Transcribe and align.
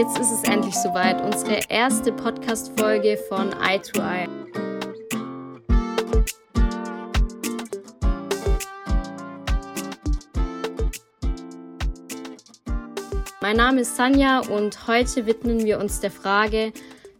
jetzt 0.00 0.18
ist 0.18 0.32
es 0.32 0.44
endlich 0.44 0.74
soweit. 0.76 1.20
Unsere 1.20 1.60
erste 1.68 2.10
Podcast-Folge 2.10 3.18
von 3.28 3.52
Eye 3.60 3.78
to 3.78 4.00
Eye. 4.00 4.26
Mein 13.42 13.56
Name 13.58 13.82
ist 13.82 13.94
Sanja 13.94 14.38
und 14.38 14.86
heute 14.86 15.26
widmen 15.26 15.66
wir 15.66 15.78
uns 15.78 16.00
der 16.00 16.10
Frage, 16.10 16.72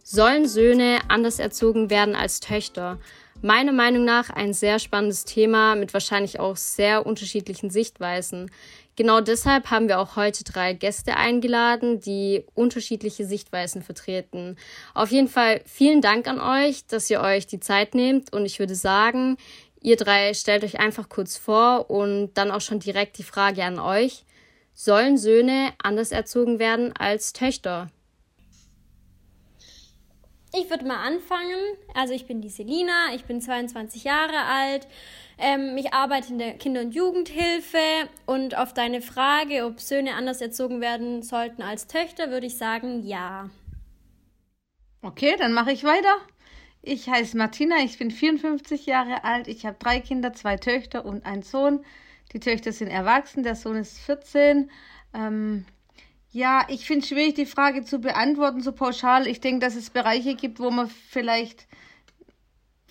sollen 0.03 0.47
Söhne 0.47 1.01
anders 1.07 1.37
erzogen 1.37 1.91
werden 1.91 2.15
als 2.15 2.39
Töchter? 2.39 2.97
Meiner 3.43 3.73
Meinung 3.73 4.05
nach 4.05 4.31
ein 4.31 4.53
sehr 4.53 4.79
spannendes 4.79 5.25
Thema 5.25 5.75
mit 5.75 5.93
wahrscheinlich 5.93 6.39
auch 6.39 6.55
sehr 6.55 7.05
unterschiedlichen 7.05 7.69
Sichtweisen. 7.69 8.49
Genau 8.95 9.21
deshalb 9.21 9.71
haben 9.71 9.87
wir 9.87 9.99
auch 9.99 10.15
heute 10.15 10.43
drei 10.43 10.73
Gäste 10.73 11.15
eingeladen, 11.15 12.01
die 12.01 12.45
unterschiedliche 12.53 13.25
Sichtweisen 13.25 13.81
vertreten. 13.81 14.57
Auf 14.93 15.11
jeden 15.11 15.29
Fall 15.29 15.61
vielen 15.65 16.01
Dank 16.01 16.27
an 16.27 16.41
euch, 16.41 16.85
dass 16.87 17.09
ihr 17.09 17.21
euch 17.21 17.47
die 17.47 17.59
Zeit 17.59 17.95
nehmt 17.95 18.33
und 18.33 18.45
ich 18.45 18.59
würde 18.59 18.75
sagen, 18.75 19.37
ihr 19.81 19.95
drei 19.95 20.33
stellt 20.33 20.63
euch 20.63 20.79
einfach 20.79 21.07
kurz 21.07 21.37
vor 21.37 21.89
und 21.89 22.33
dann 22.33 22.51
auch 22.51 22.61
schon 22.61 22.79
direkt 22.79 23.17
die 23.17 23.23
Frage 23.23 23.63
an 23.63 23.79
euch. 23.79 24.25
Sollen 24.73 25.17
Söhne 25.17 25.73
anders 25.81 26.11
erzogen 26.11 26.59
werden 26.59 26.93
als 26.97 27.33
Töchter? 27.33 27.89
Ich 30.53 30.69
würde 30.69 30.85
mal 30.85 31.01
anfangen. 31.05 31.77
Also 31.93 32.13
ich 32.13 32.27
bin 32.27 32.41
die 32.41 32.49
Selina, 32.49 33.13
ich 33.15 33.23
bin 33.23 33.39
22 33.39 34.03
Jahre 34.03 34.37
alt. 34.45 34.85
Ähm, 35.37 35.77
ich 35.77 35.93
arbeite 35.93 36.33
in 36.33 36.39
der 36.39 36.53
Kinder- 36.57 36.81
und 36.81 36.93
Jugendhilfe 36.93 37.77
und 38.25 38.57
auf 38.57 38.73
deine 38.73 39.01
Frage, 39.01 39.65
ob 39.65 39.79
Söhne 39.79 40.13
anders 40.15 40.41
erzogen 40.41 40.81
werden 40.81 41.23
sollten 41.23 41.61
als 41.61 41.87
Töchter, 41.87 42.31
würde 42.31 42.47
ich 42.47 42.57
sagen, 42.57 43.03
ja. 43.03 43.49
Okay, 45.01 45.35
dann 45.39 45.53
mache 45.53 45.71
ich 45.71 45.83
weiter. 45.85 46.17
Ich 46.81 47.07
heiße 47.07 47.37
Martina, 47.37 47.77
ich 47.77 47.97
bin 47.97 48.11
54 48.11 48.85
Jahre 48.85 49.23
alt, 49.23 49.47
ich 49.47 49.65
habe 49.65 49.77
drei 49.79 49.99
Kinder, 49.99 50.33
zwei 50.33 50.57
Töchter 50.57 51.05
und 51.05 51.25
einen 51.25 51.43
Sohn. 51.43 51.85
Die 52.33 52.39
Töchter 52.39 52.71
sind 52.73 52.89
erwachsen, 52.89 53.43
der 53.43 53.55
Sohn 53.55 53.77
ist 53.77 53.99
14. 53.99 54.69
Ähm, 55.13 55.65
ja, 56.31 56.65
ich 56.69 56.85
finde 56.85 57.01
es 57.01 57.09
schwierig, 57.09 57.35
die 57.35 57.45
Frage 57.45 57.83
zu 57.83 57.99
beantworten, 57.99 58.61
so 58.61 58.71
pauschal. 58.71 59.27
Ich 59.27 59.41
denke, 59.41 59.59
dass 59.59 59.75
es 59.75 59.89
Bereiche 59.89 60.35
gibt, 60.35 60.59
wo 60.59 60.71
man 60.71 60.89
vielleicht 60.89 61.67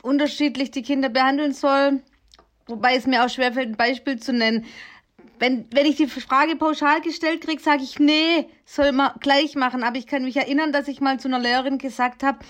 unterschiedlich 0.03 0.71
die 0.71 0.83
Kinder 0.83 1.09
behandeln 1.09 1.55
soll. 1.55 2.03
Wobei 2.67 2.97
es 2.97 3.07
mir 3.07 3.25
auch 3.25 3.31
schwerfällt, 3.31 3.71
ein 3.71 3.77
Beispiel 3.77 4.21
zu 4.21 4.35
nennen. 4.35 4.67
Wenn, 5.39 5.67
wenn 5.73 5.87
ich 5.87 5.97
die 5.97 6.07
Frage 6.07 6.55
pauschal 6.55 7.01
gestellt 7.01 7.41
kriege, 7.41 7.63
sage 7.63 7.83
ich, 7.83 7.99
nee, 7.99 8.47
soll 8.67 8.93
man 8.93 9.13
gleich 9.21 9.55
machen. 9.55 9.83
Aber 9.83 9.97
ich 9.97 10.07
kann 10.07 10.25
mich 10.25 10.37
erinnern, 10.37 10.71
dass 10.71 10.87
ich 10.87 11.01
mal 11.01 11.19
zu 11.19 11.29
einer 11.29 11.39
Lehrerin 11.39 11.79
gesagt 11.79 12.23
habe, 12.23 12.41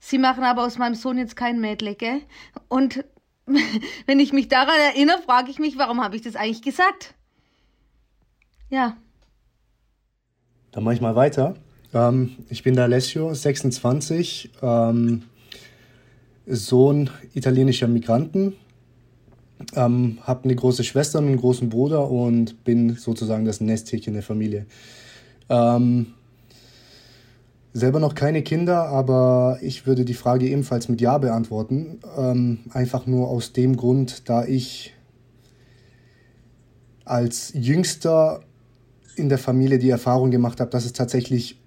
sie 0.00 0.16
machen 0.16 0.44
aber 0.44 0.64
aus 0.64 0.78
meinem 0.78 0.94
Sohn 0.94 1.18
jetzt 1.18 1.36
kein 1.36 1.60
Mädle, 1.60 1.94
gell? 1.94 2.22
Und 2.68 3.04
wenn 4.06 4.18
ich 4.18 4.32
mich 4.32 4.48
daran 4.48 4.80
erinnere, 4.80 5.20
frage 5.20 5.50
ich 5.50 5.58
mich, 5.58 5.76
warum 5.76 6.02
habe 6.02 6.16
ich 6.16 6.22
das 6.22 6.36
eigentlich 6.36 6.62
gesagt? 6.62 7.14
Ja. 8.70 8.96
Dann 10.72 10.84
mache 10.84 10.94
ich 10.94 11.00
mal 11.00 11.16
weiter. 11.16 11.54
Ähm, 11.94 12.36
ich 12.48 12.62
bin 12.62 12.74
der 12.74 12.84
Alessio, 12.84 13.32
26, 13.32 14.50
ähm, 14.62 15.22
Sohn 16.46 17.10
italienischer 17.34 17.88
Migranten, 17.88 18.54
ähm, 19.74 20.18
habe 20.22 20.44
eine 20.44 20.54
große 20.54 20.84
Schwester 20.84 21.18
und 21.18 21.26
einen 21.26 21.36
großen 21.36 21.68
Bruder 21.68 22.10
und 22.10 22.64
bin 22.64 22.96
sozusagen 22.96 23.44
das 23.44 23.60
Nesthäkchen 23.60 24.14
der 24.14 24.22
Familie. 24.22 24.66
Ähm, 25.48 26.14
selber 27.72 28.00
noch 28.00 28.14
keine 28.14 28.42
Kinder, 28.42 28.88
aber 28.88 29.58
ich 29.62 29.86
würde 29.86 30.04
die 30.04 30.14
Frage 30.14 30.48
ebenfalls 30.48 30.88
mit 30.88 31.00
Ja 31.00 31.18
beantworten. 31.18 32.00
Ähm, 32.16 32.60
einfach 32.70 33.06
nur 33.06 33.28
aus 33.28 33.52
dem 33.52 33.76
Grund, 33.76 34.28
da 34.28 34.44
ich 34.44 34.94
als 37.04 37.52
Jüngster 37.54 38.42
in 39.18 39.28
der 39.28 39.38
Familie 39.38 39.78
die 39.78 39.90
Erfahrung 39.90 40.30
gemacht 40.30 40.60
habe, 40.60 40.70
dass 40.70 40.84
es 40.84 40.92
tatsächlich 40.92 41.60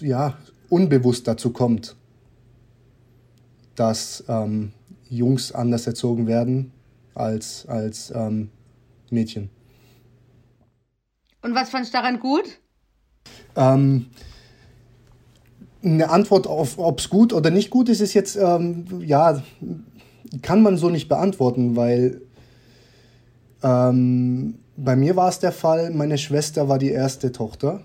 ja, 0.00 0.36
unbewusst 0.68 1.28
dazu 1.28 1.50
kommt, 1.50 1.96
dass 3.74 4.24
ähm, 4.28 4.72
Jungs 5.08 5.52
anders 5.52 5.86
erzogen 5.86 6.26
werden 6.26 6.72
als, 7.14 7.66
als 7.66 8.12
ähm, 8.14 8.50
Mädchen. 9.10 9.50
Und 11.42 11.54
was 11.54 11.70
fandest 11.70 11.92
du 11.92 11.98
daran 11.98 12.20
gut? 12.20 12.60
Ähm, 13.56 14.06
eine 15.84 16.10
Antwort 16.10 16.46
auf, 16.46 16.78
ob 16.78 17.00
es 17.00 17.08
gut 17.08 17.32
oder 17.32 17.50
nicht 17.50 17.70
gut 17.70 17.88
ist, 17.88 18.00
ist 18.00 18.14
jetzt, 18.14 18.36
ähm, 18.36 18.86
ja, 19.00 19.42
kann 20.40 20.62
man 20.62 20.76
so 20.76 20.88
nicht 20.88 21.08
beantworten, 21.08 21.76
weil 21.76 22.22
ähm, 23.62 24.58
bei 24.76 24.96
mir 24.96 25.16
war 25.16 25.28
es 25.28 25.38
der 25.38 25.52
Fall, 25.52 25.90
meine 25.90 26.18
Schwester 26.18 26.68
war 26.68 26.78
die 26.78 26.90
erste 26.90 27.32
Tochter. 27.32 27.82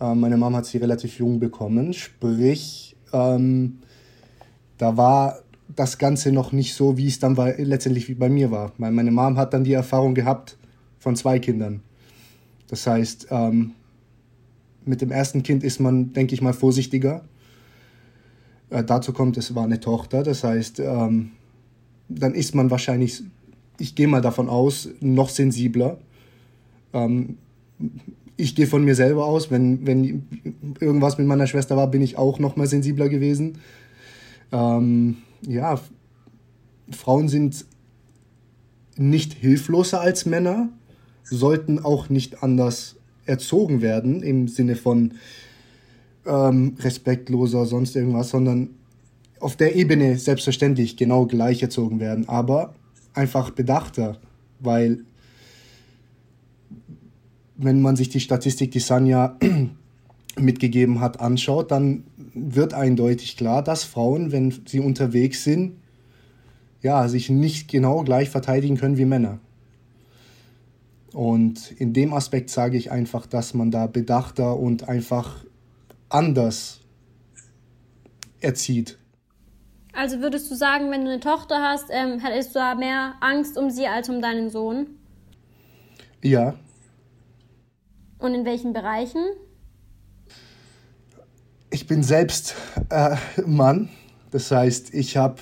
Ähm, 0.00 0.20
meine 0.20 0.36
Mama 0.36 0.58
hat 0.58 0.66
sie 0.66 0.78
relativ 0.78 1.18
jung 1.18 1.40
bekommen, 1.40 1.92
sprich, 1.92 2.96
ähm, 3.12 3.78
da 4.76 4.96
war 4.96 5.40
das 5.74 5.98
Ganze 5.98 6.32
noch 6.32 6.52
nicht 6.52 6.74
so, 6.74 6.96
wie 6.96 7.08
es 7.08 7.18
dann 7.18 7.36
war, 7.36 7.52
letztendlich 7.56 8.08
wie 8.08 8.14
bei 8.14 8.28
mir 8.28 8.50
war. 8.50 8.72
Weil 8.78 8.92
meine 8.92 9.10
Mom 9.10 9.36
hat 9.36 9.52
dann 9.52 9.64
die 9.64 9.72
Erfahrung 9.72 10.14
gehabt 10.14 10.56
von 10.98 11.14
zwei 11.16 11.38
Kindern. 11.38 11.82
Das 12.68 12.86
heißt, 12.86 13.28
ähm, 13.30 13.72
mit 14.84 15.00
dem 15.00 15.10
ersten 15.10 15.42
Kind 15.42 15.64
ist 15.64 15.80
man, 15.80 16.12
denke 16.12 16.34
ich 16.34 16.42
mal, 16.42 16.54
vorsichtiger. 16.54 17.24
Äh, 18.70 18.84
dazu 18.84 19.12
kommt, 19.12 19.36
es 19.36 19.54
war 19.54 19.64
eine 19.64 19.80
Tochter. 19.80 20.22
Das 20.22 20.44
heißt, 20.44 20.80
ähm, 20.80 21.32
dann 22.08 22.34
ist 22.34 22.54
man 22.54 22.70
wahrscheinlich, 22.70 23.22
ich 23.78 23.94
gehe 23.94 24.08
mal 24.08 24.22
davon 24.22 24.48
aus, 24.48 24.88
noch 25.00 25.28
sensibler. 25.28 25.98
Ähm, 26.92 27.38
ich 28.36 28.54
gehe 28.54 28.66
von 28.66 28.84
mir 28.84 28.94
selber 28.94 29.26
aus, 29.26 29.50
wenn, 29.50 29.86
wenn 29.86 30.26
irgendwas 30.80 31.18
mit 31.18 31.26
meiner 31.26 31.46
Schwester 31.46 31.76
war, 31.76 31.90
bin 31.90 32.02
ich 32.02 32.16
auch 32.16 32.38
noch 32.38 32.56
mal 32.56 32.66
sensibler 32.66 33.08
gewesen. 33.08 33.58
Ähm, 34.52 35.18
ja, 35.42 35.80
Frauen 36.90 37.28
sind 37.28 37.66
nicht 38.96 39.32
hilfloser 39.34 40.00
als 40.00 40.24
Männer, 40.24 40.68
sollten 41.24 41.78
auch 41.78 42.08
nicht 42.08 42.42
anders 42.42 42.96
erzogen 43.26 43.82
werden 43.82 44.22
im 44.22 44.48
Sinne 44.48 44.76
von 44.76 45.14
ähm, 46.26 46.76
respektloser, 46.80 47.66
sonst 47.66 47.96
irgendwas, 47.96 48.30
sondern 48.30 48.70
auf 49.40 49.56
der 49.56 49.76
Ebene 49.76 50.18
selbstverständlich 50.18 50.96
genau 50.96 51.26
gleich 51.26 51.62
erzogen 51.62 52.00
werden, 52.00 52.28
aber 52.28 52.74
einfach 53.14 53.50
bedachter, 53.50 54.18
weil 54.60 55.04
wenn 57.58 57.82
man 57.82 57.96
sich 57.96 58.08
die 58.08 58.20
Statistik, 58.20 58.70
die 58.70 58.78
Sanja 58.78 59.36
mitgegeben 60.38 61.00
hat, 61.00 61.20
anschaut, 61.20 61.70
dann 61.70 62.04
wird 62.32 62.72
eindeutig 62.72 63.36
klar, 63.36 63.62
dass 63.62 63.84
Frauen, 63.84 64.32
wenn 64.32 64.54
sie 64.64 64.80
unterwegs 64.80 65.44
sind, 65.44 65.76
ja, 66.80 67.08
sich 67.08 67.28
nicht 67.28 67.68
genau 67.68 68.04
gleich 68.04 68.30
verteidigen 68.30 68.76
können 68.76 68.96
wie 68.96 69.04
Männer. 69.04 69.40
Und 71.12 71.72
in 71.72 71.92
dem 71.92 72.12
Aspekt 72.12 72.50
sage 72.50 72.76
ich 72.76 72.92
einfach, 72.92 73.26
dass 73.26 73.52
man 73.54 73.72
da 73.72 73.88
bedachter 73.88 74.56
und 74.56 74.88
einfach 74.88 75.44
anders 76.08 76.80
erzieht. 78.40 78.98
Also 79.92 80.20
würdest 80.20 80.48
du 80.48 80.54
sagen, 80.54 80.92
wenn 80.92 81.04
du 81.04 81.10
eine 81.10 81.18
Tochter 81.18 81.60
hast, 81.60 81.86
ähm, 81.90 82.20
hättest 82.20 82.54
du 82.54 82.60
da 82.60 82.76
mehr 82.76 83.14
Angst 83.20 83.58
um 83.58 83.70
sie 83.70 83.88
als 83.88 84.08
um 84.08 84.22
deinen 84.22 84.48
Sohn? 84.48 84.86
Ja, 86.22 86.54
und 88.18 88.34
in 88.34 88.44
welchen 88.44 88.72
Bereichen? 88.72 89.22
Ich 91.70 91.86
bin 91.86 92.02
selbst 92.02 92.54
äh, 92.90 93.16
Mann. 93.46 93.88
Das 94.30 94.50
heißt, 94.50 94.94
ich 94.94 95.16
habe 95.16 95.40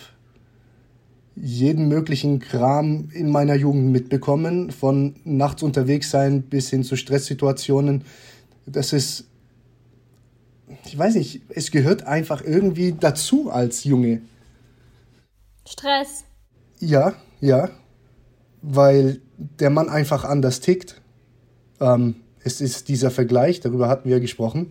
jeden 1.34 1.88
möglichen 1.88 2.38
Kram 2.38 3.10
in 3.12 3.30
meiner 3.30 3.54
Jugend 3.54 3.92
mitbekommen, 3.92 4.70
von 4.70 5.16
nachts 5.24 5.62
unterwegs 5.62 6.10
sein 6.10 6.42
bis 6.42 6.70
hin 6.70 6.82
zu 6.82 6.96
Stresssituationen. 6.96 8.04
Das 8.64 8.92
ist, 8.92 9.24
ich 10.84 10.96
weiß 10.96 11.14
nicht, 11.14 11.42
es 11.50 11.70
gehört 11.70 12.04
einfach 12.04 12.42
irgendwie 12.42 12.92
dazu 12.98 13.50
als 13.50 13.84
Junge. 13.84 14.22
Stress. 15.68 16.24
Ja, 16.80 17.14
ja, 17.40 17.70
weil 18.62 19.20
der 19.36 19.70
Mann 19.70 19.88
einfach 19.88 20.24
anders 20.24 20.60
tickt. 20.60 21.00
Ähm, 21.80 22.16
es 22.46 22.60
ist 22.60 22.88
dieser 22.88 23.10
Vergleich, 23.10 23.60
darüber 23.60 23.88
hatten 23.88 24.08
wir 24.08 24.20
gesprochen, 24.20 24.68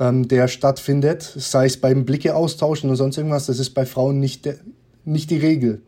ähm, 0.00 0.28
der 0.28 0.48
stattfindet, 0.48 1.22
sei 1.22 1.66
es 1.66 1.80
beim 1.80 2.04
Blicke 2.04 2.34
austauschen 2.34 2.90
oder 2.90 2.96
sonst 2.96 3.16
irgendwas, 3.16 3.46
das 3.46 3.60
ist 3.60 3.70
bei 3.70 3.86
Frauen 3.86 4.18
nicht, 4.18 4.44
der, 4.44 4.56
nicht 5.04 5.30
die 5.30 5.38
Regel. 5.38 5.82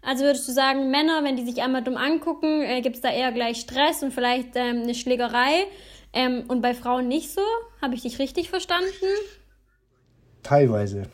Also 0.00 0.24
würdest 0.24 0.46
du 0.48 0.52
sagen, 0.52 0.90
Männer, 0.90 1.24
wenn 1.24 1.36
die 1.36 1.44
sich 1.44 1.60
einmal 1.62 1.82
dumm 1.82 1.96
angucken, 1.96 2.62
äh, 2.62 2.80
gibt 2.82 2.96
es 2.96 3.02
da 3.02 3.10
eher 3.10 3.32
gleich 3.32 3.58
Stress 3.58 4.02
und 4.02 4.12
vielleicht 4.12 4.54
ähm, 4.54 4.82
eine 4.82 4.94
Schlägerei. 4.94 5.64
Ähm, 6.12 6.44
und 6.46 6.62
bei 6.62 6.74
Frauen 6.74 7.08
nicht 7.08 7.32
so? 7.32 7.40
Habe 7.82 7.94
ich 7.94 8.02
dich 8.02 8.20
richtig 8.20 8.48
verstanden? 8.48 8.86
Teilweise. 10.44 11.04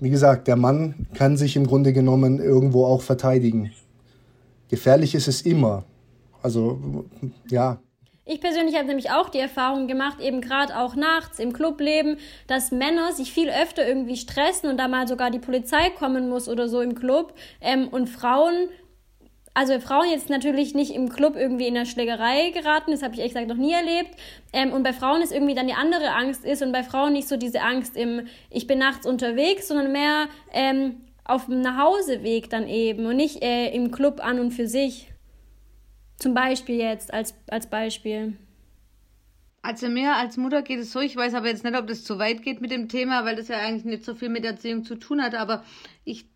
Wie 0.00 0.10
gesagt, 0.10 0.48
der 0.48 0.56
Mann 0.56 1.06
kann 1.14 1.38
sich 1.38 1.56
im 1.56 1.66
Grunde 1.66 1.92
genommen 1.92 2.40
irgendwo 2.40 2.84
auch 2.84 3.00
verteidigen. 3.00 3.72
Gefährlich 4.68 5.14
ist 5.14 5.28
es 5.28 5.40
immer. 5.42 5.84
Also, 6.42 7.06
ja. 7.48 7.80
Ich 8.32 8.40
persönlich 8.40 8.76
habe 8.76 8.86
nämlich 8.86 9.10
auch 9.10 9.28
die 9.28 9.40
Erfahrung 9.40 9.88
gemacht, 9.88 10.20
eben 10.20 10.40
gerade 10.40 10.78
auch 10.78 10.94
nachts 10.94 11.40
im 11.40 11.52
Clubleben, 11.52 12.16
dass 12.46 12.70
Männer 12.70 13.10
sich 13.10 13.32
viel 13.32 13.50
öfter 13.50 13.84
irgendwie 13.84 14.16
stressen 14.16 14.70
und 14.70 14.76
da 14.76 14.86
mal 14.86 15.08
sogar 15.08 15.32
die 15.32 15.40
Polizei 15.40 15.90
kommen 15.90 16.28
muss 16.28 16.48
oder 16.48 16.68
so 16.68 16.80
im 16.80 16.94
Club. 16.94 17.34
Ähm, 17.60 17.88
und 17.88 18.06
Frauen, 18.06 18.68
also 19.52 19.80
Frauen 19.80 20.08
jetzt 20.12 20.30
natürlich 20.30 20.76
nicht 20.76 20.94
im 20.94 21.08
Club 21.08 21.34
irgendwie 21.34 21.66
in 21.66 21.74
der 21.74 21.86
Schlägerei 21.86 22.50
geraten, 22.50 22.92
das 22.92 23.02
habe 23.02 23.14
ich 23.14 23.18
ehrlich 23.18 23.34
gesagt 23.34 23.48
noch 23.48 23.56
nie 23.56 23.72
erlebt. 23.72 24.14
Ähm, 24.52 24.72
und 24.74 24.84
bei 24.84 24.92
Frauen 24.92 25.22
ist 25.22 25.32
irgendwie 25.32 25.56
dann 25.56 25.66
die 25.66 25.74
andere 25.74 26.12
Angst 26.12 26.44
ist 26.44 26.62
und 26.62 26.70
bei 26.70 26.84
Frauen 26.84 27.14
nicht 27.14 27.26
so 27.26 27.36
diese 27.36 27.62
Angst 27.62 27.96
im 27.96 28.28
Ich 28.48 28.68
bin 28.68 28.78
nachts 28.78 29.06
unterwegs, 29.06 29.66
sondern 29.66 29.90
mehr 29.90 30.28
ähm, 30.52 31.00
auf 31.24 31.46
dem 31.46 31.62
Nachhauseweg 31.62 32.48
dann 32.48 32.68
eben 32.68 33.06
und 33.06 33.16
nicht 33.16 33.42
äh, 33.42 33.74
im 33.74 33.90
Club 33.90 34.24
an 34.24 34.38
und 34.38 34.52
für 34.52 34.68
sich. 34.68 35.09
Zum 36.20 36.34
Beispiel 36.34 36.76
jetzt, 36.76 37.12
als, 37.12 37.34
als 37.48 37.68
Beispiel. 37.68 38.36
Also 39.62 39.88
mir 39.88 40.14
als 40.14 40.36
Mutter 40.36 40.62
geht 40.62 40.78
es 40.78 40.92
so, 40.92 41.00
ich 41.00 41.16
weiß 41.16 41.34
aber 41.34 41.48
jetzt 41.48 41.64
nicht, 41.64 41.76
ob 41.76 41.86
das 41.86 42.04
zu 42.04 42.18
weit 42.18 42.42
geht 42.42 42.60
mit 42.60 42.70
dem 42.70 42.88
Thema, 42.88 43.24
weil 43.24 43.36
das 43.36 43.48
ja 43.48 43.58
eigentlich 43.58 43.84
nicht 43.84 44.04
so 44.04 44.14
viel 44.14 44.28
mit 44.28 44.44
Erziehung 44.44 44.84
zu 44.84 44.96
tun 44.96 45.22
hat, 45.22 45.34
aber 45.34 45.64
ich 46.04 46.26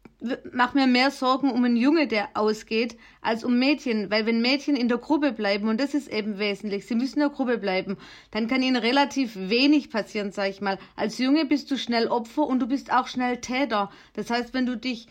mache 0.52 0.78
mir 0.78 0.86
mehr 0.86 1.10
Sorgen 1.10 1.50
um 1.50 1.64
einen 1.64 1.76
Junge, 1.76 2.06
der 2.06 2.30
ausgeht, 2.34 2.96
als 3.20 3.44
um 3.44 3.58
Mädchen, 3.58 4.10
weil 4.10 4.24
wenn 4.24 4.40
Mädchen 4.40 4.74
in 4.74 4.88
der 4.88 4.96
Gruppe 4.98 5.32
bleiben, 5.32 5.68
und 5.68 5.78
das 5.78 5.92
ist 5.92 6.08
eben 6.08 6.38
wesentlich, 6.38 6.86
sie 6.86 6.94
müssen 6.94 7.16
in 7.16 7.28
der 7.28 7.36
Gruppe 7.36 7.58
bleiben, 7.58 7.98
dann 8.30 8.48
kann 8.48 8.62
ihnen 8.62 8.76
relativ 8.76 9.36
wenig 9.36 9.90
passieren, 9.90 10.32
sag 10.32 10.48
ich 10.48 10.62
mal. 10.62 10.78
Als 10.96 11.18
Junge 11.18 11.44
bist 11.44 11.70
du 11.70 11.76
schnell 11.76 12.08
Opfer 12.08 12.46
und 12.46 12.60
du 12.60 12.66
bist 12.66 12.90
auch 12.90 13.06
schnell 13.06 13.38
Täter. 13.38 13.90
Das 14.14 14.30
heißt, 14.30 14.54
wenn 14.54 14.64
du 14.64 14.78
dich 14.78 15.08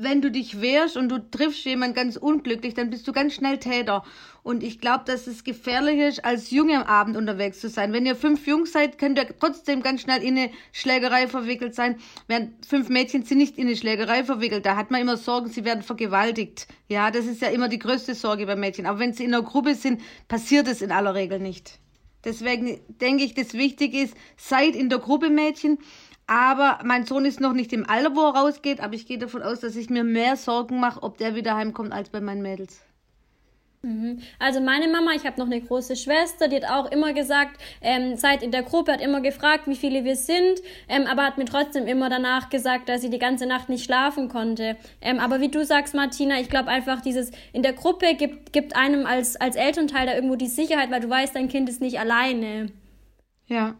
wenn 0.00 0.22
du 0.22 0.30
dich 0.30 0.60
wehrst 0.60 0.96
und 0.96 1.08
du 1.08 1.18
triffst 1.18 1.64
jemanden 1.64 1.96
ganz 1.96 2.16
unglücklich, 2.16 2.74
dann 2.74 2.90
bist 2.90 3.06
du 3.08 3.12
ganz 3.12 3.34
schnell 3.34 3.58
Täter. 3.58 4.04
Und 4.44 4.62
ich 4.62 4.80
glaube, 4.80 5.04
dass 5.04 5.26
es 5.26 5.42
gefährlich 5.42 5.98
ist, 5.98 6.24
als 6.24 6.50
Junge 6.50 6.78
am 6.78 6.84
Abend 6.84 7.16
unterwegs 7.16 7.60
zu 7.60 7.68
sein. 7.68 7.92
Wenn 7.92 8.06
ihr 8.06 8.14
fünf 8.14 8.46
Jungs 8.46 8.72
seid, 8.72 8.98
könnt 8.98 9.18
ihr 9.18 9.26
trotzdem 9.38 9.82
ganz 9.82 10.02
schnell 10.02 10.22
in 10.22 10.38
eine 10.38 10.50
Schlägerei 10.72 11.26
verwickelt 11.26 11.74
sein. 11.74 11.96
Während 12.28 12.64
fünf 12.64 12.88
Mädchen 12.88 13.24
sind 13.24 13.38
nicht 13.38 13.58
in 13.58 13.66
eine 13.66 13.76
Schlägerei 13.76 14.22
verwickelt. 14.22 14.64
Da 14.64 14.76
hat 14.76 14.92
man 14.92 15.00
immer 15.00 15.16
Sorgen, 15.16 15.50
sie 15.50 15.64
werden 15.64 15.82
vergewaltigt. 15.82 16.68
Ja, 16.86 17.10
das 17.10 17.26
ist 17.26 17.42
ja 17.42 17.48
immer 17.48 17.68
die 17.68 17.80
größte 17.80 18.14
Sorge 18.14 18.46
bei 18.46 18.56
Mädchen. 18.56 18.86
Aber 18.86 19.00
wenn 19.00 19.12
sie 19.12 19.24
in 19.24 19.34
einer 19.34 19.42
Gruppe 19.42 19.74
sind, 19.74 20.00
passiert 20.28 20.68
es 20.68 20.80
in 20.80 20.92
aller 20.92 21.14
Regel 21.14 21.40
nicht. 21.40 21.80
Deswegen 22.24 22.80
denke 23.00 23.24
ich, 23.24 23.34
das 23.34 23.54
Wichtige 23.54 24.02
ist, 24.02 24.14
seid 24.36 24.74
in 24.74 24.88
der 24.88 24.98
Gruppe 24.98 25.30
Mädchen 25.30 25.78
aber 26.28 26.78
mein 26.84 27.06
Sohn 27.06 27.24
ist 27.24 27.40
noch 27.40 27.54
nicht 27.54 27.72
im 27.72 27.88
Alter, 27.88 28.14
wo 28.14 28.20
er 28.20 28.34
rausgeht, 28.34 28.80
aber 28.80 28.94
ich 28.94 29.06
gehe 29.06 29.18
davon 29.18 29.42
aus, 29.42 29.60
dass 29.60 29.74
ich 29.74 29.88
mir 29.88 30.04
mehr 30.04 30.36
Sorgen 30.36 30.78
mache, 30.78 31.02
ob 31.02 31.16
der 31.16 31.34
wieder 31.34 31.56
heimkommt, 31.56 31.92
als 31.92 32.10
bei 32.10 32.20
meinen 32.20 32.42
Mädels. 32.42 32.82
Mhm. 33.80 34.20
Also 34.38 34.60
meine 34.60 34.88
Mama, 34.88 35.12
ich 35.14 35.24
habe 35.24 35.38
noch 35.38 35.46
eine 35.46 35.60
große 35.60 35.96
Schwester, 35.96 36.48
die 36.48 36.56
hat 36.56 36.70
auch 36.70 36.90
immer 36.92 37.14
gesagt, 37.14 37.58
ähm, 37.80 38.16
seid 38.16 38.42
in 38.42 38.50
der 38.50 38.62
Gruppe, 38.62 38.92
hat 38.92 39.00
immer 39.00 39.22
gefragt, 39.22 39.66
wie 39.66 39.76
viele 39.76 40.04
wir 40.04 40.16
sind, 40.16 40.60
ähm, 40.88 41.06
aber 41.06 41.24
hat 41.24 41.38
mir 41.38 41.46
trotzdem 41.46 41.86
immer 41.86 42.10
danach 42.10 42.50
gesagt, 42.50 42.90
dass 42.90 43.00
sie 43.00 43.10
die 43.10 43.18
ganze 43.18 43.46
Nacht 43.46 43.70
nicht 43.70 43.84
schlafen 43.84 44.28
konnte. 44.28 44.76
Ähm, 45.00 45.20
aber 45.20 45.40
wie 45.40 45.48
du 45.48 45.64
sagst, 45.64 45.94
Martina, 45.94 46.38
ich 46.40 46.50
glaube 46.50 46.68
einfach, 46.68 47.00
dieses 47.00 47.30
in 47.54 47.62
der 47.62 47.72
Gruppe 47.72 48.16
gibt, 48.16 48.52
gibt 48.52 48.76
einem 48.76 49.06
als, 49.06 49.36
als 49.36 49.56
Elternteil 49.56 50.06
da 50.06 50.14
irgendwo 50.14 50.36
die 50.36 50.48
Sicherheit, 50.48 50.90
weil 50.90 51.00
du 51.00 51.08
weißt, 51.08 51.34
dein 51.34 51.48
Kind 51.48 51.70
ist 51.70 51.80
nicht 51.80 51.98
alleine. 51.98 52.70
Ja. 53.46 53.76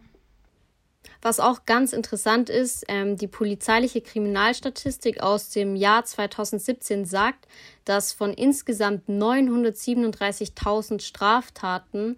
Was 1.21 1.41
auch 1.41 1.65
ganz 1.65 1.91
interessant 1.91 2.49
ist, 2.49 2.85
ähm, 2.87 3.17
die 3.17 3.27
polizeiliche 3.27 3.99
Kriminalstatistik 3.99 5.21
aus 5.21 5.49
dem 5.49 5.75
Jahr 5.75 6.05
2017 6.05 7.03
sagt, 7.03 7.45
dass 7.83 8.13
von 8.13 8.33
insgesamt 8.33 9.09
937.000 9.09 11.01
Straftaten 11.01 12.17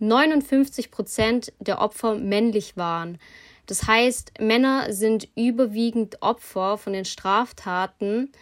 59 0.00 0.90
Prozent 0.90 1.52
der 1.60 1.80
Opfer 1.80 2.16
männlich 2.16 2.76
waren. 2.76 3.18
Das 3.66 3.86
heißt, 3.86 4.40
Männer 4.40 4.92
sind 4.92 5.28
überwiegend 5.36 6.20
Opfer 6.20 6.76
von 6.76 6.92
den 6.92 7.04
Straftaten. 7.04 8.32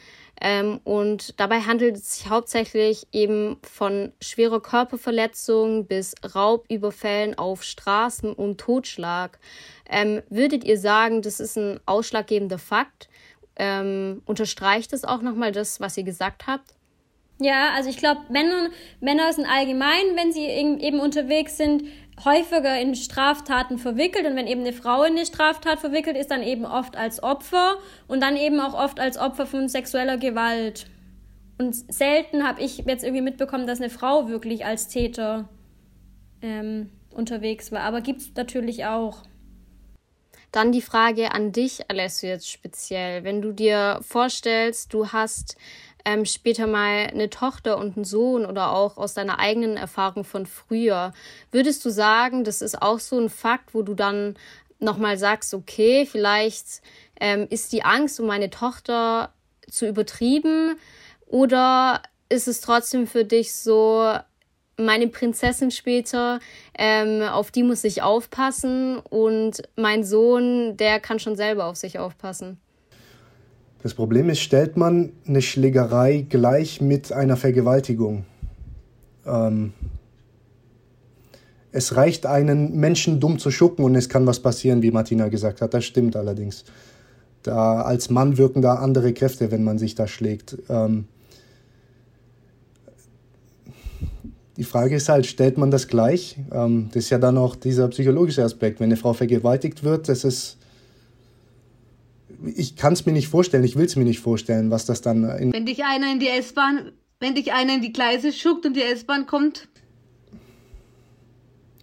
Ähm, 0.41 0.81
und 0.85 1.39
dabei 1.39 1.61
handelt 1.61 1.97
es 1.97 2.17
sich 2.17 2.31
hauptsächlich 2.31 3.07
eben 3.13 3.59
von 3.63 4.13
schwerer 4.23 4.61
Körperverletzung 4.61 5.87
bis 5.87 6.15
Raubüberfällen 6.35 7.37
auf 7.37 7.63
Straßen 7.63 8.33
und 8.33 8.59
Totschlag. 8.59 9.39
Ähm, 9.89 10.23
würdet 10.31 10.65
ihr 10.65 10.79
sagen, 10.79 11.21
das 11.21 11.41
ist 11.41 11.57
ein 11.57 11.81
ausschlaggebender 11.85 12.59
Fakt? 12.59 13.09
Ähm, 13.57 14.23
unterstreicht 14.25 14.95
es 14.95 15.05
auch 15.05 15.21
nochmal 15.21 15.53
das, 15.53 15.81
was 15.81 15.97
ihr 15.99 16.05
gesagt 16.05 16.47
habt? 16.47 16.75
Ja, 17.41 17.73
also 17.75 17.89
ich 17.89 17.97
glaube, 17.97 18.21
Männer, 18.31 18.71
Männer 19.01 19.33
sind 19.33 19.47
allgemein, 19.47 20.15
wenn 20.15 20.33
sie 20.33 20.45
eben 20.45 21.01
unterwegs 21.01 21.57
sind, 21.57 21.85
häufiger 22.25 22.79
in 22.81 22.95
Straftaten 22.95 23.79
verwickelt 23.79 24.27
und 24.27 24.37
wenn 24.37 24.47
eben 24.47 24.61
eine 24.61 24.73
Frau 24.73 25.03
in 25.05 25.17
eine 25.17 25.27
Straftat 25.27 25.81
verwickelt 25.81 26.17
ist, 26.17 26.31
dann 26.31 26.43
eben 26.43 26.65
oft 26.65 26.97
als 26.97 27.23
Opfer 27.23 27.77
und 28.09 28.23
dann 28.23 28.37
eben 28.37 28.61
auch 28.61 28.75
oft 28.75 29.01
als 29.01 29.19
Opfer 29.19 29.47
von 29.47 29.69
sexueller 29.69 30.17
Gewalt. 30.17 30.87
Und 31.59 31.75
selten 31.93 32.47
habe 32.47 32.63
ich 32.63 32.79
jetzt 32.79 33.05
irgendwie 33.05 33.23
mitbekommen, 33.23 33.67
dass 33.67 33.81
eine 33.81 33.91
Frau 33.91 34.29
wirklich 34.29 34.65
als 34.65 34.89
Täter 34.89 35.49
ähm, 36.43 36.91
unterwegs 37.11 37.71
war. 37.71 37.81
Aber 37.81 38.01
gibt 38.01 38.21
es 38.21 38.35
natürlich 38.35 38.87
auch. 38.87 39.23
Dann 40.53 40.73
die 40.73 40.83
Frage 40.83 41.33
an 41.33 41.53
dich, 41.53 41.89
Alessio, 41.89 42.31
jetzt 42.31 42.51
speziell. 42.51 43.23
Wenn 43.25 43.41
du 43.41 43.53
dir 43.53 44.01
vorstellst, 44.03 44.93
du 44.93 45.13
hast 45.13 45.57
ähm, 46.05 46.25
später 46.25 46.67
mal 46.67 47.09
eine 47.09 47.31
Tochter 47.31 47.79
und 47.79 47.97
einen 47.97 48.05
Sohn 48.05 48.47
oder 48.47 48.73
auch 48.73 48.97
aus 48.97 49.15
deiner 49.15 49.39
eigenen 49.39 49.77
Erfahrung 49.77 50.25
von 50.25 50.47
früher, 50.47 51.13
würdest 51.51 51.85
du 51.85 51.91
sagen, 51.91 52.45
das 52.45 52.63
ist 52.63 52.81
auch 52.81 52.99
so 52.99 53.19
ein 53.19 53.31
Fakt, 53.31 53.75
wo 53.75 53.83
du 53.83 53.95
dann 53.95 54.37
nochmal 54.79 55.19
sagst, 55.19 55.55
okay, 55.55 56.07
vielleicht 56.07 56.83
ähm, 57.21 57.47
ist 57.51 57.73
die 57.73 57.85
Angst 57.85 58.19
um 58.21 58.27
meine 58.27 58.51
Tochter 58.51 59.33
zu 59.71 59.87
übertrieben 59.87 60.77
oder 61.27 62.03
ist 62.29 62.49
es 62.49 62.61
trotzdem 62.61 63.07
für 63.07 63.25
dich 63.25 63.55
so, 63.55 64.15
meine 64.81 65.09
Prinzessin 65.09 65.71
später, 65.71 66.41
ähm, 66.77 67.23
auf 67.23 67.51
die 67.51 67.63
muss 67.63 67.85
ich 67.85 68.03
aufpassen 68.03 68.99
und 68.99 69.63
mein 69.77 70.05
Sohn, 70.05 70.77
der 70.77 71.01
kann 71.01 71.19
schon 71.19 71.37
selber 71.37 71.67
auf 71.67 71.77
sich 71.77 71.99
aufpassen. 71.99 72.61
Das 73.83 73.95
Problem 73.95 74.29
ist, 74.29 74.41
stellt 74.41 74.77
man 74.77 75.13
eine 75.27 75.41
Schlägerei 75.41 76.27
gleich 76.29 76.81
mit 76.81 77.13
einer 77.13 77.37
Vergewaltigung. 77.37 78.25
Ähm, 79.27 79.73
es 81.73 81.97
reicht, 81.97 82.27
einen 82.27 82.79
Menschen 82.79 83.21
dumm 83.21 83.39
zu 83.39 83.51
schucken 83.51 83.85
und 83.85 83.95
es 83.95 84.09
kann 84.09 84.27
was 84.27 84.41
passieren, 84.41 84.83
wie 84.83 84.91
Martina 84.91 85.29
gesagt 85.29 85.63
hat. 85.63 85.73
Das 85.73 85.85
stimmt 85.85 86.17
allerdings. 86.17 86.65
Da 87.43 87.83
als 87.83 88.11
Mann 88.11 88.37
wirken 88.37 88.61
da 88.61 88.75
andere 88.75 89.15
Kräfte, 89.15 89.51
wenn 89.51 89.65
man 89.65 89.79
sich 89.79 89.95
da 89.95 90.07
schlägt. 90.07 90.59
Ähm, 90.69 91.07
Die 94.61 94.65
Frage 94.65 94.95
ist 94.95 95.09
halt, 95.09 95.25
stellt 95.25 95.57
man 95.57 95.71
das 95.71 95.89
gleich? 95.89 96.37
Ähm, 96.53 96.91
das 96.93 97.05
ist 97.05 97.11
ja 97.11 97.17
dann 97.17 97.39
auch 97.39 97.57
dieser 97.57 97.89
psychologische 97.89 98.45
Aspekt. 98.45 98.79
Wenn 98.79 98.89
eine 98.89 98.99
Frau 98.99 99.15
vergewaltigt 99.15 99.85
wird, 99.85 100.07
das 100.07 100.23
ist. 100.23 100.59
Ich 102.45 102.77
kann 102.77 102.93
es 102.95 103.07
mir 103.07 103.13
nicht 103.13 103.29
vorstellen, 103.29 103.65
ich 103.65 103.77
will 103.77 103.87
es 103.87 103.97
mir 103.97 104.05
nicht 104.05 104.21
vorstellen, 104.21 104.71
was 104.71 104.87
das 104.87 105.03
dann. 105.03 105.23
wenn 105.53 105.67
dich 105.67 105.85
einer 105.85 106.11
in 106.11 106.21
die 106.21 106.29
S-Bahn, 106.29 106.93
wenn 107.19 107.35
dich 107.35 107.53
einer 107.53 107.75
in 107.75 107.83
die 107.83 107.93
Gleise 107.93 108.33
schuckt 108.33 108.65
und 108.65 108.75
die 108.75 108.83
S-Bahn 108.83 109.27
kommt. 109.27 109.69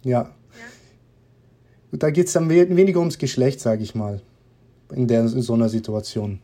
Ja. 0.02 0.22
ja. 0.22 1.98
Da 1.98 2.10
geht 2.10 2.26
es 2.26 2.32
dann 2.32 2.48
weniger 2.48 2.98
ums 2.98 3.18
Geschlecht, 3.18 3.60
sage 3.60 3.82
ich 3.82 3.94
mal. 3.94 4.20
In, 4.92 5.06
der, 5.06 5.20
in 5.20 5.42
so 5.42 5.54
einer 5.54 5.68
Situation. 5.68 6.40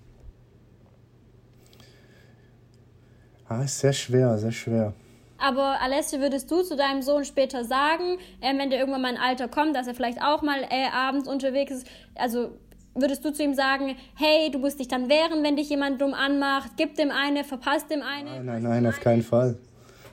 Ah, 3.48 3.62
ist 3.62 3.78
sehr 3.78 3.92
schwer, 3.92 4.38
sehr 4.38 4.52
schwer. 4.52 4.94
Aber 5.38 5.80
Alessio, 5.80 6.20
würdest 6.20 6.50
du 6.50 6.62
zu 6.62 6.76
deinem 6.76 7.02
Sohn 7.02 7.24
später 7.24 7.64
sagen, 7.64 8.18
äh, 8.40 8.56
wenn 8.56 8.70
der 8.70 8.78
irgendwann 8.78 9.02
mal 9.02 9.08
ein 9.08 9.20
Alter 9.20 9.48
kommt, 9.48 9.76
dass 9.76 9.86
er 9.86 9.94
vielleicht 9.94 10.22
auch 10.22 10.42
mal 10.42 10.62
äh, 10.70 10.86
abends 10.92 11.28
unterwegs 11.28 11.72
ist, 11.72 11.86
also 12.14 12.56
würdest 12.94 13.24
du 13.24 13.32
zu 13.32 13.42
ihm 13.42 13.54
sagen, 13.54 13.96
hey, 14.14 14.50
du 14.50 14.58
musst 14.58 14.78
dich 14.78 14.88
dann 14.88 15.08
wehren, 15.08 15.42
wenn 15.42 15.56
dich 15.56 15.68
jemand 15.68 16.00
dumm 16.00 16.14
anmacht, 16.14 16.72
gib 16.76 16.94
dem 16.96 17.10
eine, 17.10 17.44
verpasst 17.44 17.90
dem 17.90 18.02
eine? 18.02 18.30
Nein, 18.30 18.46
nein, 18.46 18.62
nein, 18.62 18.86
auf 18.86 19.00
keinen 19.00 19.22
Fall. 19.22 19.56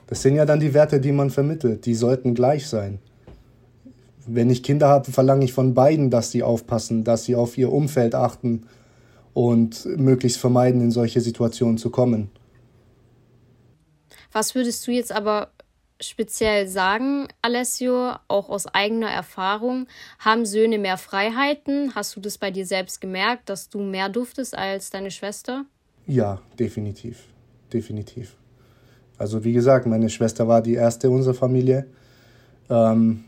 Das 0.06 0.22
sind 0.22 0.36
ja 0.36 0.44
dann 0.44 0.60
die 0.60 0.74
Werte, 0.74 1.00
die 1.00 1.12
man 1.12 1.30
vermittelt. 1.30 1.86
Die 1.86 1.94
sollten 1.94 2.34
gleich 2.34 2.66
sein. 2.66 2.98
Wenn 4.26 4.50
ich 4.50 4.62
Kinder 4.62 4.88
habe, 4.88 5.10
verlange 5.10 5.44
ich 5.44 5.52
von 5.52 5.74
beiden, 5.74 6.10
dass 6.10 6.30
sie 6.30 6.42
aufpassen, 6.42 7.02
dass 7.02 7.24
sie 7.24 7.34
auf 7.34 7.56
ihr 7.56 7.72
Umfeld 7.72 8.14
achten 8.14 8.66
und 9.34 9.86
möglichst 9.96 10.38
vermeiden, 10.38 10.80
in 10.80 10.90
solche 10.90 11.20
Situationen 11.20 11.78
zu 11.78 11.90
kommen. 11.90 12.30
Was 14.32 14.54
würdest 14.54 14.86
du 14.86 14.92
jetzt 14.92 15.12
aber 15.12 15.51
speziell 16.02 16.68
sagen, 16.68 17.28
Alessio, 17.40 18.14
auch 18.28 18.48
aus 18.48 18.66
eigener 18.66 19.10
Erfahrung, 19.10 19.86
haben 20.18 20.44
Söhne 20.44 20.78
mehr 20.78 20.98
Freiheiten? 20.98 21.94
Hast 21.94 22.16
du 22.16 22.20
das 22.20 22.38
bei 22.38 22.50
dir 22.50 22.66
selbst 22.66 23.00
gemerkt, 23.00 23.48
dass 23.48 23.68
du 23.68 23.80
mehr 23.80 24.08
duftest 24.08 24.56
als 24.56 24.90
deine 24.90 25.10
Schwester? 25.10 25.64
Ja, 26.06 26.40
definitiv. 26.58 27.24
Definitiv. 27.72 28.36
Also 29.18 29.44
wie 29.44 29.52
gesagt, 29.52 29.86
meine 29.86 30.10
Schwester 30.10 30.48
war 30.48 30.62
die 30.62 30.74
erste 30.74 31.08
unserer 31.10 31.34
Familie. 31.34 31.86
Ähm, 32.68 33.24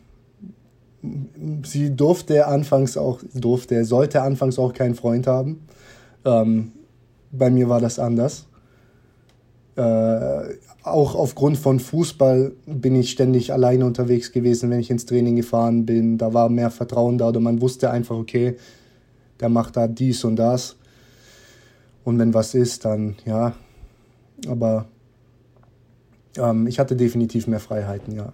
sie 1.64 1.94
durfte 1.94 2.46
anfangs 2.46 2.96
auch, 2.96 3.20
durfte, 3.34 3.84
sollte 3.84 4.22
anfangs 4.22 4.58
auch 4.58 4.72
keinen 4.72 4.94
Freund 4.94 5.26
haben. 5.26 5.66
Ähm, 6.24 6.72
bei 7.30 7.50
mir 7.50 7.68
war 7.68 7.80
das 7.80 7.98
anders. 7.98 8.46
Äh, 9.76 10.54
auch 10.84 11.14
aufgrund 11.14 11.58
von 11.58 11.80
Fußball 11.80 12.52
bin 12.66 12.94
ich 12.94 13.10
ständig 13.10 13.52
alleine 13.52 13.86
unterwegs 13.86 14.32
gewesen, 14.32 14.70
wenn 14.70 14.80
ich 14.80 14.90
ins 14.90 15.06
Training 15.06 15.36
gefahren 15.36 15.86
bin. 15.86 16.18
Da 16.18 16.34
war 16.34 16.48
mehr 16.48 16.70
Vertrauen 16.70 17.18
da 17.18 17.28
oder 17.28 17.40
man 17.40 17.60
wusste 17.60 17.90
einfach, 17.90 18.16
okay, 18.16 18.56
der 19.40 19.48
macht 19.48 19.76
da 19.76 19.88
dies 19.88 20.24
und 20.24 20.36
das. 20.36 20.76
Und 22.04 22.18
wenn 22.18 22.34
was 22.34 22.54
ist, 22.54 22.84
dann 22.84 23.16
ja. 23.24 23.54
Aber 24.46 24.86
ähm, 26.36 26.66
ich 26.66 26.78
hatte 26.78 26.96
definitiv 26.96 27.46
mehr 27.46 27.60
Freiheiten, 27.60 28.14
ja. 28.14 28.32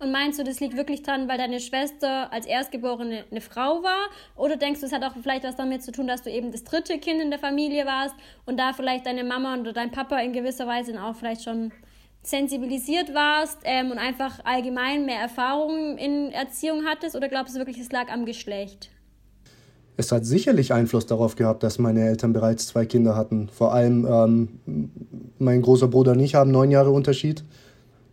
Und 0.00 0.12
meinst 0.12 0.38
du, 0.38 0.44
das 0.44 0.60
liegt 0.60 0.78
wirklich 0.78 1.02
dran, 1.02 1.28
weil 1.28 1.36
deine 1.36 1.60
Schwester 1.60 2.32
als 2.32 2.46
Erstgeborene 2.46 3.24
eine 3.30 3.40
Frau 3.42 3.82
war? 3.82 4.08
Oder 4.34 4.56
denkst 4.56 4.80
du, 4.80 4.86
es 4.86 4.92
hat 4.92 5.04
auch 5.04 5.12
vielleicht 5.22 5.44
was 5.44 5.56
damit 5.56 5.82
zu 5.82 5.92
tun, 5.92 6.06
dass 6.06 6.22
du 6.22 6.30
eben 6.30 6.52
das 6.52 6.64
dritte 6.64 6.98
Kind 6.98 7.20
in 7.20 7.28
der 7.28 7.38
Familie 7.38 7.84
warst 7.84 8.14
und 8.46 8.58
da 8.58 8.72
vielleicht 8.72 9.04
deine 9.04 9.24
Mama 9.24 9.58
oder 9.58 9.74
dein 9.74 9.90
Papa 9.90 10.18
in 10.20 10.32
gewisser 10.32 10.66
Weise 10.66 11.00
auch 11.02 11.14
vielleicht 11.14 11.44
schon 11.44 11.70
sensibilisiert 12.22 13.12
warst 13.14 13.58
ähm, 13.64 13.90
und 13.90 13.98
einfach 13.98 14.44
allgemein 14.44 15.04
mehr 15.04 15.20
Erfahrung 15.20 15.98
in 15.98 16.32
Erziehung 16.32 16.84
hattest? 16.86 17.14
Oder 17.14 17.28
glaubst 17.28 17.54
du 17.54 17.58
wirklich, 17.58 17.78
es 17.78 17.92
lag 17.92 18.10
am 18.10 18.24
Geschlecht? 18.24 18.88
Es 19.98 20.12
hat 20.12 20.24
sicherlich 20.24 20.72
Einfluss 20.72 21.04
darauf 21.04 21.36
gehabt, 21.36 21.62
dass 21.62 21.78
meine 21.78 22.02
Eltern 22.06 22.32
bereits 22.32 22.68
zwei 22.68 22.86
Kinder 22.86 23.16
hatten. 23.16 23.50
Vor 23.50 23.74
allem 23.74 24.06
ähm, 24.10 24.90
mein 25.38 25.60
großer 25.60 25.88
Bruder 25.88 26.12
und 26.12 26.20
ich 26.20 26.34
haben 26.34 26.50
neun 26.50 26.70
Jahre 26.70 26.90
Unterschied. 26.90 27.44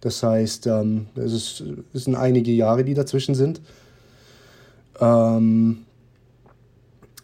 Das 0.01 0.21
heißt, 0.21 0.67
ähm, 0.67 1.07
es, 1.15 1.33
ist, 1.33 1.63
es 1.93 2.03
sind 2.03 2.15
einige 2.15 2.51
Jahre, 2.51 2.83
die 2.83 2.93
dazwischen 2.93 3.35
sind. 3.35 3.61
Ähm, 4.99 5.79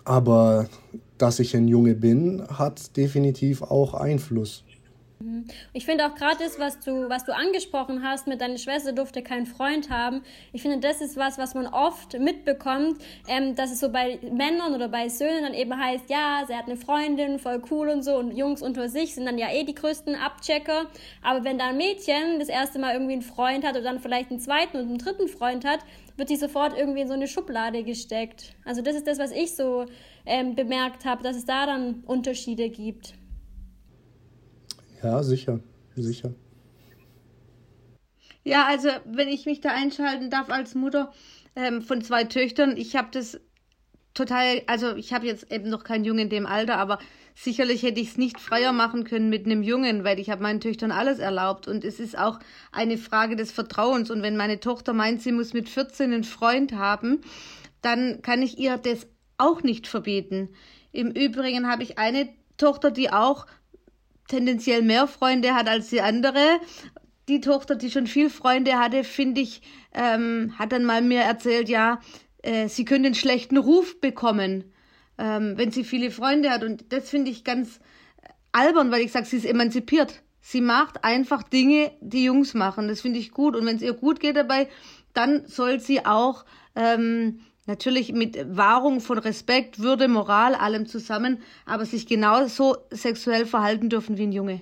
aber 0.04 0.68
dass 1.18 1.40
ich 1.40 1.56
ein 1.56 1.68
Junge 1.68 1.96
bin, 1.96 2.44
hat 2.48 2.98
definitiv 2.98 3.62
auch 3.62 3.94
Einfluss. 3.94 4.64
Mhm. 5.24 5.46
Ich 5.72 5.86
finde 5.86 6.06
auch 6.06 6.16
gerade 6.16 6.38
das, 6.40 6.60
was 6.60 6.80
du, 6.80 7.08
was 7.10 7.24
du 7.24 7.34
angesprochen 7.34 8.04
hast, 8.04 8.28
mit 8.28 8.42
deiner 8.42 8.58
Schwester 8.58 8.92
durfte 8.92 9.22
keinen 9.22 9.46
Freund 9.46 9.90
haben. 9.90 10.22
Ich 10.52 10.62
finde, 10.62 10.80
das 10.80 11.00
ist 11.00 11.16
was, 11.16 11.38
was 11.38 11.56
man 11.56 11.68
oft 11.68 12.20
mitbekommt, 12.20 13.02
ähm, 13.28 13.56
dass 13.56 13.72
es 13.72 13.80
so 13.80 13.90
bei 13.90 14.20
Männern 14.22 14.76
oder 14.76 14.90
bei 14.90 15.08
Söhnen 15.08 15.44
dann 15.44 15.54
eben 15.54 15.78
heißt, 15.78 16.10
ja, 16.10 16.44
sie 16.46 16.56
hat 16.56 16.66
eine 16.66 16.76
Freundin, 16.76 17.40
voll 17.40 17.62
cool 17.72 17.90
und 17.90 18.04
so, 18.04 18.18
und 18.18 18.36
Jungs 18.36 18.62
unter 18.62 18.90
sich 18.90 19.16
sind 19.16 19.26
dann 19.26 19.38
ja 19.38 19.50
eh 19.52 19.64
die 19.64 19.76
größten 19.76 20.16
Abchecker. 20.16 20.88
Aber 21.22 21.46
wenn 21.46 21.58
da 21.58 21.68
ein 21.70 21.78
Mädchen 21.78 22.40
das 22.40 22.50
erste 22.50 22.80
Mal 22.80 22.94
irgendwie 22.94 23.14
einen 23.14 23.22
Freund 23.22 23.66
hat 23.66 23.76
oder 23.76 23.84
dann 23.84 24.00
vielleicht 24.00 24.30
einen 24.30 24.42
zweiten 24.42 24.78
und 24.78 24.88
einen 24.88 24.98
dritten 24.98 25.30
Freund 25.30 25.64
hat, 25.64 25.80
wird 26.18 26.30
die 26.30 26.36
sofort 26.36 26.78
irgendwie 26.78 27.02
in 27.02 27.08
so 27.08 27.14
eine 27.14 27.28
Schublade 27.28 27.84
gesteckt. 27.84 28.56
Also 28.66 28.82
das 28.82 28.96
ist 28.96 29.08
das, 29.08 29.20
was 29.20 29.32
ich 29.32 29.56
so 29.56 29.86
ähm, 30.26 30.56
bemerkt 30.56 31.06
habe, 31.06 31.24
dass 31.24 31.38
es 31.38 31.46
da 31.46 31.66
dann 31.66 32.04
Unterschiede 32.06 32.70
gibt. 32.70 33.14
Ja, 35.04 35.22
sicher, 35.22 35.60
sicher. 35.96 36.34
Ja, 38.46 38.66
also 38.66 38.90
wenn 39.06 39.28
ich 39.28 39.46
mich 39.46 39.62
da 39.62 39.70
einschalten 39.70 40.30
darf 40.30 40.50
als 40.50 40.76
Mutter 40.76 41.12
ähm, 41.56 41.82
von 41.82 42.02
zwei 42.02 42.24
Töchtern, 42.24 42.78
ich 42.78 42.96
habe 42.96 43.10
das 43.12 43.40
total, 44.14 44.62
also 44.68 44.96
ich 44.96 45.14
habe 45.14 45.26
jetzt 45.26 45.52
eben 45.52 45.70
noch 45.70 45.84
keinen 45.84 46.06
Jungen 46.06 46.20
in 46.20 46.30
dem 46.30 46.46
Alter, 46.46 46.78
aber 46.78 47.00
sicherlich 47.36 47.84
hätte 47.84 48.00
ich 48.00 48.10
es 48.10 48.18
nicht 48.18 48.40
freier 48.40 48.72
machen 48.72 49.04
können 49.04 49.30
mit 49.30 49.46
einem 49.46 49.64
Jungen, 49.64 50.04
weil 50.04 50.20
ich 50.20 50.30
habe 50.30 50.44
meinen 50.44 50.62
Töchtern 50.62 50.92
alles 50.92 51.20
erlaubt 51.20 51.68
und 51.68 51.84
es 51.84 52.00
ist 52.00 52.18
auch 52.18 52.40
eine 52.72 52.98
Frage 52.98 53.36
des 53.36 53.52
Vertrauens 53.52 54.10
und 54.10 54.22
wenn 54.22 54.38
meine 54.38 54.60
Tochter 54.60 54.94
meint, 54.94 55.22
sie 55.22 55.32
muss 55.32 55.54
mit 55.54 55.68
14 55.68 56.14
einen 56.14 56.24
Freund 56.24 56.74
haben, 56.74 57.22
dann 57.82 58.22
kann 58.22 58.42
ich 58.42 58.58
ihr 58.58 58.78
das 58.78 59.08
auch 59.38 59.64
nicht 59.64 59.88
verbieten. 59.88 60.50
Im 60.92 61.12
Übrigen 61.12 61.70
habe 61.70 61.84
ich 61.84 61.98
eine 61.98 62.30
Tochter, 62.58 62.92
die 62.92 63.12
auch 63.12 63.48
tendenziell 64.28 64.82
mehr 64.82 65.08
Freunde 65.08 65.54
hat 65.54 65.68
als 65.68 65.90
die 65.90 66.02
andere. 66.02 66.60
Die 67.28 67.40
Tochter, 67.40 67.76
die 67.76 67.92
schon 67.92 68.08
viel 68.08 68.30
Freunde 68.30 68.78
hatte, 68.78 69.04
finde 69.04 69.42
ich, 69.42 69.62
ähm, 69.94 70.54
hat 70.58 70.72
dann 70.72 70.86
mal 70.86 71.02
mir 71.02 71.22
erzählt, 71.22 71.70
ja, 71.70 72.00
äh, 72.42 72.68
sie 72.68 72.86
könnte 72.86 73.08
einen 73.08 73.16
schlechten 73.16 73.58
Ruf 73.58 74.02
bekommen, 74.02 74.74
ähm, 75.18 75.54
wenn 75.56 75.72
sie 75.72 75.84
viele 75.84 76.12
Freunde 76.12 76.50
hat. 76.50 76.64
Und 76.64 76.92
das 76.92 77.10
finde 77.10 77.32
ich 77.32 77.44
ganz 77.44 77.80
albern, 78.52 78.92
weil 78.92 79.02
ich 79.02 79.12
sage, 79.12 79.26
sie 79.26 79.38
ist 79.38 79.46
emanzipiert. 79.46 80.22
Sie 80.42 80.60
macht 80.60 81.06
einfach 81.06 81.44
Dinge, 81.44 81.92
die 82.02 82.26
Jungs 82.26 82.54
machen. 82.54 82.90
Das 82.90 83.02
finde 83.02 83.20
ich 83.20 83.32
gut. 83.32 83.56
Und 83.56 83.66
wenn 83.66 83.78
es 83.78 83.82
ihr 83.82 83.94
gut 83.94 84.20
geht 84.20 84.36
dabei, 84.36 84.68
dann 85.14 85.48
soll 85.48 85.80
sie 85.80 86.06
auch 86.06 86.44
ähm, 86.76 87.40
Natürlich 87.66 88.12
mit 88.12 88.38
Wahrung 88.58 89.00
von 89.00 89.18
Respekt, 89.18 89.80
Würde, 89.80 90.08
Moral, 90.08 90.54
allem 90.54 90.86
zusammen, 90.86 91.42
aber 91.66 91.86
sich 91.86 92.08
genauso 92.08 92.78
sexuell 92.92 93.46
verhalten 93.46 93.90
dürfen 93.90 94.18
wie 94.18 94.24
ein 94.24 94.34
Junge. 94.34 94.62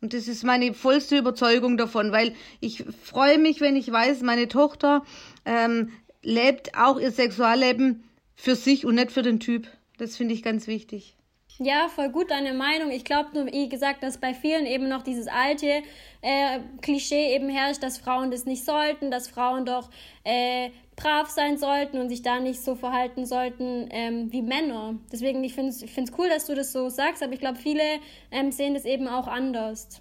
Und 0.00 0.14
das 0.14 0.26
ist 0.26 0.42
meine 0.42 0.74
vollste 0.74 1.16
Überzeugung 1.16 1.76
davon, 1.76 2.10
weil 2.10 2.34
ich 2.60 2.84
freue 3.04 3.38
mich, 3.38 3.60
wenn 3.60 3.76
ich 3.76 3.90
weiß, 3.90 4.22
meine 4.22 4.48
Tochter 4.48 5.04
ähm, 5.44 5.90
lebt 6.22 6.76
auch 6.76 6.98
ihr 6.98 7.12
Sexualleben 7.12 8.02
für 8.34 8.56
sich 8.56 8.84
und 8.84 8.96
nicht 8.96 9.12
für 9.12 9.22
den 9.22 9.38
Typ. 9.38 9.68
Das 9.98 10.16
finde 10.16 10.34
ich 10.34 10.42
ganz 10.42 10.66
wichtig. 10.66 11.16
Ja, 11.64 11.88
voll 11.88 12.08
gut 12.08 12.30
deine 12.30 12.54
Meinung. 12.54 12.90
Ich 12.90 13.04
glaube 13.04 13.30
nur, 13.34 13.46
wie 13.46 13.68
gesagt, 13.68 14.02
dass 14.02 14.18
bei 14.18 14.34
vielen 14.34 14.66
eben 14.66 14.88
noch 14.88 15.02
dieses 15.02 15.28
alte 15.28 15.82
äh, 16.20 16.60
Klischee 16.80 17.34
eben 17.34 17.48
herrscht, 17.48 17.82
dass 17.82 17.98
Frauen 17.98 18.30
das 18.30 18.46
nicht 18.46 18.64
sollten, 18.64 19.10
dass 19.10 19.28
Frauen 19.28 19.64
doch 19.64 19.90
äh, 20.24 20.70
brav 20.96 21.28
sein 21.28 21.58
sollten 21.58 21.98
und 21.98 22.08
sich 22.08 22.22
da 22.22 22.40
nicht 22.40 22.60
so 22.60 22.74
verhalten 22.74 23.26
sollten 23.26 23.88
ähm, 23.90 24.32
wie 24.32 24.42
Männer. 24.42 24.94
Deswegen, 25.12 25.44
ich 25.44 25.54
finde 25.54 25.70
es 25.70 25.82
ich 25.82 25.96
cool, 26.18 26.28
dass 26.28 26.46
du 26.46 26.54
das 26.54 26.72
so 26.72 26.88
sagst, 26.88 27.22
aber 27.22 27.32
ich 27.32 27.40
glaube, 27.40 27.58
viele 27.58 27.82
ähm, 28.30 28.50
sehen 28.50 28.74
das 28.74 28.84
eben 28.84 29.06
auch 29.06 29.28
anders. 29.28 30.00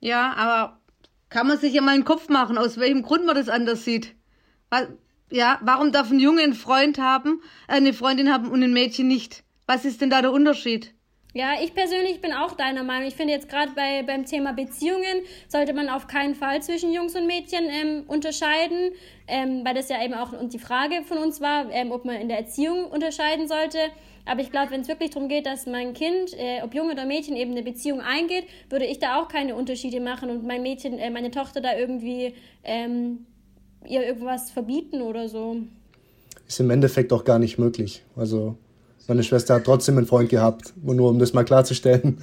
Ja, 0.00 0.32
aber 0.34 0.80
kann 1.28 1.46
man 1.46 1.58
sich 1.58 1.74
ja 1.74 1.82
mal 1.82 1.94
einen 1.94 2.04
Kopf 2.04 2.28
machen, 2.28 2.56
aus 2.56 2.78
welchem 2.78 3.02
Grund 3.02 3.26
man 3.26 3.34
das 3.36 3.48
anders 3.48 3.84
sieht. 3.84 4.14
Ja, 5.30 5.58
warum 5.62 5.92
darf 5.92 6.10
ein 6.10 6.20
Junge 6.20 6.42
einen 6.42 6.54
Freund 6.54 6.98
haben, 6.98 7.42
äh, 7.66 7.72
eine 7.72 7.92
Freundin 7.92 8.32
haben 8.32 8.50
und 8.50 8.62
ein 8.62 8.72
Mädchen 8.72 9.08
nicht? 9.08 9.44
Was 9.68 9.84
ist 9.84 10.00
denn 10.00 10.08
da 10.08 10.22
der 10.22 10.32
Unterschied? 10.32 10.94
Ja, 11.34 11.56
ich 11.62 11.74
persönlich 11.74 12.22
bin 12.22 12.32
auch 12.32 12.52
deiner 12.52 12.84
Meinung. 12.84 13.06
Ich 13.06 13.14
finde 13.14 13.34
jetzt 13.34 13.50
gerade 13.50 13.72
bei, 13.72 14.02
beim 14.02 14.24
Thema 14.24 14.54
Beziehungen 14.54 15.20
sollte 15.46 15.74
man 15.74 15.90
auf 15.90 16.06
keinen 16.06 16.34
Fall 16.34 16.62
zwischen 16.62 16.90
Jungs 16.90 17.14
und 17.14 17.26
Mädchen 17.26 17.64
ähm, 17.68 18.04
unterscheiden, 18.06 18.92
ähm, 19.26 19.60
weil 19.66 19.74
das 19.74 19.90
ja 19.90 20.02
eben 20.02 20.14
auch 20.14 20.32
und 20.32 20.54
die 20.54 20.58
Frage 20.58 21.02
von 21.04 21.18
uns 21.18 21.42
war, 21.42 21.70
ähm, 21.70 21.92
ob 21.92 22.06
man 22.06 22.16
in 22.16 22.28
der 22.28 22.38
Erziehung 22.38 22.86
unterscheiden 22.86 23.46
sollte. 23.46 23.76
Aber 24.24 24.40
ich 24.40 24.50
glaube, 24.50 24.70
wenn 24.70 24.80
es 24.80 24.88
wirklich 24.88 25.10
darum 25.10 25.28
geht, 25.28 25.44
dass 25.44 25.66
mein 25.66 25.92
Kind, 25.92 26.32
äh, 26.32 26.62
ob 26.62 26.74
Junge 26.74 26.92
oder 26.92 27.04
Mädchen, 27.04 27.36
eben 27.36 27.50
eine 27.50 27.62
Beziehung 27.62 28.00
eingeht, 28.00 28.46
würde 28.70 28.86
ich 28.86 29.00
da 29.00 29.20
auch 29.20 29.28
keine 29.28 29.54
Unterschiede 29.54 30.00
machen 30.00 30.30
und 30.30 30.46
mein 30.46 30.62
Mädchen, 30.62 30.98
äh, 30.98 31.10
meine 31.10 31.30
Tochter 31.30 31.60
da 31.60 31.76
irgendwie 31.76 32.32
ähm, 32.64 33.26
ihr 33.86 34.02
irgendwas 34.02 34.50
verbieten 34.50 35.02
oder 35.02 35.28
so. 35.28 35.58
Ist 36.46 36.58
im 36.58 36.70
Endeffekt 36.70 37.12
auch 37.12 37.24
gar 37.24 37.38
nicht 37.38 37.58
möglich. 37.58 38.02
Also 38.16 38.56
meine 39.08 39.24
Schwester 39.24 39.54
hat 39.54 39.64
trotzdem 39.64 39.96
einen 39.96 40.06
Freund 40.06 40.28
gehabt, 40.28 40.74
nur 40.80 41.10
um 41.10 41.18
das 41.18 41.32
mal 41.32 41.44
klarzustellen. 41.44 42.22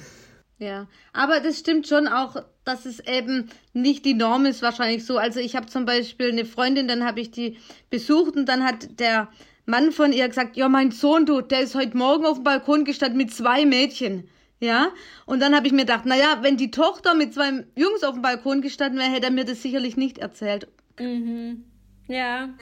Ja, 0.58 0.86
aber 1.12 1.40
das 1.40 1.58
stimmt 1.58 1.86
schon 1.86 2.08
auch, 2.08 2.42
dass 2.64 2.86
es 2.86 3.00
eben 3.00 3.50
nicht 3.74 4.06
die 4.06 4.14
Norm 4.14 4.46
ist, 4.46 4.62
wahrscheinlich 4.62 5.04
so. 5.04 5.18
Also 5.18 5.38
ich 5.38 5.54
habe 5.54 5.66
zum 5.66 5.84
Beispiel 5.84 6.30
eine 6.30 6.46
Freundin, 6.46 6.88
dann 6.88 7.04
habe 7.04 7.20
ich 7.20 7.30
die 7.30 7.58
besucht 7.90 8.36
und 8.36 8.46
dann 8.46 8.64
hat 8.64 8.98
der 8.98 9.28
Mann 9.66 9.92
von 9.92 10.12
ihr 10.12 10.26
gesagt, 10.28 10.56
ja, 10.56 10.68
mein 10.70 10.92
Sohn, 10.92 11.26
du, 11.26 11.42
der 11.42 11.60
ist 11.60 11.74
heute 11.74 11.96
Morgen 11.96 12.24
auf 12.24 12.38
dem 12.38 12.44
Balkon 12.44 12.84
gestanden 12.84 13.18
mit 13.18 13.34
zwei 13.34 13.66
Mädchen. 13.66 14.28
Ja, 14.58 14.88
und 15.26 15.40
dann 15.40 15.54
habe 15.54 15.66
ich 15.66 15.74
mir 15.74 15.84
gedacht, 15.84 16.06
naja, 16.06 16.38
wenn 16.40 16.56
die 16.56 16.70
Tochter 16.70 17.14
mit 17.14 17.34
zwei 17.34 17.66
Jungs 17.74 18.02
auf 18.02 18.14
dem 18.14 18.22
Balkon 18.22 18.62
gestanden 18.62 18.98
wäre, 18.98 19.10
hätte 19.10 19.26
er 19.26 19.32
mir 19.32 19.44
das 19.44 19.60
sicherlich 19.60 19.98
nicht 19.98 20.16
erzählt. 20.16 20.68
Mhm. 20.98 21.64
Ja, 22.08 22.46
ja. 22.46 22.56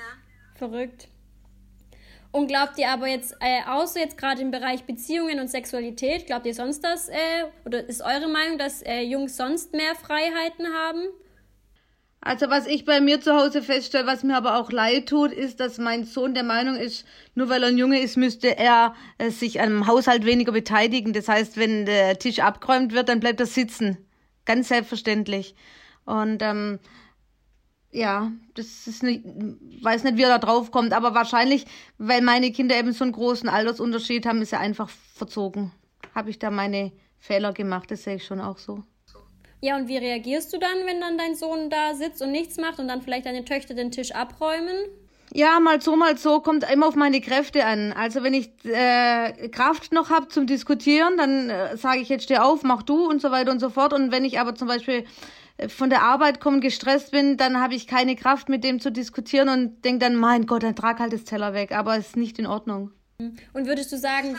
verrückt. 0.56 1.06
Und 2.34 2.48
glaubt 2.48 2.78
ihr 2.78 2.88
aber 2.88 3.06
jetzt, 3.06 3.36
äh, 3.38 3.60
außer 3.64 4.00
jetzt 4.00 4.18
gerade 4.18 4.42
im 4.42 4.50
Bereich 4.50 4.82
Beziehungen 4.82 5.38
und 5.38 5.46
Sexualität, 5.46 6.26
glaubt 6.26 6.46
ihr 6.46 6.54
sonst 6.54 6.82
das, 6.82 7.08
äh, 7.08 7.14
oder 7.64 7.88
ist 7.88 8.02
eure 8.02 8.26
Meinung, 8.26 8.58
dass 8.58 8.82
äh, 8.82 9.02
Jungs 9.02 9.36
sonst 9.36 9.72
mehr 9.72 9.94
Freiheiten 9.94 10.66
haben? 10.66 11.04
Also 12.20 12.50
was 12.50 12.66
ich 12.66 12.84
bei 12.84 13.00
mir 13.00 13.20
zu 13.20 13.36
Hause 13.36 13.62
feststelle, 13.62 14.08
was 14.08 14.24
mir 14.24 14.36
aber 14.36 14.58
auch 14.58 14.72
leid 14.72 15.10
tut, 15.10 15.30
ist, 15.30 15.60
dass 15.60 15.78
mein 15.78 16.06
Sohn 16.06 16.34
der 16.34 16.42
Meinung 16.42 16.74
ist, 16.74 17.06
nur 17.36 17.48
weil 17.50 17.62
er 17.62 17.68
ein 17.68 17.78
Junge 17.78 18.00
ist, 18.00 18.16
müsste 18.16 18.58
er 18.58 18.96
äh, 19.18 19.30
sich 19.30 19.60
am 19.60 19.86
Haushalt 19.86 20.26
weniger 20.26 20.50
beteiligen. 20.50 21.12
Das 21.12 21.28
heißt, 21.28 21.56
wenn 21.56 21.86
der 21.86 22.18
Tisch 22.18 22.40
abgeräumt 22.40 22.94
wird, 22.94 23.10
dann 23.10 23.20
bleibt 23.20 23.38
er 23.38 23.46
sitzen. 23.46 23.96
Ganz 24.44 24.66
selbstverständlich. 24.66 25.54
Und 26.04 26.42
ähm, 26.42 26.80
ja, 27.94 28.32
das 28.54 28.86
ist 28.88 29.02
nicht, 29.04 29.24
weiß 29.24 30.02
nicht, 30.02 30.16
wie 30.16 30.22
er 30.22 30.28
da 30.28 30.38
drauf 30.38 30.72
kommt, 30.72 30.92
aber 30.92 31.14
wahrscheinlich, 31.14 31.64
weil 31.96 32.22
meine 32.22 32.50
Kinder 32.50 32.76
eben 32.76 32.92
so 32.92 33.04
einen 33.04 33.12
großen 33.12 33.48
Altersunterschied 33.48 34.26
haben, 34.26 34.42
ist 34.42 34.52
er 34.52 34.60
einfach 34.60 34.88
verzogen. 34.88 35.70
Habe 36.12 36.30
ich 36.30 36.40
da 36.40 36.50
meine 36.50 36.92
Fehler 37.18 37.52
gemacht, 37.52 37.90
das 37.90 38.02
sehe 38.02 38.16
ich 38.16 38.24
schon 38.24 38.40
auch 38.40 38.58
so. 38.58 38.82
Ja, 39.60 39.76
und 39.76 39.88
wie 39.88 39.96
reagierst 39.96 40.52
du 40.52 40.58
dann, 40.58 40.84
wenn 40.84 41.00
dann 41.00 41.16
dein 41.16 41.36
Sohn 41.36 41.70
da 41.70 41.94
sitzt 41.94 42.20
und 42.20 42.32
nichts 42.32 42.58
macht 42.58 42.80
und 42.80 42.88
dann 42.88 43.00
vielleicht 43.00 43.26
deine 43.26 43.44
Töchter 43.44 43.74
den 43.74 43.92
Tisch 43.92 44.12
abräumen? 44.12 44.76
Ja, 45.32 45.58
mal 45.58 45.80
so, 45.80 45.96
mal 45.96 46.18
so, 46.18 46.40
kommt 46.40 46.70
immer 46.70 46.88
auf 46.88 46.96
meine 46.96 47.20
Kräfte 47.20 47.64
an. 47.64 47.92
Also 47.92 48.22
wenn 48.22 48.34
ich 48.34 48.50
äh, 48.64 49.48
Kraft 49.48 49.92
noch 49.92 50.10
habe 50.10 50.28
zum 50.28 50.46
Diskutieren, 50.46 51.16
dann 51.16 51.48
äh, 51.48 51.76
sage 51.76 52.00
ich 52.00 52.08
jetzt 52.08 52.24
steh 52.24 52.38
auf, 52.38 52.62
mach 52.62 52.82
du 52.82 53.08
und 53.08 53.22
so 53.22 53.30
weiter 53.30 53.52
und 53.52 53.60
so 53.60 53.70
fort. 53.70 53.92
Und 53.94 54.12
wenn 54.12 54.24
ich 54.24 54.38
aber 54.38 54.54
zum 54.54 54.68
Beispiel 54.68 55.06
von 55.68 55.88
der 55.88 56.02
Arbeit 56.02 56.40
komme, 56.40 56.60
gestresst 56.60 57.12
bin, 57.12 57.36
dann 57.36 57.60
habe 57.60 57.74
ich 57.74 57.86
keine 57.86 58.16
Kraft 58.16 58.48
mit 58.48 58.64
dem 58.64 58.80
zu 58.80 58.90
diskutieren 58.90 59.48
und 59.48 59.84
denke 59.84 60.00
dann, 60.00 60.16
mein 60.16 60.46
Gott, 60.46 60.62
dann 60.62 60.74
trag 60.74 60.98
halt 60.98 61.12
das 61.12 61.24
Teller 61.24 61.54
weg. 61.54 61.72
Aber 61.72 61.96
es 61.96 62.08
ist 62.08 62.16
nicht 62.16 62.38
in 62.38 62.46
Ordnung. 62.46 62.90
Und 63.18 63.66
würdest 63.66 63.92
du 63.92 63.96
sagen, 63.96 64.36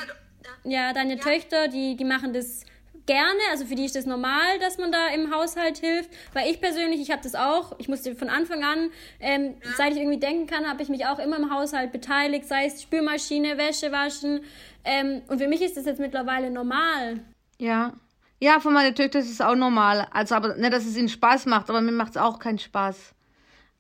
ja, 0.63 0.93
deine 0.93 1.15
ja. 1.15 1.24
Töchter, 1.24 1.67
die, 1.67 1.95
die 1.95 2.03
machen 2.03 2.34
das 2.34 2.65
gerne, 3.05 3.39
also 3.51 3.65
für 3.65 3.75
die 3.75 3.86
ist 3.86 3.95
das 3.95 4.05
normal, 4.05 4.60
dass 4.60 4.77
man 4.77 4.91
da 4.91 5.07
im 5.13 5.34
Haushalt 5.34 5.77
hilft, 5.77 6.10
weil 6.34 6.50
ich 6.50 6.60
persönlich, 6.60 7.00
ich 7.00 7.12
habe 7.12 7.22
das 7.22 7.36
auch, 7.36 7.74
ich 7.77 7.88
musste 7.88 8.15
von 8.15 8.29
Anfang 8.29 8.63
an, 8.63 8.89
ähm, 9.19 9.55
ja. 9.63 9.72
seit 9.77 9.91
ich 9.93 10.00
irgendwie 10.00 10.19
denken 10.19 10.48
kann, 10.48 10.67
habe 10.67 10.81
ich 10.81 10.89
mich 10.89 11.05
auch 11.05 11.19
immer 11.19 11.38
im 11.38 11.53
Haushalt 11.53 11.91
beteiligt, 11.91 12.48
sei 12.48 12.65
es 12.65 12.81
Spülmaschine, 12.81 13.57
Wäsche 13.57 13.91
waschen 13.91 14.41
ähm, 14.84 15.22
und 15.27 15.39
für 15.39 15.48
mich 15.48 15.62
ist 15.62 15.77
das 15.77 15.86
jetzt 15.86 16.00
mittlerweile 16.00 16.50
normal. 16.50 17.19
Ja, 17.60 17.93
ja, 18.39 18.60
von 18.60 18.74
meiner 18.74 18.94
Töchter 18.94 19.20
ist 19.20 19.32
es 19.32 19.42
auch 19.42 19.56
normal, 19.56 20.08
also 20.12 20.36
aber 20.36 20.56
nicht, 20.56 20.74
dass 20.74 20.86
es 20.86 20.98
ihnen 20.98 21.10
Spaß 21.10 21.46
macht, 21.46 21.70
aber 21.70 21.82
mir 21.82 21.92
macht 21.92 22.12
es 22.12 22.18
auch 22.18 22.39
keinen 22.39 22.60
Spaß. 22.60 23.13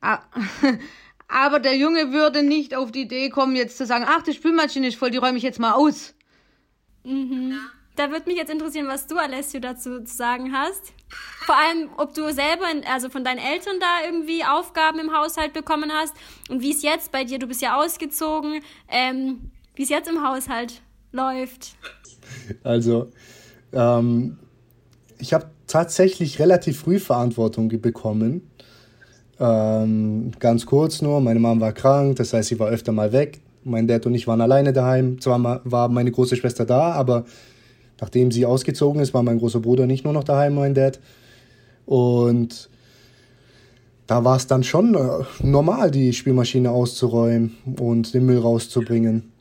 Aber 1.27 1.59
der 1.59 1.75
Junge 1.75 2.11
würde 2.11 2.43
nicht 2.43 2.75
auf 2.75 2.91
die 2.91 3.01
Idee 3.01 3.29
kommen, 3.29 3.55
jetzt 3.55 3.77
zu 3.77 3.85
sagen, 3.85 4.05
ach, 4.07 4.21
die 4.21 4.33
Spülmaschine 4.33 4.87
ist 4.87 4.97
voll, 4.97 5.09
die 5.09 5.17
räume 5.17 5.37
ich 5.37 5.43
jetzt 5.43 5.59
mal 5.59 5.73
aus. 5.73 6.13
Mhm. 7.03 7.51
Ja. 7.51 7.57
Da 7.95 8.11
würde 8.11 8.27
mich 8.27 8.37
jetzt 8.37 8.51
interessieren, 8.51 8.87
was 8.87 9.07
du, 9.07 9.17
Alessio, 9.17 9.61
dazu 9.61 10.03
zu 10.03 10.15
sagen 10.15 10.51
hast. 10.53 10.93
Vor 11.45 11.55
allem, 11.55 11.89
ob 11.97 12.13
du 12.13 12.31
selber, 12.33 12.65
also 12.91 13.09
von 13.09 13.23
deinen 13.23 13.37
Eltern 13.37 13.79
da 13.79 14.05
irgendwie 14.05 14.43
Aufgaben 14.43 14.99
im 14.99 15.15
Haushalt 15.15 15.53
bekommen 15.53 15.91
hast 15.93 16.13
und 16.49 16.61
wie 16.61 16.71
es 16.71 16.81
jetzt 16.81 17.11
bei 17.11 17.23
dir, 17.23 17.39
du 17.39 17.47
bist 17.47 17.61
ja 17.61 17.77
ausgezogen, 17.77 18.61
ähm, 18.89 19.49
wie 19.75 19.83
es 19.83 19.89
jetzt 19.89 20.09
im 20.09 20.27
Haushalt 20.27 20.81
läuft. 21.11 21.75
Also, 22.63 23.11
ähm, 23.71 24.37
ich 25.17 25.33
habe 25.33 25.45
tatsächlich 25.67 26.39
relativ 26.39 26.79
früh 26.79 26.99
Verantwortung 26.99 27.69
bekommen. 27.69 28.49
Ähm, 29.39 30.31
ganz 30.39 30.65
kurz 30.65 31.01
nur, 31.01 31.19
meine 31.21 31.39
Mom 31.39 31.59
war 31.59 31.73
krank, 31.73 32.15
das 32.17 32.33
heißt, 32.33 32.49
sie 32.49 32.59
war 32.59 32.69
öfter 32.69 32.91
mal 32.91 33.11
weg. 33.11 33.41
Mein 33.63 33.87
Dad 33.87 34.05
und 34.05 34.13
ich 34.13 34.27
waren 34.27 34.41
alleine 34.41 34.73
daheim. 34.73 35.19
Zwar 35.19 35.61
war 35.63 35.89
meine 35.89 36.11
große 36.11 36.35
Schwester 36.35 36.65
da, 36.65 36.91
aber 36.91 37.25
Nachdem 37.99 38.31
sie 38.31 38.45
ausgezogen 38.45 39.01
ist, 39.01 39.13
war 39.13 39.23
mein 39.23 39.39
großer 39.39 39.59
Bruder 39.59 39.85
nicht 39.85 40.03
nur 40.03 40.13
noch 40.13 40.23
daheim, 40.23 40.55
mein 40.55 40.73
Dad. 40.73 40.99
Und 41.85 42.69
da 44.07 44.23
war 44.23 44.35
es 44.35 44.47
dann 44.47 44.63
schon 44.63 44.95
äh, 44.95 45.23
normal, 45.41 45.91
die 45.91 46.13
Spielmaschine 46.13 46.71
auszuräumen 46.71 47.55
und 47.79 48.13
den 48.13 48.25
Müll 48.25 48.39
rauszubringen. 48.39 49.31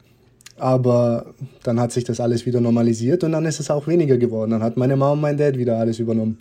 Aber 0.56 1.34
dann 1.64 1.80
hat 1.80 1.92
sich 1.92 2.04
das 2.04 2.20
alles 2.20 2.46
wieder 2.46 2.60
normalisiert 2.60 3.24
und 3.24 3.32
dann 3.32 3.44
ist 3.44 3.60
es 3.60 3.70
auch 3.70 3.86
weniger 3.86 4.16
geworden. 4.18 4.52
Dann 4.52 4.62
hat 4.62 4.76
meine 4.76 4.96
Mama 4.96 5.12
und 5.12 5.20
mein 5.20 5.36
Dad 5.36 5.58
wieder 5.58 5.78
alles 5.78 5.98
übernommen. 5.98 6.38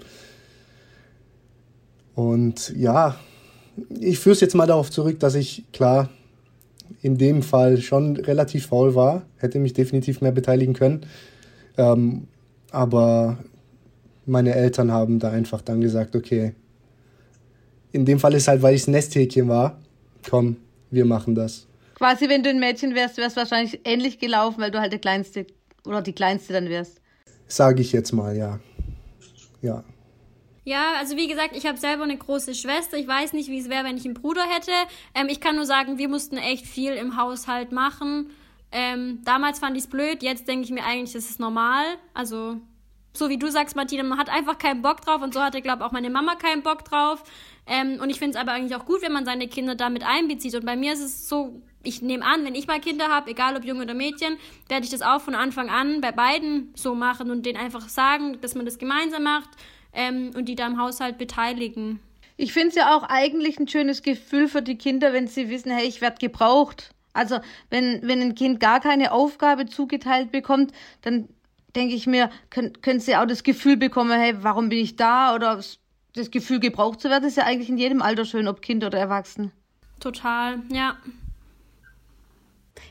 Und 2.15 2.73
ja, 2.77 3.15
ich 3.99 4.19
führe 4.19 4.33
es 4.33 4.41
jetzt 4.41 4.55
mal 4.55 4.67
darauf 4.67 4.91
zurück, 4.91 5.19
dass 5.19 5.35
ich 5.35 5.63
klar 5.71 6.09
in 7.01 7.17
dem 7.17 7.41
Fall 7.41 7.81
schon 7.81 8.17
relativ 8.17 8.67
faul 8.67 8.95
war, 8.95 9.23
hätte 9.37 9.59
mich 9.59 9.73
definitiv 9.73 10.21
mehr 10.21 10.31
beteiligen 10.31 10.73
können. 10.73 11.05
Ähm, 11.77 12.27
aber 12.71 13.37
meine 14.25 14.55
Eltern 14.55 14.91
haben 14.91 15.19
da 15.19 15.31
einfach 15.31 15.61
dann 15.61 15.81
gesagt, 15.81 16.15
okay, 16.15 16.53
in 17.91 18.05
dem 18.05 18.19
Fall 18.19 18.33
ist 18.33 18.47
halt, 18.47 18.61
weil 18.61 18.75
ich 18.75 18.81
das 18.81 18.87
Nesthäkchen 18.87 19.47
war, 19.47 19.79
komm, 20.29 20.57
wir 20.91 21.05
machen 21.05 21.35
das. 21.35 21.67
Quasi, 22.03 22.27
wenn 22.27 22.43
du 22.43 22.49
ein 22.49 22.59
Mädchen 22.59 22.95
wärst, 22.95 23.15
wärst 23.15 23.37
du 23.37 23.39
wahrscheinlich 23.39 23.79
ähnlich 23.85 24.19
gelaufen, 24.19 24.59
weil 24.59 24.71
du 24.71 24.81
halt 24.81 24.91
der 24.91 24.99
Kleinste 24.99 25.47
oder 25.85 26.01
die 26.01 26.11
Kleinste 26.11 26.51
dann 26.51 26.67
wärst. 26.67 26.99
Sage 27.47 27.81
ich 27.81 27.93
jetzt 27.93 28.11
mal, 28.11 28.35
ja. 28.35 28.59
Ja. 29.61 29.85
Ja, 30.65 30.95
also 30.99 31.15
wie 31.15 31.29
gesagt, 31.29 31.55
ich 31.55 31.65
habe 31.65 31.77
selber 31.77 32.03
eine 32.03 32.17
große 32.17 32.55
Schwester. 32.55 32.97
Ich 32.97 33.07
weiß 33.07 33.31
nicht, 33.31 33.47
wie 33.47 33.57
es 33.57 33.69
wäre, 33.69 33.85
wenn 33.85 33.95
ich 33.95 34.03
einen 34.03 34.15
Bruder 34.15 34.43
hätte. 34.43 34.73
Ähm, 35.15 35.29
ich 35.29 35.39
kann 35.39 35.55
nur 35.55 35.65
sagen, 35.65 35.97
wir 35.97 36.09
mussten 36.09 36.35
echt 36.35 36.67
viel 36.67 36.91
im 36.91 37.15
Haushalt 37.15 37.71
machen. 37.71 38.31
Ähm, 38.73 39.21
damals 39.23 39.59
fand 39.59 39.77
ich 39.77 39.83
es 39.83 39.89
blöd, 39.89 40.23
jetzt 40.23 40.45
denke 40.49 40.65
ich 40.65 40.71
mir 40.71 40.83
eigentlich, 40.83 41.13
das 41.13 41.29
ist 41.29 41.39
normal. 41.39 41.85
Also, 42.13 42.57
so 43.13 43.29
wie 43.29 43.37
du 43.37 43.49
sagst, 43.49 43.77
Martina, 43.77 44.03
man 44.03 44.17
hat 44.17 44.29
einfach 44.29 44.57
keinen 44.57 44.81
Bock 44.81 44.99
drauf 44.99 45.21
und 45.21 45.33
so 45.33 45.39
hatte, 45.39 45.61
glaube 45.61 45.83
ich, 45.83 45.85
auch 45.85 45.93
meine 45.93 46.09
Mama 46.09 46.35
keinen 46.35 46.63
Bock 46.63 46.83
drauf. 46.83 47.23
Ähm, 47.65 47.99
und 48.01 48.09
ich 48.09 48.19
finde 48.19 48.31
es 48.31 48.41
aber 48.41 48.51
eigentlich 48.51 48.75
auch 48.75 48.85
gut, 48.85 49.01
wenn 49.01 49.13
man 49.13 49.23
seine 49.23 49.47
Kinder 49.47 49.75
damit 49.75 50.03
einbezieht. 50.03 50.53
Und 50.55 50.65
bei 50.65 50.75
mir 50.75 50.91
ist 50.91 50.99
es 50.99 51.29
so, 51.29 51.61
ich 51.83 52.01
nehme 52.01 52.25
an, 52.25 52.45
wenn 52.45 52.55
ich 52.55 52.67
mal 52.67 52.79
Kinder 52.79 53.09
habe, 53.09 53.31
egal 53.31 53.55
ob 53.55 53.65
Junge 53.65 53.83
oder 53.83 53.93
Mädchen, 53.93 54.37
werde 54.69 54.85
ich 54.85 54.91
das 54.91 55.01
auch 55.01 55.21
von 55.21 55.35
Anfang 55.35 55.69
an 55.69 56.01
bei 56.01 56.11
beiden 56.11 56.73
so 56.75 56.95
machen 56.95 57.29
und 57.29 57.45
denen 57.45 57.59
einfach 57.59 57.89
sagen, 57.89 58.39
dass 58.41 58.55
man 58.55 58.65
das 58.65 58.77
gemeinsam 58.77 59.23
macht 59.23 59.49
ähm, 59.93 60.31
und 60.35 60.45
die 60.45 60.55
da 60.55 60.65
im 60.65 60.79
Haushalt 60.79 61.17
beteiligen. 61.17 61.99
Ich 62.37 62.53
finde 62.53 62.69
es 62.69 62.75
ja 62.75 62.95
auch 62.95 63.03
eigentlich 63.03 63.59
ein 63.59 63.67
schönes 63.67 64.01
Gefühl 64.01 64.47
für 64.47 64.61
die 64.61 64.77
Kinder, 64.77 65.13
wenn 65.13 65.27
sie 65.27 65.49
wissen, 65.49 65.71
hey, 65.71 65.87
ich 65.87 66.01
werde 66.01 66.17
gebraucht. 66.17 66.91
Also 67.13 67.39
wenn, 67.69 67.99
wenn 68.01 68.21
ein 68.21 68.35
Kind 68.35 68.59
gar 68.59 68.79
keine 68.79 69.11
Aufgabe 69.11 69.67
zugeteilt 69.67 70.31
bekommt, 70.31 70.71
dann 71.01 71.29
denke 71.75 71.95
ich 71.95 72.07
mir, 72.07 72.29
können, 72.49 72.81
können 72.81 72.99
sie 72.99 73.15
auch 73.15 73.27
das 73.27 73.43
Gefühl 73.43 73.77
bekommen, 73.77 74.19
hey, 74.19 74.35
warum 74.41 74.69
bin 74.69 74.79
ich 74.79 74.95
da? 74.95 75.35
Oder 75.35 75.61
das 76.15 76.31
Gefühl, 76.31 76.59
gebraucht 76.59 77.01
zu 77.01 77.09
werden, 77.09 77.25
ist 77.25 77.37
ja 77.37 77.43
eigentlich 77.43 77.69
in 77.69 77.77
jedem 77.77 78.01
Alter 78.01 78.25
schön, 78.25 78.47
ob 78.47 78.61
Kind 78.61 78.83
oder 78.83 78.97
Erwachsen. 78.97 79.51
Total, 79.99 80.59
ja. 80.69 80.97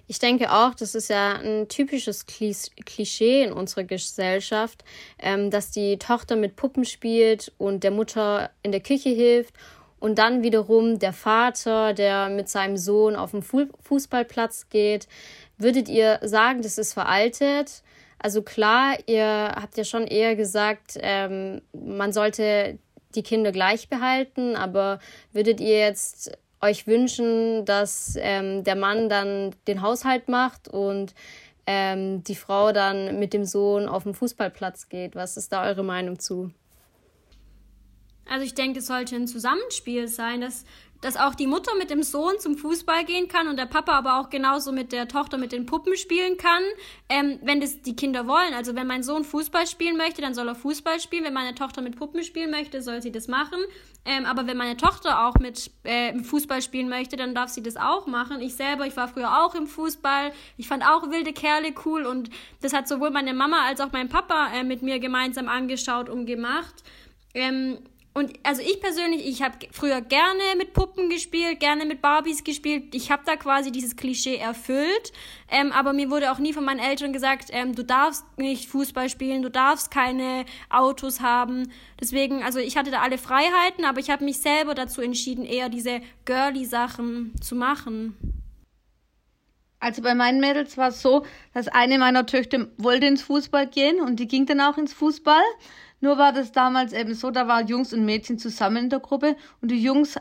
Ich 0.06 0.18
denke 0.18 0.52
auch, 0.52 0.74
das 0.74 0.94
ist 0.94 1.08
ja 1.08 1.34
ein 1.34 1.68
typisches 1.68 2.26
Klischee 2.26 3.44
in 3.44 3.52
unserer 3.52 3.84
Gesellschaft, 3.84 4.84
ähm, 5.18 5.50
dass 5.50 5.70
die 5.70 5.98
Tochter 5.98 6.36
mit 6.36 6.56
Puppen 6.56 6.84
spielt 6.84 7.52
und 7.58 7.84
der 7.84 7.90
Mutter 7.90 8.50
in 8.62 8.72
der 8.72 8.80
Küche 8.80 9.10
hilft 9.10 9.54
und 9.98 10.18
dann 10.18 10.42
wiederum 10.42 10.98
der 10.98 11.12
Vater, 11.12 11.94
der 11.94 12.28
mit 12.28 12.48
seinem 12.48 12.76
Sohn 12.76 13.14
auf 13.14 13.30
den 13.30 13.42
Fußballplatz 13.42 14.68
geht. 14.68 15.06
Würdet 15.58 15.88
ihr 15.88 16.18
sagen, 16.22 16.62
das 16.62 16.76
ist 16.78 16.92
veraltet? 16.92 17.82
Also 18.18 18.42
klar, 18.42 18.96
ihr 19.06 19.24
habt 19.24 19.76
ja 19.76 19.84
schon 19.84 20.06
eher 20.06 20.36
gesagt, 20.36 20.98
ähm, 21.00 21.62
man 21.72 22.12
sollte 22.12 22.78
die 23.14 23.22
Kinder 23.22 23.52
gleich 23.52 23.88
behalten, 23.88 24.56
aber 24.56 24.98
würdet 25.32 25.60
ihr 25.60 25.78
jetzt 25.78 26.32
euch 26.62 26.86
wünschen, 26.86 27.64
dass 27.64 28.16
ähm, 28.18 28.64
der 28.64 28.76
Mann 28.76 29.08
dann 29.08 29.54
den 29.66 29.82
Haushalt 29.82 30.28
macht 30.28 30.68
und 30.68 31.14
ähm, 31.66 32.22
die 32.24 32.34
Frau 32.34 32.72
dann 32.72 33.18
mit 33.18 33.32
dem 33.32 33.44
Sohn 33.44 33.88
auf 33.88 34.04
den 34.04 34.14
Fußballplatz 34.14 34.88
geht? 34.88 35.14
Was 35.14 35.36
ist 35.36 35.52
da 35.52 35.64
eure 35.64 35.84
Meinung 35.84 36.18
zu? 36.18 36.50
Also 38.28 38.44
ich 38.44 38.54
denke, 38.54 38.78
es 38.78 38.86
sollte 38.86 39.16
ein 39.16 39.26
Zusammenspiel 39.26 40.08
sein, 40.08 40.40
dass, 40.40 40.64
dass 41.00 41.16
auch 41.16 41.34
die 41.34 41.46
Mutter 41.48 41.74
mit 41.76 41.90
dem 41.90 42.02
Sohn 42.02 42.38
zum 42.38 42.56
Fußball 42.56 43.04
gehen 43.04 43.28
kann 43.28 43.48
und 43.48 43.56
der 43.56 43.66
Papa 43.66 43.92
aber 43.92 44.20
auch 44.20 44.30
genauso 44.30 44.72
mit 44.72 44.92
der 44.92 45.08
Tochter 45.08 45.36
mit 45.38 45.52
den 45.52 45.66
Puppen 45.66 45.96
spielen 45.96 46.36
kann, 46.36 46.62
ähm, 47.08 47.40
wenn 47.42 47.60
das 47.60 47.82
die 47.82 47.96
Kinder 47.96 48.28
wollen. 48.28 48.54
Also 48.54 48.74
wenn 48.76 48.86
mein 48.86 49.02
Sohn 49.02 49.24
Fußball 49.24 49.66
spielen 49.66 49.96
möchte, 49.96 50.22
dann 50.22 50.34
soll 50.34 50.48
er 50.48 50.54
Fußball 50.54 51.00
spielen. 51.00 51.24
Wenn 51.24 51.34
meine 51.34 51.54
Tochter 51.54 51.82
mit 51.82 51.96
Puppen 51.96 52.22
spielen 52.22 52.50
möchte, 52.52 52.80
soll 52.80 53.02
sie 53.02 53.12
das 53.12 53.26
machen. 53.26 53.58
Ähm, 54.04 54.26
aber 54.26 54.46
wenn 54.46 54.56
meine 54.56 54.76
Tochter 54.76 55.26
auch 55.26 55.34
mit 55.38 55.70
äh, 55.84 56.18
Fußball 56.22 56.62
spielen 56.62 56.88
möchte, 56.88 57.16
dann 57.16 57.34
darf 57.34 57.50
sie 57.50 57.62
das 57.62 57.76
auch 57.76 58.06
machen. 58.06 58.40
Ich 58.40 58.54
selber, 58.54 58.86
ich 58.86 58.96
war 58.96 59.08
früher 59.08 59.44
auch 59.44 59.54
im 59.54 59.66
Fußball. 59.66 60.32
Ich 60.56 60.66
fand 60.68 60.84
auch 60.84 61.10
wilde 61.10 61.32
Kerle 61.32 61.72
cool 61.84 62.06
und 62.06 62.30
das 62.60 62.72
hat 62.72 62.88
sowohl 62.88 63.10
meine 63.10 63.34
Mama 63.34 63.64
als 63.66 63.80
auch 63.80 63.92
mein 63.92 64.08
Papa 64.08 64.52
äh, 64.54 64.64
mit 64.64 64.82
mir 64.82 64.98
gemeinsam 64.98 65.48
angeschaut 65.48 66.08
und 66.08 66.26
gemacht. 66.26 66.82
Ähm, 67.34 67.78
und 68.14 68.38
also 68.42 68.60
ich 68.60 68.78
persönlich, 68.80 69.26
ich 69.26 69.40
habe 69.40 69.54
früher 69.70 70.02
gerne 70.02 70.42
mit 70.58 70.74
Puppen 70.74 71.08
gespielt, 71.08 71.60
gerne 71.60 71.86
mit 71.86 72.02
Barbies 72.02 72.44
gespielt. 72.44 72.94
Ich 72.94 73.10
habe 73.10 73.22
da 73.24 73.36
quasi 73.36 73.72
dieses 73.72 73.96
Klischee 73.96 74.36
erfüllt. 74.36 75.12
Ähm, 75.50 75.72
aber 75.72 75.94
mir 75.94 76.10
wurde 76.10 76.30
auch 76.30 76.38
nie 76.38 76.52
von 76.52 76.64
meinen 76.64 76.78
Eltern 76.78 77.14
gesagt, 77.14 77.48
ähm, 77.52 77.74
du 77.74 77.82
darfst 77.84 78.24
nicht 78.36 78.68
Fußball 78.68 79.08
spielen, 79.08 79.40
du 79.40 79.50
darfst 79.50 79.90
keine 79.90 80.44
Autos 80.68 81.20
haben. 81.20 81.72
Deswegen, 82.00 82.42
also 82.42 82.58
ich 82.58 82.76
hatte 82.76 82.90
da 82.90 83.00
alle 83.00 83.16
Freiheiten, 83.16 83.86
aber 83.86 83.98
ich 83.98 84.10
habe 84.10 84.24
mich 84.24 84.40
selber 84.40 84.74
dazu 84.74 85.00
entschieden, 85.00 85.46
eher 85.46 85.70
diese 85.70 86.02
girly 86.26 86.66
Sachen 86.66 87.32
zu 87.40 87.54
machen. 87.54 88.14
Also 89.80 90.02
bei 90.02 90.14
meinen 90.14 90.38
Mädels 90.38 90.76
war 90.76 90.88
es 90.88 91.00
so, 91.00 91.24
dass 91.54 91.66
eine 91.66 91.98
meiner 91.98 92.26
Töchter 92.26 92.68
wollte 92.76 93.06
ins 93.06 93.22
Fußball 93.22 93.66
gehen 93.66 94.00
und 94.02 94.20
die 94.20 94.28
ging 94.28 94.44
dann 94.44 94.60
auch 94.60 94.76
ins 94.76 94.92
Fußball 94.92 95.42
Nur 96.02 96.18
war 96.18 96.32
das 96.32 96.50
damals 96.50 96.92
eben 96.92 97.14
so, 97.14 97.30
da 97.30 97.46
waren 97.46 97.68
Jungs 97.68 97.92
und 97.92 98.04
Mädchen 98.04 98.36
zusammen 98.36 98.76
in 98.76 98.90
der 98.90 98.98
Gruppe 98.98 99.36
und 99.60 99.70
die 99.70 99.80
Jungs 99.80 100.16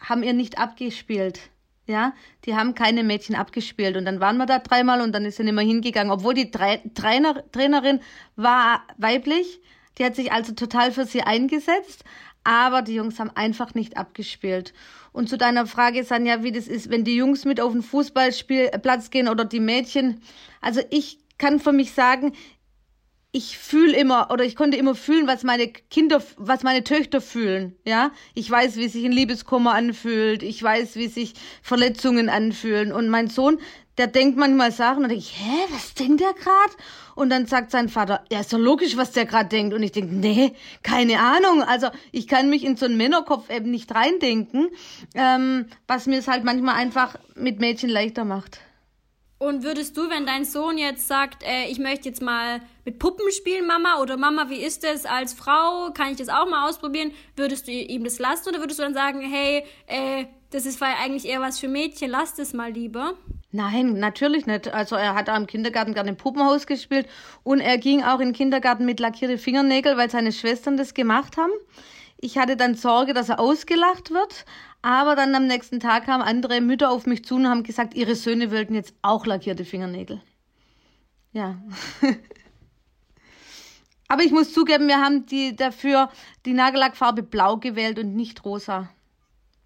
haben 0.00 0.22
ihr 0.22 0.32
nicht 0.32 0.58
abgespielt. 0.58 1.50
Ja, 1.86 2.14
die 2.46 2.54
haben 2.54 2.74
keine 2.74 3.04
Mädchen 3.04 3.34
abgespielt. 3.34 3.96
Und 3.96 4.06
dann 4.06 4.20
waren 4.20 4.38
wir 4.38 4.46
da 4.46 4.58
dreimal 4.58 5.02
und 5.02 5.12
dann 5.12 5.26
ist 5.26 5.36
sie 5.36 5.44
nicht 5.44 5.54
mehr 5.54 5.64
hingegangen. 5.64 6.10
Obwohl 6.10 6.32
die 6.32 6.50
Trainer, 6.50 7.44
Trainerin 7.52 8.00
war 8.36 8.82
weiblich. 8.96 9.60
Die 9.98 10.04
hat 10.04 10.16
sich 10.16 10.32
also 10.32 10.52
total 10.52 10.92
für 10.92 11.04
sie 11.04 11.22
eingesetzt. 11.22 12.04
Aber 12.44 12.80
die 12.82 12.94
Jungs 12.94 13.18
haben 13.18 13.30
einfach 13.34 13.74
nicht 13.74 13.96
abgespielt. 13.98 14.72
Und 15.12 15.28
zu 15.28 15.36
deiner 15.36 15.66
Frage, 15.66 16.04
Sanja, 16.04 16.42
wie 16.42 16.52
das 16.52 16.68
ist, 16.68 16.90
wenn 16.90 17.04
die 17.04 17.16
Jungs 17.16 17.44
mit 17.44 17.60
auf 17.60 17.72
den 17.72 17.82
Fußballspielplatz 17.82 19.10
gehen 19.10 19.28
oder 19.28 19.44
die 19.44 19.60
Mädchen. 19.60 20.20
Also 20.60 20.80
ich 20.90 21.18
kann 21.38 21.58
für 21.60 21.72
mich 21.72 21.92
sagen, 21.92 22.32
ich 23.30 23.58
fühle 23.58 23.96
immer 23.96 24.30
oder 24.30 24.44
ich 24.44 24.56
konnte 24.56 24.78
immer 24.78 24.94
fühlen, 24.94 25.26
was 25.26 25.42
meine 25.42 25.68
Kinder, 25.68 26.22
was 26.36 26.62
meine 26.62 26.82
Töchter 26.82 27.20
fühlen. 27.20 27.76
Ja, 27.84 28.10
ich 28.34 28.50
weiß, 28.50 28.76
wie 28.76 28.88
sich 28.88 29.04
ein 29.04 29.12
Liebeskummer 29.12 29.74
anfühlt. 29.74 30.42
Ich 30.42 30.62
weiß, 30.62 30.96
wie 30.96 31.08
sich 31.08 31.34
Verletzungen 31.62 32.30
anfühlen. 32.30 32.90
Und 32.90 33.10
mein 33.10 33.28
Sohn, 33.28 33.58
der 33.98 34.06
denkt 34.06 34.38
manchmal 34.38 34.72
Sachen 34.72 35.02
und 35.02 35.10
denke 35.10 35.24
ich, 35.24 35.34
hä, 35.36 35.66
was 35.70 35.92
denkt 35.92 36.20
der 36.20 36.32
gerade? 36.32 36.72
Und 37.16 37.30
dann 37.30 37.46
sagt 37.46 37.70
sein 37.70 37.88
Vater, 37.90 38.24
ja, 38.30 38.40
ist 38.40 38.52
doch 38.52 38.58
logisch, 38.58 38.96
was 38.96 39.12
der 39.12 39.26
gerade 39.26 39.48
denkt. 39.50 39.74
Und 39.74 39.82
ich 39.82 39.92
denke, 39.92 40.14
nee, 40.14 40.52
keine 40.82 41.18
Ahnung. 41.18 41.62
Also 41.62 41.88
ich 42.12 42.28
kann 42.28 42.48
mich 42.48 42.64
in 42.64 42.76
so 42.76 42.86
einen 42.86 42.96
Männerkopf 42.96 43.50
eben 43.50 43.70
nicht 43.70 43.94
reindenken, 43.94 44.70
ähm, 45.14 45.66
was 45.86 46.06
mir 46.06 46.20
es 46.20 46.28
halt 46.28 46.44
manchmal 46.44 46.76
einfach 46.76 47.16
mit 47.34 47.60
Mädchen 47.60 47.90
leichter 47.90 48.24
macht. 48.24 48.60
Und 49.38 49.62
würdest 49.62 49.96
du, 49.96 50.10
wenn 50.10 50.26
dein 50.26 50.44
Sohn 50.44 50.78
jetzt 50.78 51.06
sagt, 51.06 51.44
äh, 51.44 51.66
ich 51.68 51.78
möchte 51.78 52.08
jetzt 52.08 52.20
mal 52.20 52.60
mit 52.84 52.98
Puppen 52.98 53.30
spielen, 53.30 53.66
Mama, 53.66 54.00
oder 54.00 54.16
Mama, 54.16 54.50
wie 54.50 54.60
ist 54.60 54.82
das 54.82 55.06
als 55.06 55.32
Frau? 55.32 55.90
Kann 55.92 56.10
ich 56.10 56.16
das 56.16 56.28
auch 56.28 56.48
mal 56.48 56.68
ausprobieren? 56.68 57.12
Würdest 57.36 57.68
du 57.68 57.72
ihm 57.72 58.02
das 58.02 58.18
lassen 58.18 58.48
oder 58.48 58.58
würdest 58.58 58.80
du 58.80 58.82
dann 58.82 58.94
sagen, 58.94 59.20
hey, 59.20 59.64
äh, 59.86 60.24
das 60.50 60.66
ist 60.66 60.82
eigentlich 60.82 61.26
eher 61.26 61.40
was 61.40 61.60
für 61.60 61.68
Mädchen, 61.68 62.10
lass 62.10 62.34
das 62.34 62.52
mal 62.52 62.72
lieber? 62.72 63.14
Nein, 63.52 63.98
natürlich 63.98 64.46
nicht. 64.46 64.72
Also 64.74 64.96
er 64.96 65.14
hat 65.14 65.30
auch 65.30 65.36
im 65.36 65.46
Kindergarten 65.46 65.94
gerne 65.94 66.10
im 66.10 66.16
Puppenhaus 66.16 66.66
gespielt 66.66 67.06
und 67.44 67.60
er 67.60 67.78
ging 67.78 68.02
auch 68.02 68.18
in 68.20 68.28
den 68.28 68.34
Kindergarten 68.34 68.84
mit 68.84 68.98
lackierte 68.98 69.38
Fingernägel, 69.38 69.96
weil 69.96 70.10
seine 70.10 70.32
Schwestern 70.32 70.76
das 70.76 70.94
gemacht 70.94 71.36
haben. 71.36 71.52
Ich 72.20 72.36
hatte 72.36 72.56
dann 72.56 72.74
Sorge, 72.74 73.14
dass 73.14 73.28
er 73.28 73.38
ausgelacht 73.38 74.10
wird, 74.10 74.44
aber 74.88 75.16
dann 75.16 75.34
am 75.34 75.46
nächsten 75.46 75.80
Tag 75.80 76.06
kamen 76.06 76.22
andere 76.22 76.62
Mütter 76.62 76.90
auf 76.90 77.04
mich 77.04 77.22
zu 77.22 77.34
und 77.34 77.46
haben 77.46 77.62
gesagt, 77.62 77.92
ihre 77.92 78.14
Söhne 78.14 78.50
wollten 78.50 78.74
jetzt 78.74 78.94
auch 79.02 79.26
lackierte 79.26 79.66
Fingernägel. 79.66 80.22
Ja. 81.34 81.60
aber 84.08 84.22
ich 84.22 84.32
muss 84.32 84.54
zugeben, 84.54 84.88
wir 84.88 84.98
haben 84.98 85.26
die 85.26 85.54
dafür 85.54 86.08
die 86.46 86.54
Nagellackfarbe 86.54 87.22
blau 87.22 87.58
gewählt 87.58 87.98
und 87.98 88.16
nicht 88.16 88.46
rosa. 88.46 88.88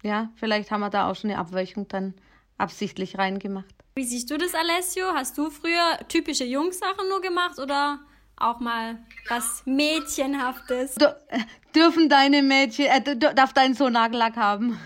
Ja, 0.03 0.29
vielleicht 0.35 0.71
haben 0.71 0.81
wir 0.81 0.89
da 0.89 1.09
auch 1.09 1.15
schon 1.15 1.29
eine 1.29 1.39
Abweichung 1.39 1.87
dann 1.87 2.15
absichtlich 2.57 3.17
reingemacht. 3.17 3.73
Wie 3.95 4.03
siehst 4.03 4.29
du 4.29 4.37
das, 4.37 4.53
Alessio? 4.53 5.05
Hast 5.13 5.37
du 5.37 5.49
früher 5.49 5.99
typische 6.09 6.43
Jungsachen 6.43 7.07
nur 7.07 7.21
gemacht 7.21 7.59
oder 7.59 8.01
auch 8.43 8.59
mal 8.59 8.97
was 9.29 9.63
Mädchenhaftes. 9.65 10.95
Du, 10.95 11.05
äh, 11.05 11.39
dürfen 11.75 12.09
deine 12.09 12.43
Mädchen, 12.43 12.85
äh, 12.85 13.17
darf 13.17 13.53
dein 13.53 13.73
Sohn 13.73 13.93
Nagellack 13.93 14.35
haben? 14.35 14.77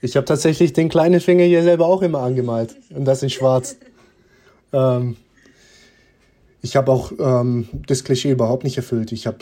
Ich 0.00 0.16
habe 0.16 0.24
tatsächlich 0.24 0.72
den 0.72 0.88
kleinen 0.88 1.20
Finger 1.20 1.44
hier 1.44 1.62
selber 1.62 1.86
auch 1.86 2.02
immer 2.02 2.20
angemalt 2.20 2.76
und 2.90 3.04
das 3.04 3.22
in 3.22 3.30
schwarz. 3.30 3.76
ähm, 4.72 5.16
ich 6.60 6.76
habe 6.76 6.90
auch 6.90 7.12
ähm, 7.18 7.68
das 7.86 8.02
Klischee 8.04 8.30
überhaupt 8.30 8.64
nicht 8.64 8.76
erfüllt. 8.76 9.12
Ich 9.12 9.26
habe 9.26 9.38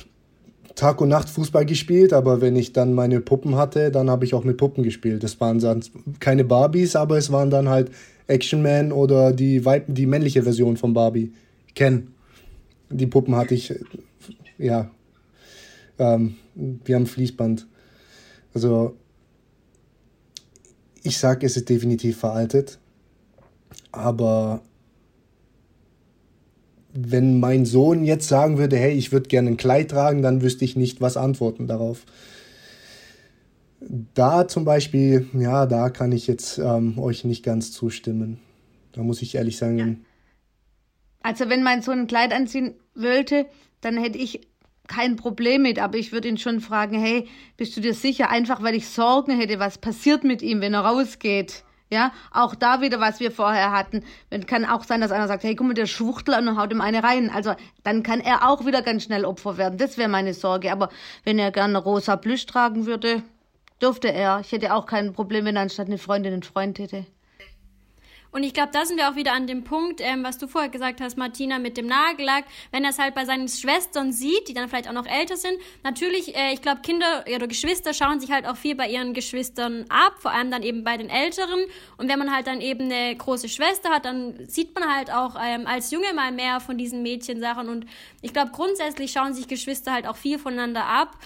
Tag 0.75 1.01
und 1.01 1.09
Nacht 1.09 1.29
Fußball 1.29 1.67
gespielt, 1.67 2.13
aber 2.13 2.41
wenn 2.41 2.57
ich 2.57 2.73
dann 2.73 2.95
meine 2.95 3.21
Puppen 3.21 3.57
hatte, 3.57 3.91
dann 3.91 4.09
habe 4.11 4.25
ich 4.25 4.35
auch 4.35 4.45
mit 4.45 4.57
Puppen 4.57 4.85
gespielt. 4.85 5.23
Das 5.23 5.41
waren 5.41 5.59
dann 5.59 5.83
keine 6.21 6.45
Barbies, 6.45 6.97
aber 6.97 7.19
es 7.19 7.33
waren 7.33 7.51
dann 7.51 7.69
halt 7.69 7.91
Action 8.27 8.63
Man 8.63 8.93
oder 8.93 9.33
die, 9.33 9.65
Weib 9.65 9.85
die 9.89 10.07
männliche 10.07 10.43
Version 10.43 10.77
von 10.77 10.95
Barbie. 10.95 11.33
Ken 11.75 12.15
die 12.91 13.07
Puppen 13.07 13.37
hatte 13.37 13.55
ich, 13.55 13.75
ja, 14.59 14.91
ähm, 15.99 16.37
wir 16.55 16.97
haben 16.97 17.07
Fließband. 17.07 17.67
Also, 18.53 18.97
ich 21.03 21.19
sage, 21.19 21.47
es 21.47 21.57
ist 21.57 21.69
definitiv 21.69 22.19
veraltet, 22.19 22.79
aber 23.93 24.63
wenn 26.93 27.39
mein 27.39 27.65
Sohn 27.65 28.05
jetzt 28.05 28.29
sagen 28.29 28.59
würde, 28.59 28.77
hey, 28.77 28.93
ich 28.93 29.13
würde 29.13 29.29
gerne 29.29 29.51
ein 29.51 29.57
Kleid 29.57 29.93
tragen, 29.93 30.23
dann 30.23 30.43
wüsste 30.43 30.65
ich 30.65 30.77
nicht, 30.77 31.01
was 31.01 31.17
antworten 31.17 31.69
darauf. 31.69 32.05
Da 34.15 34.49
zum 34.49 34.65
Beispiel, 34.65 35.29
ja, 35.33 35.67
da 35.67 35.89
kann 35.89 36.13
ich 36.13 36.27
jetzt 36.27 36.59
ähm, 36.59 36.99
euch 36.99 37.25
nicht 37.25 37.45
ganz 37.45 37.73
zustimmen. 37.73 38.41
Da 38.93 39.03
muss 39.03 39.23
ich 39.23 39.37
ehrlich 39.37 39.57
sagen. 39.57 40.05
Also 41.23 41.49
wenn 41.49 41.63
mein 41.63 41.83
Sohn 41.83 42.01
ein 42.01 42.07
Kleid 42.07 42.33
anziehen 42.33 42.75
wollte, 42.95 43.47
dann 43.81 43.97
hätte 43.97 44.19
ich 44.19 44.41
kein 44.87 45.17
Problem 45.17 45.63
mit, 45.63 45.79
aber 45.79 45.99
ich 45.99 46.13
würde 46.13 46.29
ihn 46.29 46.39
schon 46.39 46.61
fragen, 46.61 47.01
hey, 47.01 47.29
bist 47.57 47.77
du 47.77 47.81
dir 47.81 47.95
sicher? 47.95 48.29
Einfach 48.31 48.63
weil 48.63 48.75
ich 48.75 48.89
Sorgen 48.89 49.39
hätte, 49.39 49.61
was 49.61 49.79
passiert 49.79 50.25
mit 50.25 50.43
ihm, 50.43 50.61
wenn 50.61 50.75
er 50.75 50.81
rausgeht. 50.81 51.65
Ja, 51.93 52.13
auch 52.31 52.55
da 52.55 52.81
wieder, 52.81 53.01
was 53.01 53.19
wir 53.19 53.33
vorher 53.33 53.73
hatten. 53.73 54.05
Wenn 54.29 54.47
kann 54.47 54.65
auch 54.65 54.85
sein, 54.85 55.01
dass 55.01 55.11
einer 55.11 55.27
sagt, 55.27 55.43
hey, 55.43 55.57
guck 55.57 55.67
mal, 55.67 55.75
der 55.75 55.87
Schwuchtel 55.87 56.35
und 56.35 56.57
haut 56.57 56.73
ihm 56.73 56.81
eine 56.81 57.03
rein. 57.03 57.31
Also 57.31 57.55
dann 57.83 58.05
kann 58.05 58.21
er 58.21 58.49
auch 58.49 58.65
wieder 58.65 58.83
ganz 58.83 59.05
schnell 59.05 59.25
Opfer 59.25 59.59
werden. 59.59 59.77
Das 59.77 59.99
wäre 59.99 60.09
meine 60.09 60.33
Sorge. 60.33 60.71
Aber 60.71 60.89
wenn 61.25 61.39
er 61.41 61.51
gerne 61.51 61.79
rosa 61.79 62.15
Plüsch 62.15 62.47
tragen 62.47 62.87
würde, 62.87 63.25
dürfte 63.83 64.13
er. 64.13 64.39
Ich 64.41 64.53
hätte 64.53 64.73
auch 64.75 64.87
kein 64.87 65.13
Problem, 65.13 65.45
wenn 65.45 65.57
er 65.57 65.63
anstatt 65.63 65.89
eine 65.89 65.99
Freundin 65.99 66.33
einen 66.33 66.45
Freund 66.45 66.79
hätte. 66.79 67.07
Und 68.33 68.45
ich 68.45 68.55
glaube, 68.55 68.71
da 68.73 68.85
sind 68.85 68.97
wir 68.97 69.11
auch 69.11 69.17
wieder 69.17 69.33
an 69.33 69.47
dem 69.47 69.65
Punkt, 69.65 70.01
ähm, 70.01 70.23
was 70.23 70.39
du 70.39 70.47
vorher 70.47 70.71
gesagt 70.71 71.01
hast, 71.01 71.17
Martina, 71.17 71.59
mit 71.59 71.77
dem 71.77 71.87
Nagellack. 71.87 72.45
Wenn 72.71 72.85
er 72.85 72.91
es 72.91 72.99
halt 72.99 73.15
bei 73.15 73.25
seinen 73.25 73.49
Schwestern 73.49 74.13
sieht, 74.13 74.49
die 74.49 74.55
dann 74.55 74.69
vielleicht 74.69 74.89
auch 74.89 74.93
noch 74.93 75.07
älter 75.07 75.37
sind. 75.37 75.59
Natürlich, 75.83 76.37
äh, 76.37 76.53
ich 76.53 76.63
glaube, 76.63 76.81
Kinder 76.83 77.25
oder 77.35 77.49
Geschwister 77.49 77.93
schauen 77.93 78.21
sich 78.21 78.31
halt 78.31 78.47
auch 78.47 78.57
viel 78.57 78.77
bei 78.77 78.89
ihren 78.89 79.15
Geschwistern 79.15 79.85
ab, 79.89 80.15
vor 80.19 80.31
allem 80.31 80.51
dann 80.51 80.63
eben 80.63 80.85
bei 80.85 80.97
den 80.97 81.11
Älteren. 81.11 81.61
Und 81.97 82.09
wenn 82.09 82.19
man 82.19 82.35
halt 82.35 82.47
dann 82.47 82.61
eben 82.61 82.85
eine 82.85 83.17
große 83.17 83.49
Schwester 83.49 83.91
hat, 83.91 84.05
dann 84.05 84.47
sieht 84.47 84.79
man 84.79 84.95
halt 84.95 85.13
auch 85.13 85.37
ähm, 85.43 85.67
als 85.67 85.91
Junge 85.91 86.13
mal 86.15 86.31
mehr 86.31 86.61
von 86.61 86.79
diesen 86.79 87.03
Mädchensachen. 87.03 87.69
Und 87.69 87.87
ich 88.23 88.33
glaube, 88.33 88.53
grundsätzlich 88.53 89.11
schauen 89.13 89.35
sich 89.35 89.49
Geschwister 89.49 89.93
halt 89.93 90.07
auch 90.07 90.17
viel 90.17 90.39
voneinander 90.39 90.87
ab. 90.87 91.17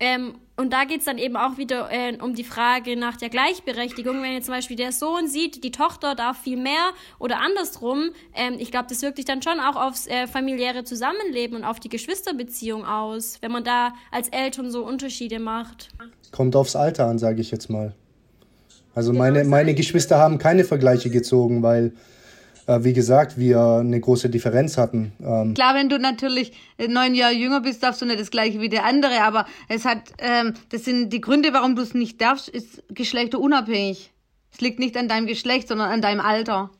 Ähm, 0.00 0.34
und 0.56 0.72
da 0.72 0.84
geht's 0.84 1.04
dann 1.04 1.18
eben 1.18 1.36
auch 1.36 1.56
wieder 1.56 1.88
äh, 1.90 2.16
um 2.20 2.34
die 2.34 2.44
Frage 2.44 2.96
nach 2.96 3.16
der 3.16 3.28
Gleichberechtigung. 3.28 4.22
Wenn 4.22 4.32
jetzt 4.32 4.46
zum 4.46 4.54
Beispiel 4.54 4.76
der 4.76 4.92
Sohn 4.92 5.28
sieht, 5.28 5.62
die 5.62 5.70
Tochter 5.70 6.14
darf 6.14 6.42
viel 6.42 6.56
mehr 6.56 6.90
oder 7.18 7.40
andersrum, 7.40 8.10
ähm, 8.34 8.56
ich 8.58 8.70
glaube, 8.70 8.86
das 8.88 9.02
wirkt 9.02 9.16
sich 9.16 9.24
dann 9.24 9.40
schon 9.40 9.60
auch 9.60 9.76
aufs 9.76 10.06
äh, 10.08 10.26
familiäre 10.26 10.82
Zusammenleben 10.84 11.56
und 11.56 11.64
auf 11.64 11.78
die 11.78 11.88
Geschwisterbeziehung 11.88 12.84
aus, 12.84 13.38
wenn 13.40 13.52
man 13.52 13.62
da 13.64 13.92
als 14.10 14.28
Eltern 14.28 14.70
so 14.70 14.84
Unterschiede 14.84 15.38
macht. 15.38 15.90
Kommt 16.32 16.56
aufs 16.56 16.74
Alter 16.74 17.06
an, 17.06 17.18
sage 17.18 17.40
ich 17.40 17.50
jetzt 17.50 17.70
mal. 17.70 17.94
Also 18.94 19.12
meine, 19.12 19.44
meine 19.44 19.74
Geschwister 19.74 20.18
haben 20.18 20.38
keine 20.38 20.64
Vergleiche 20.64 21.08
gezogen, 21.08 21.62
weil 21.62 21.86
äh, 21.86 21.90
wie 22.68 22.92
gesagt, 22.92 23.38
wir 23.38 23.60
eine 23.60 23.98
große 23.98 24.28
Differenz 24.28 24.76
hatten. 24.76 25.12
Ähm 25.20 25.54
Klar, 25.54 25.74
wenn 25.74 25.88
du 25.88 25.98
natürlich 25.98 26.52
neun 26.78 27.14
Jahre 27.14 27.34
jünger 27.34 27.60
bist, 27.60 27.82
darfst 27.82 28.02
du 28.02 28.06
nicht 28.06 28.20
das 28.20 28.30
gleiche 28.30 28.60
wie 28.60 28.68
der 28.68 28.84
andere, 28.84 29.22
aber 29.22 29.46
es 29.68 29.84
hat, 29.84 30.12
ähm, 30.18 30.54
das 30.68 30.84
sind 30.84 31.10
die 31.10 31.20
Gründe, 31.20 31.52
warum 31.52 31.76
du 31.76 31.82
es 31.82 31.94
nicht 31.94 32.20
darfst, 32.20 32.48
ist 32.48 32.82
geschlechterunabhängig. 32.90 34.12
Es 34.52 34.60
liegt 34.60 34.78
nicht 34.78 34.96
an 34.96 35.08
deinem 35.08 35.26
Geschlecht, 35.26 35.68
sondern 35.68 35.90
an 35.90 36.02
deinem 36.02 36.20
Alter. 36.20 36.70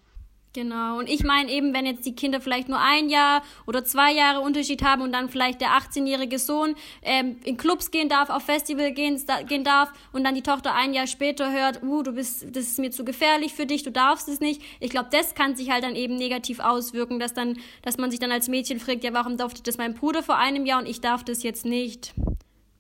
Genau. 0.59 0.99
Und 0.99 1.09
ich 1.09 1.23
meine 1.23 1.53
eben, 1.53 1.73
wenn 1.73 1.87
jetzt 1.87 2.05
die 2.05 2.17
Kinder 2.17 2.41
vielleicht 2.41 2.69
nur 2.69 2.81
ein 2.81 3.09
Jahr 3.09 3.45
oder 3.65 3.85
zwei 3.85 4.13
Jahre 4.13 4.41
Unterschied 4.41 4.83
haben 4.83 5.03
und 5.03 5.13
dann 5.13 5.29
vielleicht 5.29 5.61
der 5.61 5.69
18-jährige 5.69 6.41
Sohn 6.41 6.75
ähm, 7.03 7.37
in 7.45 7.57
Clubs 7.57 7.93
gehen 7.93 8.09
darf, 8.09 8.29
auf 8.29 8.43
Festival 8.43 8.91
gehen, 8.91 9.23
gehen 9.47 9.63
darf 9.63 9.93
und 10.11 10.25
dann 10.25 10.35
die 10.35 10.43
Tochter 10.43 10.75
ein 10.75 10.95
Jahr 10.95 11.07
später 11.07 11.53
hört, 11.53 11.85
uh, 11.85 12.03
du 12.03 12.11
bist, 12.11 12.45
das 12.57 12.65
ist 12.65 12.81
mir 12.81 12.91
zu 12.91 13.05
gefährlich 13.05 13.55
für 13.55 13.67
dich, 13.67 13.85
du 13.85 13.93
darfst 13.93 14.27
es 14.27 14.41
nicht. 14.41 14.61
Ich 14.81 14.91
glaube, 14.91 15.11
das 15.13 15.37
kann 15.37 15.55
sich 15.55 15.71
halt 15.71 15.85
dann 15.85 15.95
eben 15.95 16.17
negativ 16.17 16.59
auswirken, 16.59 17.21
dass 17.21 17.35
dann, 17.35 17.57
dass 17.83 17.97
man 17.97 18.11
sich 18.11 18.19
dann 18.19 18.33
als 18.33 18.49
Mädchen 18.49 18.81
fragt, 18.81 19.05
ja, 19.05 19.13
warum 19.13 19.37
durfte 19.37 19.63
das 19.63 19.79
mein 19.79 19.95
Bruder 19.95 20.25
vor 20.25 20.39
einem 20.39 20.67
Jahr 20.67 20.81
und 20.81 20.89
ich 20.89 21.01
darf 21.01 21.23
das 21.23 21.45
jetzt 21.45 21.67
nicht? 21.67 22.15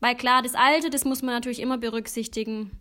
Weil 0.00 0.16
klar, 0.16 0.42
das 0.42 0.56
Alte, 0.56 0.90
das 0.90 1.04
muss 1.04 1.22
man 1.22 1.32
natürlich 1.32 1.60
immer 1.60 1.78
berücksichtigen. 1.78 2.72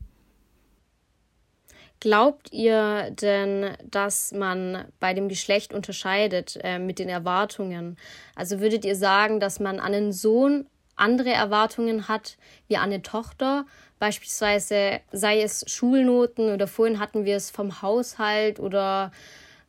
Glaubt 1.99 2.53
ihr 2.53 3.09
denn, 3.11 3.75
dass 3.89 4.31
man 4.31 4.85
bei 4.99 5.13
dem 5.13 5.29
Geschlecht 5.29 5.73
unterscheidet 5.73 6.59
äh, 6.63 6.77
mit 6.77 6.99
den 6.99 7.09
Erwartungen? 7.09 7.97
Also 8.35 8.59
würdet 8.59 8.85
ihr 8.85 8.95
sagen, 8.95 9.39
dass 9.39 9.59
man 9.59 9.79
an 9.79 9.93
einen 9.93 10.13
Sohn 10.13 10.67
andere 10.95 11.31
Erwartungen 11.31 12.07
hat 12.07 12.37
wie 12.67 12.77
an 12.77 12.91
eine 12.91 13.01
Tochter? 13.01 13.65
Beispielsweise 13.99 14.99
sei 15.11 15.41
es 15.41 15.65
Schulnoten 15.67 16.53
oder 16.53 16.67
vorhin 16.67 16.99
hatten 16.99 17.25
wir 17.25 17.35
es 17.35 17.49
vom 17.49 17.81
Haushalt 17.81 18.59
oder 18.59 19.11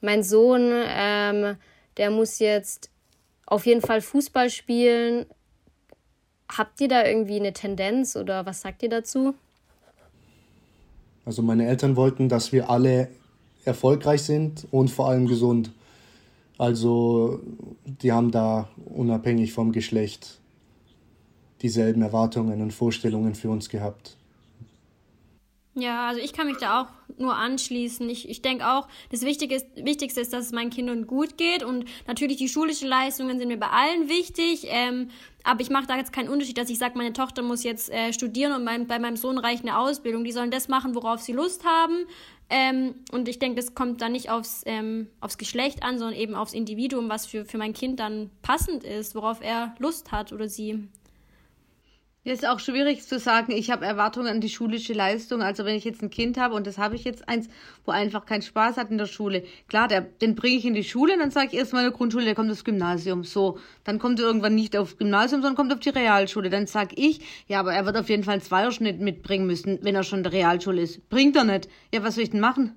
mein 0.03 0.23
Sohn, 0.23 0.71
ähm, 0.87 1.57
der 1.97 2.11
muss 2.11 2.39
jetzt 2.39 2.91
auf 3.47 3.65
jeden 3.65 3.81
Fall 3.81 4.03
Fußball 4.03 4.51
spielen. 4.51 5.27
habt 6.51 6.81
ihr 6.81 6.89
da 6.89 7.05
irgendwie 7.05 7.37
eine 7.37 7.53
Tendenz 7.53 8.17
oder 8.17 8.47
was 8.47 8.61
sagt 8.63 8.83
ihr 8.83 8.89
dazu? 8.89 9.35
Also 11.29 11.43
meine 11.43 11.67
Eltern 11.67 11.97
wollten, 11.97 12.31
dass 12.31 12.53
wir 12.53 12.71
alle 12.71 13.11
erfolgreich 13.67 14.23
sind 14.23 14.67
und 14.71 14.89
vor 14.89 15.11
allem 15.11 15.27
gesund. 15.27 15.73
Also 16.57 17.41
die 17.85 18.13
haben 18.13 18.31
da 18.31 18.71
unabhängig 18.87 19.53
vom 19.53 19.73
Geschlecht 19.73 20.41
dieselben 21.61 22.01
Erwartungen 22.01 22.63
und 22.63 22.73
Vorstellungen 22.73 23.35
für 23.35 23.51
uns 23.51 23.69
gehabt. 23.69 24.17
Ja, 25.79 26.09
also 26.09 26.21
ich 26.21 26.33
kann 26.33 26.49
mich 26.49 26.57
da 26.57 26.83
auch 26.83 26.87
nur 27.19 27.37
anschließen. 27.37 28.09
Ich, 28.11 28.29
ich 28.29 28.43
denke 28.43 28.67
auch, 28.67 28.89
das 29.11 29.23
Wichtige 29.23 29.55
ist, 29.55 29.67
Wichtigste 29.77 30.21
ist, 30.21 30.33
dass 30.33 30.47
es 30.47 30.53
meinen 30.53 30.71
Kindern 30.71 31.07
gut 31.07 31.37
geht. 31.37 31.63
Und 31.63 31.85
natürlich 32.07 32.37
die 32.37 32.49
schulischen 32.49 32.89
Leistungen 32.89 33.39
sind 33.39 33.49
mir 33.49 33.59
bei 33.59 33.69
allen 33.69 34.09
wichtig. 34.09 34.67
Ähm, 34.67 35.11
aber 35.45 35.61
ich 35.61 35.71
mache 35.71 35.87
da 35.87 35.97
jetzt 35.97 36.13
keinen 36.13 36.29
Unterschied, 36.29 36.59
dass 36.59 36.69
ich 36.69 36.79
sage, 36.79 36.99
meine 36.99 37.13
Tochter 37.13 37.43
muss 37.43 37.63
jetzt 37.63 37.91
äh, 37.91 38.13
studieren 38.13 38.53
und 38.53 38.65
mein, 38.65 38.87
bei 38.87 38.99
meinem 38.99 39.17
Sohn 39.17 39.39
reicht 39.39 39.63
eine 39.63 39.79
Ausbildung. 39.79 40.25
Die 40.25 40.33
sollen 40.33 40.51
das 40.51 40.69
machen, 40.69 40.95
worauf 40.95 41.21
sie 41.21 41.33
Lust 41.33 41.65
haben. 41.65 42.07
Ähm, 42.51 42.97
und 43.13 43.29
ich 43.29 43.39
denke, 43.39 43.57
das 43.57 43.75
kommt 43.75 44.01
dann 44.01 44.13
nicht 44.13 44.31
aufs, 44.31 44.63
ähm, 44.67 45.09
aufs 45.21 45.39
Geschlecht 45.39 45.83
an, 45.83 45.99
sondern 45.99 46.19
eben 46.19 46.35
aufs 46.35 46.55
Individuum, 46.55 47.09
was 47.09 47.27
für, 47.27 47.45
für 47.45 47.59
mein 47.59 47.73
Kind 47.73 48.01
dann 48.01 48.31
passend 48.43 48.85
ist, 48.85 49.15
worauf 49.15 49.41
er 49.43 49.75
Lust 49.79 50.11
hat 50.11 50.33
oder 50.33 50.49
sie. 50.49 50.89
Ist 52.25 52.47
auch 52.47 52.61
schwierig 52.61 53.03
zu 53.07 53.19
sagen, 53.19 53.53
ich 53.53 53.71
habe 53.71 53.87
Erwartungen 53.87 54.27
an 54.27 54.41
die 54.41 54.51
schulische 54.51 54.93
Leistung. 54.93 55.41
Also 55.41 55.65
wenn 55.65 55.77
ich 55.77 55.85
jetzt 55.85 56.03
ein 56.03 56.11
Kind 56.11 56.37
habe 56.37 56.55
und 56.55 56.67
das 56.67 56.77
habe 56.77 56.95
ich 56.95 57.05
jetzt 57.05 57.27
eins, 57.27 57.49
wo 57.87 57.93
einfach 57.93 58.27
keinen 58.27 58.43
Spaß 58.43 58.77
hat 58.77 58.91
in 58.91 58.99
der 58.99 59.07
Schule. 59.07 59.45
Klar, 59.69 59.89
der, 59.89 60.03
den 60.03 60.35
bringe 60.35 60.57
ich 60.57 60.67
in 60.67 60.75
die 60.75 60.85
Schule, 60.85 61.17
dann 61.17 61.31
sage 61.31 61.49
ich 61.53 61.55
erstmal 61.55 61.85
in 61.85 61.91
der 61.91 61.97
Grundschule, 61.97 62.25
der 62.25 62.35
kommt 62.35 62.51
aufs 62.51 62.65
Gymnasium. 62.65 63.25
So, 63.25 63.59
dann 63.85 63.99
kommt 63.99 64.19
er 64.19 64.27
irgendwann 64.27 64.55
nicht 64.55 64.77
aufs 64.77 64.99
Gymnasium, 64.99 65.41
sondern 65.41 65.57
kommt 65.57 65.73
auf 65.73 65.81
die 65.81 65.89
Realschule. 65.89 66.51
Dann 66.51 66.67
sage 66.67 66.97
ich, 66.97 67.21
ja, 67.47 67.61
aber 67.61 67.73
er 67.73 67.87
wird 67.87 67.97
auf 67.97 68.11
jeden 68.11 68.25
Fall 68.25 68.35
einen 68.35 68.43
Zweierschnitt 68.43 69.01
mitbringen 69.01 69.47
müssen, 69.47 69.79
wenn 69.83 69.95
er 69.95 70.03
schon 70.03 70.19
in 70.19 70.25
der 70.25 70.33
Realschule 70.33 70.83
ist. 70.83 71.09
Bringt 71.09 71.37
er 71.37 71.45
nicht. 71.45 71.69
Ja, 71.95 72.03
was 72.03 72.17
soll 72.17 72.25
ich 72.25 72.31
denn 72.31 72.41
machen? 72.41 72.75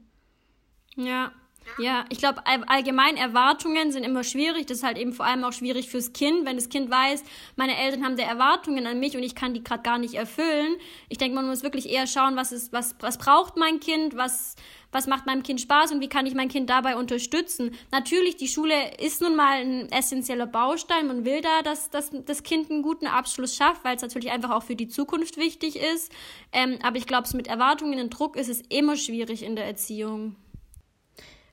Ja, 0.95 1.31
ja, 1.77 2.05
ich 2.09 2.17
glaube, 2.17 2.41
allgemein 2.45 3.17
Erwartungen 3.17 3.91
sind 3.91 4.03
immer 4.03 4.23
schwierig. 4.23 4.67
Das 4.67 4.77
ist 4.77 4.83
halt 4.83 4.97
eben 4.97 5.13
vor 5.13 5.25
allem 5.25 5.43
auch 5.43 5.53
schwierig 5.53 5.89
fürs 5.89 6.13
Kind, 6.13 6.45
wenn 6.45 6.55
das 6.55 6.69
Kind 6.69 6.89
weiß, 6.89 7.23
meine 7.55 7.77
Eltern 7.77 8.03
haben 8.03 8.17
da 8.17 8.23
Erwartungen 8.23 8.87
an 8.87 8.99
mich 8.99 9.15
und 9.15 9.23
ich 9.23 9.35
kann 9.35 9.53
die 9.53 9.63
gerade 9.63 9.83
gar 9.83 9.97
nicht 9.97 10.15
erfüllen. 10.15 10.75
Ich 11.09 11.17
denke, 11.17 11.35
man 11.35 11.47
muss 11.47 11.63
wirklich 11.63 11.89
eher 11.89 12.07
schauen, 12.07 12.35
was 12.35 12.51
ist, 12.51 12.73
was, 12.73 12.95
was 12.99 13.17
braucht 13.17 13.57
mein 13.57 13.79
Kind, 13.79 14.15
was, 14.15 14.55
was 14.91 15.07
macht 15.07 15.25
meinem 15.25 15.43
Kind 15.43 15.61
Spaß 15.61 15.91
und 15.91 16.01
wie 16.01 16.09
kann 16.09 16.25
ich 16.25 16.35
mein 16.35 16.49
Kind 16.49 16.69
dabei 16.69 16.95
unterstützen. 16.95 17.71
Natürlich, 17.91 18.35
die 18.35 18.47
Schule 18.47 18.95
ist 18.99 19.21
nun 19.21 19.35
mal 19.35 19.61
ein 19.61 19.91
essentieller 19.91 20.47
Baustein. 20.47 21.07
Man 21.07 21.25
will 21.25 21.41
da, 21.41 21.61
dass, 21.63 21.89
dass 21.89 22.11
das 22.25 22.43
Kind 22.43 22.69
einen 22.69 22.81
guten 22.81 23.07
Abschluss 23.07 23.55
schafft, 23.55 23.83
weil 23.83 23.95
es 23.95 24.01
natürlich 24.01 24.31
einfach 24.31 24.51
auch 24.51 24.63
für 24.63 24.75
die 24.75 24.87
Zukunft 24.87 25.37
wichtig 25.37 25.77
ist. 25.77 26.11
Ähm, 26.51 26.79
aber 26.83 26.97
ich 26.97 27.07
glaube, 27.07 27.27
mit 27.35 27.47
Erwartungen 27.47 27.99
und 27.99 28.09
Druck 28.09 28.35
ist 28.35 28.49
es 28.49 28.61
immer 28.69 28.97
schwierig 28.97 29.43
in 29.43 29.55
der 29.55 29.65
Erziehung. 29.65 30.35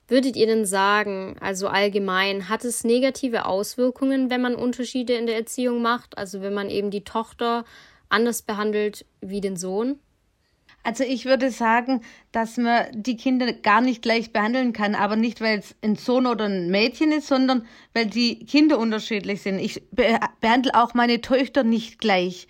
Würdet 0.09 0.35
ihr 0.35 0.47
denn 0.47 0.65
sagen, 0.65 1.35
also 1.39 1.67
allgemein, 1.67 2.49
hat 2.49 2.65
es 2.65 2.83
negative 2.83 3.45
Auswirkungen, 3.45 4.29
wenn 4.29 4.41
man 4.41 4.55
Unterschiede 4.55 5.13
in 5.13 5.27
der 5.27 5.35
Erziehung 5.35 5.81
macht? 5.81 6.17
Also 6.17 6.41
wenn 6.41 6.53
man 6.53 6.69
eben 6.69 6.89
die 6.89 7.03
Tochter 7.03 7.63
anders 8.09 8.41
behandelt 8.41 9.05
wie 9.21 9.39
den 9.39 9.55
Sohn? 9.55 9.99
Also 10.81 11.03
ich 11.03 11.25
würde 11.25 11.51
sagen, 11.51 12.01
dass 12.31 12.57
man 12.57 12.87
die 12.91 13.17
Kinder 13.17 13.51
gar 13.53 13.81
nicht 13.81 14.01
gleich 14.01 14.31
behandeln 14.31 14.73
kann, 14.73 14.95
aber 14.95 15.15
nicht, 15.15 15.41
weil 15.41 15.59
es 15.59 15.75
ein 15.83 15.95
Sohn 15.95 16.25
oder 16.25 16.45
ein 16.45 16.71
Mädchen 16.71 17.11
ist, 17.11 17.27
sondern 17.27 17.67
weil 17.93 18.05
die 18.05 18.45
Kinder 18.45 18.79
unterschiedlich 18.79 19.41
sind. 19.41 19.59
Ich 19.59 19.83
behandle 19.91 20.73
auch 20.73 20.93
meine 20.93 21.21
Töchter 21.21 21.63
nicht 21.63 21.99
gleich, 21.99 22.47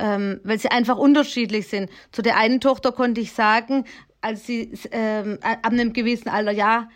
ähm, 0.00 0.40
weil 0.42 0.58
sie 0.58 0.70
einfach 0.70 0.96
unterschiedlich 0.96 1.68
sind. 1.68 1.90
Zu 2.12 2.22
der 2.22 2.38
einen 2.38 2.60
Tochter 2.60 2.92
konnte 2.92 3.20
ich 3.20 3.32
sagen, 3.32 3.84
als 4.20 4.46
sie 4.46 4.72
ähm, 4.90 5.38
ab 5.42 5.66
einem 5.66 5.92
gewissen 5.92 6.28
Alter, 6.28 6.52
ja, 6.52 6.88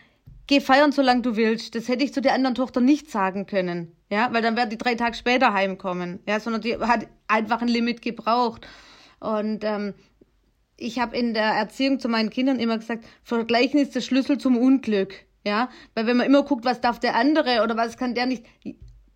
geh 0.47 0.61
feiern, 0.61 0.93
solange 0.93 1.23
du 1.23 1.37
willst. 1.37 1.75
Das 1.75 1.89
hätte 1.89 2.05
ich 2.05 2.13
zu 2.13 2.21
der 2.21 2.35
anderen 2.35 2.55
Tochter 2.55 2.81
nicht 2.81 3.11
sagen 3.11 3.47
können. 3.47 3.97
Ja, 4.11 4.33
weil 4.33 4.43
dann 4.43 4.57
wäre 4.57 4.69
die 4.69 4.79
drei 4.79 4.97
Tage 4.97 5.17
später 5.17 5.53
heimkommen. 5.53 6.19
Ja, 6.27 6.41
sondern 6.41 6.63
die 6.63 6.77
hat 6.77 7.07
einfach 7.29 7.63
ein 7.63 7.69
Limit 7.69 8.03
gebraucht. 8.03 8.67
Und 9.21 9.63
ähm, 9.63 9.95
ich 10.77 10.99
habe 10.99 11.17
in 11.17 11.35
der 11.35 11.53
Erziehung 11.53 12.01
zu 12.01 12.09
meinen 12.09 12.31
Kindern 12.31 12.59
immer 12.59 12.79
gesagt, 12.79 13.05
Vergleichen 13.23 13.79
ist 13.79 13.95
der 13.95 14.01
Schlüssel 14.01 14.39
zum 14.39 14.57
Unglück. 14.57 15.15
Ja, 15.47 15.71
weil 15.95 16.07
wenn 16.07 16.17
man 16.17 16.27
immer 16.27 16.43
guckt, 16.43 16.65
was 16.65 16.81
darf 16.81 16.99
der 16.99 17.15
andere 17.15 17.63
oder 17.63 17.77
was 17.77 17.97
kann 17.97 18.15
der 18.15 18.27
nicht, 18.27 18.45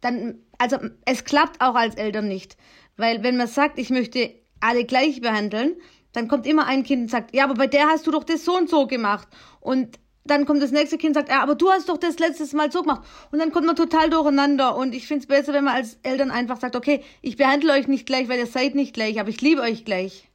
dann, 0.00 0.38
also 0.58 0.78
es 1.04 1.24
klappt 1.24 1.60
auch 1.60 1.74
als 1.74 1.96
Eltern 1.96 2.28
nicht. 2.28 2.56
Weil 2.96 3.22
wenn 3.22 3.36
man 3.36 3.48
sagt, 3.48 3.78
ich 3.78 3.90
möchte 3.90 4.34
alle 4.60 4.84
gleich 4.84 5.20
behandeln, 5.20 5.74
dann 6.14 6.28
kommt 6.28 6.46
immer 6.46 6.66
ein 6.66 6.84
Kind 6.84 7.02
und 7.02 7.10
sagt, 7.10 7.34
ja, 7.34 7.44
aber 7.44 7.54
bei 7.54 7.66
der 7.66 7.88
hast 7.88 8.06
du 8.06 8.10
doch 8.10 8.24
das 8.24 8.44
so 8.44 8.56
und 8.56 8.70
so 8.70 8.86
gemacht. 8.86 9.28
Und 9.60 9.98
dann 10.24 10.46
kommt 10.46 10.62
das 10.62 10.70
nächste 10.70 10.96
Kind 10.96 11.16
und 11.16 11.22
sagt, 11.22 11.28
ja, 11.28 11.42
aber 11.42 11.56
du 11.56 11.70
hast 11.70 11.88
doch 11.88 11.98
das 11.98 12.18
letztes 12.18 12.52
Mal 12.52 12.72
so 12.72 12.82
gemacht. 12.82 13.02
Und 13.30 13.40
dann 13.40 13.52
kommt 13.52 13.66
man 13.66 13.76
total 13.76 14.08
durcheinander. 14.08 14.76
Und 14.76 14.94
ich 14.94 15.06
finde 15.06 15.22
es 15.22 15.26
besser, 15.26 15.52
wenn 15.52 15.64
man 15.64 15.74
als 15.74 15.98
Eltern 16.02 16.30
einfach 16.30 16.58
sagt, 16.58 16.76
okay, 16.76 17.02
ich 17.20 17.36
behandle 17.36 17.72
euch 17.72 17.88
nicht 17.88 18.06
gleich, 18.06 18.28
weil 18.28 18.38
ihr 18.38 18.46
seid 18.46 18.74
nicht 18.74 18.94
gleich, 18.94 19.20
aber 19.20 19.28
ich 19.28 19.40
liebe 19.40 19.60
euch 19.60 19.84
gleich. 19.84 20.30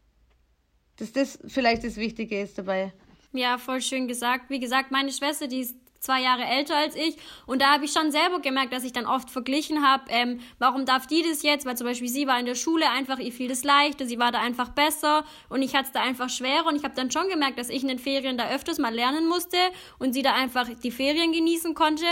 Dass 0.98 1.13
das 1.13 1.39
vielleicht 1.48 1.86
das 1.86 1.96
Wichtige 1.96 2.42
ist 2.42 2.58
dabei. 2.58 2.94
Ja, 3.32 3.58
voll 3.58 3.82
schön 3.82 4.08
gesagt. 4.10 4.50
Wie 4.50 4.60
gesagt, 4.60 4.92
meine 4.92 5.13
Schwester, 5.13 5.48
die 5.48 5.62
ist 5.62 5.76
zwei 6.00 6.22
Jahre 6.22 6.46
älter 6.46 6.76
als 6.76 6.96
ich. 6.96 7.18
Und 7.46 7.62
da 7.62 7.74
habe 7.74 7.86
ich 7.86 7.92
schon 7.92 8.12
selber 8.12 8.40
gemerkt, 8.40 8.74
dass 8.74 8.84
ich 8.84 8.94
dann 8.94 9.06
oft 9.06 9.30
verglichen 9.30 9.86
habe, 9.86 10.04
ähm, 10.10 10.40
warum 10.58 10.86
darf 10.86 11.08
die 11.08 11.24
das 11.24 11.44
jetzt? 11.44 11.66
Weil 11.66 11.78
zum 11.78 11.88
Beispiel 11.88 12.08
sie 12.08 12.28
war 12.28 12.40
in 12.40 12.46
der 12.46 12.56
Schule 12.56 12.90
einfach, 12.90 13.20
ihr 13.20 13.32
fiel 13.32 13.50
das 13.50 13.64
leichter, 13.64 14.06
sie 14.06 14.20
war 14.20 14.32
da 14.32 14.40
einfach 14.40 14.70
besser 14.70 15.24
und 15.50 15.62
ich 15.62 15.76
hatte 15.76 15.88
es 15.88 15.92
da 15.92 16.02
einfach 16.02 16.30
schwerer. 16.30 16.68
Und 16.68 16.76
ich 16.76 16.84
habe 16.84 16.96
dann 16.96 17.12
schon 17.12 17.28
gemerkt, 17.30 17.60
dass 17.60 17.70
ich 17.70 17.82
in 17.82 17.90
den 17.90 18.00
Ferien 18.00 18.38
da 18.38 18.50
öfters 18.50 18.78
mal 18.78 18.94
lernen 18.94 19.28
musste 19.28 19.58
und 19.98 20.14
sie 20.14 20.22
da 20.22 20.34
einfach 20.34 20.68
die 20.84 20.92
Ferien 20.92 21.32
genießen 21.32 21.74
konnte. 21.74 22.06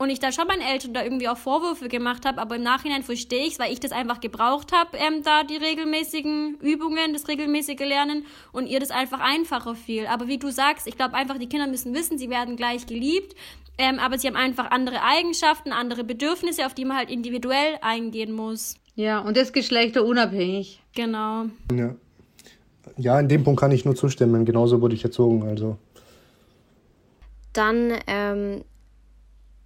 Und 0.00 0.10
ich 0.10 0.20
da 0.20 0.30
schon 0.30 0.46
meinen 0.46 0.62
Eltern 0.62 0.94
da 0.94 1.02
irgendwie 1.02 1.28
auch 1.28 1.36
Vorwürfe 1.36 1.88
gemacht 1.88 2.24
habe, 2.24 2.40
aber 2.40 2.54
im 2.54 2.62
Nachhinein 2.62 3.02
verstehe 3.02 3.44
ich 3.44 3.54
es, 3.54 3.58
weil 3.58 3.72
ich 3.72 3.80
das 3.80 3.90
einfach 3.90 4.20
gebraucht 4.20 4.70
habe, 4.72 4.96
ähm, 4.96 5.24
da 5.24 5.42
die 5.42 5.56
regelmäßigen 5.56 6.58
Übungen, 6.60 7.12
das 7.12 7.26
regelmäßige 7.26 7.80
Lernen 7.80 8.24
und 8.52 8.68
ihr 8.68 8.78
das 8.78 8.92
einfach 8.92 9.18
einfacher 9.18 9.74
fiel. 9.74 10.06
Aber 10.06 10.28
wie 10.28 10.38
du 10.38 10.52
sagst, 10.52 10.86
ich 10.86 10.96
glaube 10.96 11.14
einfach, 11.14 11.36
die 11.38 11.48
Kinder 11.48 11.66
müssen 11.66 11.94
wissen, 11.94 12.16
sie 12.16 12.30
werden 12.30 12.54
gleich 12.54 12.86
geliebt, 12.86 13.34
ähm, 13.76 13.98
aber 13.98 14.18
sie 14.18 14.28
haben 14.28 14.36
einfach 14.36 14.70
andere 14.70 15.02
Eigenschaften, 15.02 15.72
andere 15.72 16.04
Bedürfnisse, 16.04 16.64
auf 16.64 16.74
die 16.74 16.84
man 16.84 16.96
halt 16.96 17.10
individuell 17.10 17.78
eingehen 17.80 18.32
muss. 18.32 18.76
Ja, 18.94 19.18
und 19.18 19.36
das 19.36 19.52
geschlechterunabhängig. 19.52 20.80
Genau. 20.94 21.46
Ja. 21.72 21.94
ja, 22.96 23.18
in 23.18 23.28
dem 23.28 23.42
Punkt 23.42 23.60
kann 23.60 23.72
ich 23.72 23.84
nur 23.84 23.96
zustimmen. 23.96 24.44
Genauso 24.44 24.80
wurde 24.80 24.94
ich 24.94 25.04
erzogen, 25.04 25.42
also. 25.42 25.76
Dann 27.52 27.94
ähm, 28.06 28.64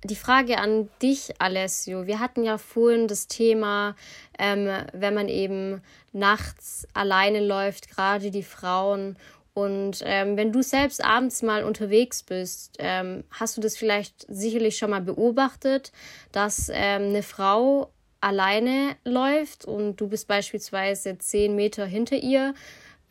die 0.04 0.16
Frage 0.16 0.58
an 0.58 0.88
dich, 1.00 1.32
Alessio. 1.38 2.06
Wir 2.06 2.18
hatten 2.18 2.42
ja 2.42 2.58
vorhin 2.58 3.06
das 3.06 3.28
Thema, 3.28 3.94
ähm, 4.38 4.68
wenn 4.92 5.14
man 5.14 5.28
eben 5.28 5.80
nachts 6.12 6.86
alleine 6.92 7.44
läuft, 7.44 7.88
gerade 7.88 8.30
die 8.30 8.42
Frauen. 8.42 9.16
Und 9.54 10.02
ähm, 10.04 10.36
wenn 10.36 10.50
du 10.50 10.62
selbst 10.62 11.04
abends 11.04 11.42
mal 11.42 11.62
unterwegs 11.62 12.22
bist, 12.22 12.76
ähm, 12.78 13.22
hast 13.30 13.56
du 13.56 13.60
das 13.60 13.76
vielleicht 13.76 14.26
sicherlich 14.28 14.76
schon 14.76 14.90
mal 14.90 15.02
beobachtet, 15.02 15.92
dass 16.32 16.70
ähm, 16.72 17.10
eine 17.10 17.22
Frau 17.22 17.92
alleine 18.20 18.96
läuft 19.04 19.64
und 19.64 19.96
du 19.96 20.08
bist 20.08 20.26
beispielsweise 20.26 21.18
zehn 21.18 21.54
Meter 21.54 21.84
hinter 21.84 22.16
ihr. 22.16 22.54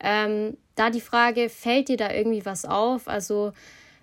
Ähm, 0.00 0.56
da 0.74 0.90
die 0.90 1.00
Frage, 1.00 1.48
fällt 1.48 1.88
dir 1.88 1.96
da 1.96 2.12
irgendwie 2.12 2.44
was 2.44 2.64
auf? 2.64 3.08
Also 3.08 3.52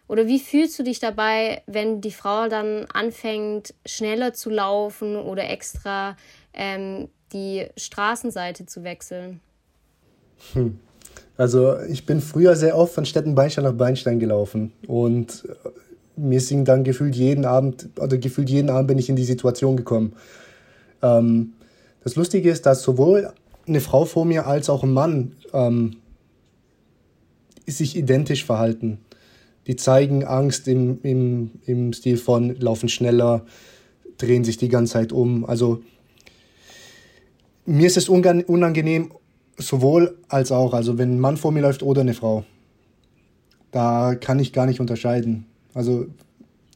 oder 0.10 0.26
wie 0.26 0.40
fühlst 0.40 0.78
du 0.80 0.84
dich 0.84 1.00
dabei, 1.00 1.62
wenn 1.68 2.02
die 2.02 2.12
Frau 2.12 2.50
dann 2.50 2.88
anfängt, 2.92 3.76
schneller 3.86 4.34
zu 4.34 4.50
laufen 4.50 5.16
oder 5.16 5.48
extra 5.48 6.18
ähm, 6.52 7.10
die 7.32 7.68
Straßenseite 7.78 8.66
zu 8.66 8.84
wechseln? 8.84 9.40
Hm. 10.54 10.80
Also 11.38 11.80
ich 11.82 12.08
bin 12.08 12.22
früher 12.22 12.56
sehr 12.56 12.76
oft 12.76 12.94
von 12.94 13.06
Stettenbeinstein 13.06 13.64
nach 13.64 13.74
Beinstein 13.74 14.20
gelaufen 14.20 14.74
und 14.88 15.48
äh, 15.48 15.70
mir 16.20 16.42
sind 16.42 16.68
dann 16.68 16.84
gefühlt 16.84 17.16
jeden 17.16 17.46
Abend 17.46 17.90
oder 18.00 18.18
gefühlt 18.18 18.50
jeden 18.50 18.72
Abend 18.72 18.88
bin 18.88 18.98
ich 18.98 19.10
in 19.10 19.16
die 19.16 19.24
Situation 19.24 19.78
gekommen. 19.78 20.14
Ähm, 21.04 21.54
das 22.04 22.16
Lustige 22.16 22.50
ist, 22.50 22.66
dass 22.66 22.82
sowohl 22.82 23.32
eine 23.68 23.80
Frau 23.80 24.06
vor 24.06 24.26
mir 24.26 24.48
als 24.48 24.72
auch 24.72 24.82
ein 24.82 24.92
Mann 24.92 25.36
ähm, 25.54 25.98
sich 27.68 27.96
identisch 27.96 28.44
verhalten 28.44 28.98
die 29.70 29.76
zeigen 29.76 30.24
Angst 30.24 30.68
im, 30.68 31.00
im, 31.04 31.52
im 31.68 31.94
Stil 31.94 32.18
von 32.18 32.60
laufen 32.60 32.90
schneller, 32.90 33.46
drehen 34.18 34.44
sich 34.44 34.58
die 34.58 34.68
ganze 34.68 34.94
Zeit 34.94 35.12
um. 35.12 35.46
Also 35.46 35.84
mir 37.68 37.86
ist 37.86 37.96
es 37.96 38.10
unangenehm, 38.10 39.12
sowohl 39.58 40.18
als 40.28 40.52
auch. 40.52 40.74
Also 40.74 40.98
wenn 40.98 41.12
ein 41.12 41.20
Mann 41.20 41.38
vor 41.38 41.52
mir 41.52 41.62
läuft 41.62 41.84
oder 41.84 42.02
eine 42.02 42.16
Frau. 42.16 42.46
Da 43.70 44.16
kann 44.16 44.40
ich 44.40 44.54
gar 44.54 44.66
nicht 44.66 44.80
unterscheiden. 44.80 45.46
Also 45.76 46.08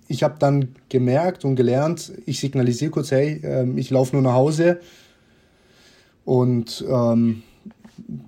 ich 0.08 0.22
habe 0.22 0.36
dann 0.38 0.76
gemerkt 0.90 1.46
und 1.46 1.56
gelernt, 1.56 2.14
ich 2.28 2.40
signalisiere 2.40 2.92
kurz, 2.92 3.10
hey, 3.10 3.42
ähm, 3.44 3.76
ich 3.80 3.90
laufe 3.90 4.16
nur 4.16 4.22
nach 4.22 4.34
Hause. 4.34 4.80
Und 6.26 6.86
ähm, 6.88 7.42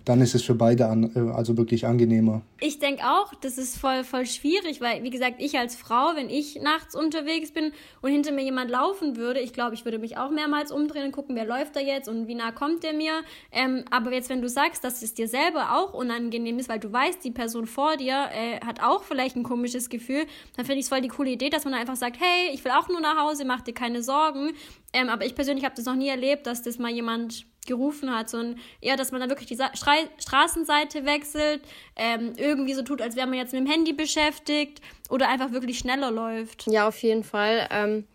dann 0.05 0.21
ist 0.21 0.35
es 0.35 0.43
für 0.43 0.55
beide 0.55 0.87
an, 0.87 1.11
äh, 1.15 1.31
also 1.31 1.57
wirklich 1.57 1.85
angenehmer. 1.85 2.41
Ich 2.59 2.79
denke 2.79 3.03
auch, 3.03 3.33
das 3.35 3.57
ist 3.57 3.77
voll, 3.77 4.03
voll 4.03 4.25
schwierig, 4.25 4.81
weil, 4.81 5.03
wie 5.03 5.09
gesagt, 5.09 5.35
ich 5.39 5.57
als 5.57 5.75
Frau, 5.75 6.15
wenn 6.15 6.29
ich 6.29 6.61
nachts 6.61 6.95
unterwegs 6.95 7.51
bin 7.51 7.71
und 8.01 8.11
hinter 8.11 8.31
mir 8.31 8.43
jemand 8.43 8.69
laufen 8.69 9.17
würde, 9.17 9.39
ich 9.39 9.53
glaube, 9.53 9.75
ich 9.75 9.85
würde 9.85 9.99
mich 9.99 10.17
auch 10.17 10.29
mehrmals 10.29 10.71
umdrehen 10.71 11.05
und 11.05 11.11
gucken, 11.11 11.35
wer 11.35 11.45
läuft 11.45 11.75
da 11.75 11.79
jetzt 11.79 12.07
und 12.07 12.27
wie 12.27 12.35
nah 12.35 12.51
kommt 12.51 12.83
der 12.83 12.93
mir. 12.93 13.21
Ähm, 13.51 13.85
aber 13.91 14.13
jetzt, 14.13 14.29
wenn 14.29 14.41
du 14.41 14.49
sagst, 14.49 14.83
dass 14.83 15.01
es 15.01 15.13
dir 15.13 15.27
selber 15.27 15.75
auch 15.75 15.93
unangenehm 15.93 16.59
ist, 16.59 16.69
weil 16.69 16.79
du 16.79 16.91
weißt, 16.91 17.23
die 17.23 17.31
Person 17.31 17.65
vor 17.65 17.97
dir 17.97 18.29
äh, 18.31 18.59
hat 18.65 18.81
auch 18.81 19.03
vielleicht 19.03 19.35
ein 19.35 19.43
komisches 19.43 19.89
Gefühl, 19.89 20.25
dann 20.55 20.65
finde 20.65 20.79
ich 20.79 20.85
es 20.85 20.89
voll 20.89 21.01
die 21.01 21.07
coole 21.07 21.31
Idee, 21.31 21.49
dass 21.49 21.65
man 21.65 21.73
einfach 21.73 21.95
sagt, 21.95 22.17
hey, 22.19 22.53
ich 22.53 22.63
will 22.63 22.71
auch 22.71 22.87
nur 22.87 23.01
nach 23.01 23.17
Hause, 23.17 23.45
mach 23.45 23.61
dir 23.61 23.73
keine 23.73 24.03
Sorgen. 24.03 24.51
Ähm, 24.93 25.09
aber 25.09 25.25
ich 25.25 25.35
persönlich 25.35 25.65
habe 25.65 25.75
das 25.75 25.85
noch 25.85 25.95
nie 25.95 26.07
erlebt, 26.07 26.47
dass 26.47 26.61
das 26.61 26.79
mal 26.79 26.91
jemand 26.91 27.45
gerufen 27.65 28.15
hat, 28.15 28.29
sondern 28.29 28.59
eher, 28.81 28.97
dass 28.97 29.11
man 29.11 29.21
dann 29.21 29.29
wirklich 29.29 29.47
die 29.47 29.55
Sa 29.55 29.71
Stra 29.73 29.93
Straßenseite 30.17 31.05
wechselt, 31.05 31.61
ähm, 31.95 32.33
irgendwie 32.37 32.73
so 32.73 32.81
tut, 32.81 33.01
als 33.01 33.15
wäre 33.15 33.27
man 33.27 33.37
jetzt 33.37 33.53
mit 33.53 33.61
dem 33.61 33.71
Handy 33.71 33.93
beschäftigt 33.93 34.81
oder 35.09 35.29
einfach 35.29 35.51
wirklich 35.51 35.79
schneller 35.79 36.11
läuft. 36.11 36.67
Ja, 36.67 36.87
auf 36.87 36.97
jeden 37.01 37.23
Fall. 37.23 37.67
Ähm, 37.71 38.05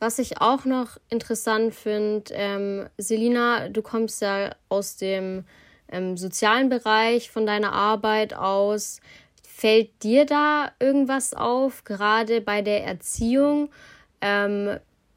was 0.00 0.18
ich 0.18 0.40
auch 0.40 0.64
noch 0.64 0.98
interessant 1.08 1.74
finde, 1.74 2.24
ähm, 2.34 2.88
Selina, 2.98 3.68
du 3.68 3.80
kommst 3.80 4.20
ja 4.22 4.54
aus 4.68 4.96
dem 4.96 5.44
ähm, 5.88 6.16
sozialen 6.16 6.68
Bereich 6.68 7.30
von 7.30 7.46
deiner 7.46 7.72
Arbeit 7.72 8.34
aus. 8.34 9.00
Fällt 9.42 10.02
dir 10.02 10.26
da 10.26 10.72
irgendwas 10.80 11.32
auf, 11.32 11.84
gerade 11.84 12.40
bei 12.40 12.60
der 12.60 12.84
Erziehung? 12.84 13.70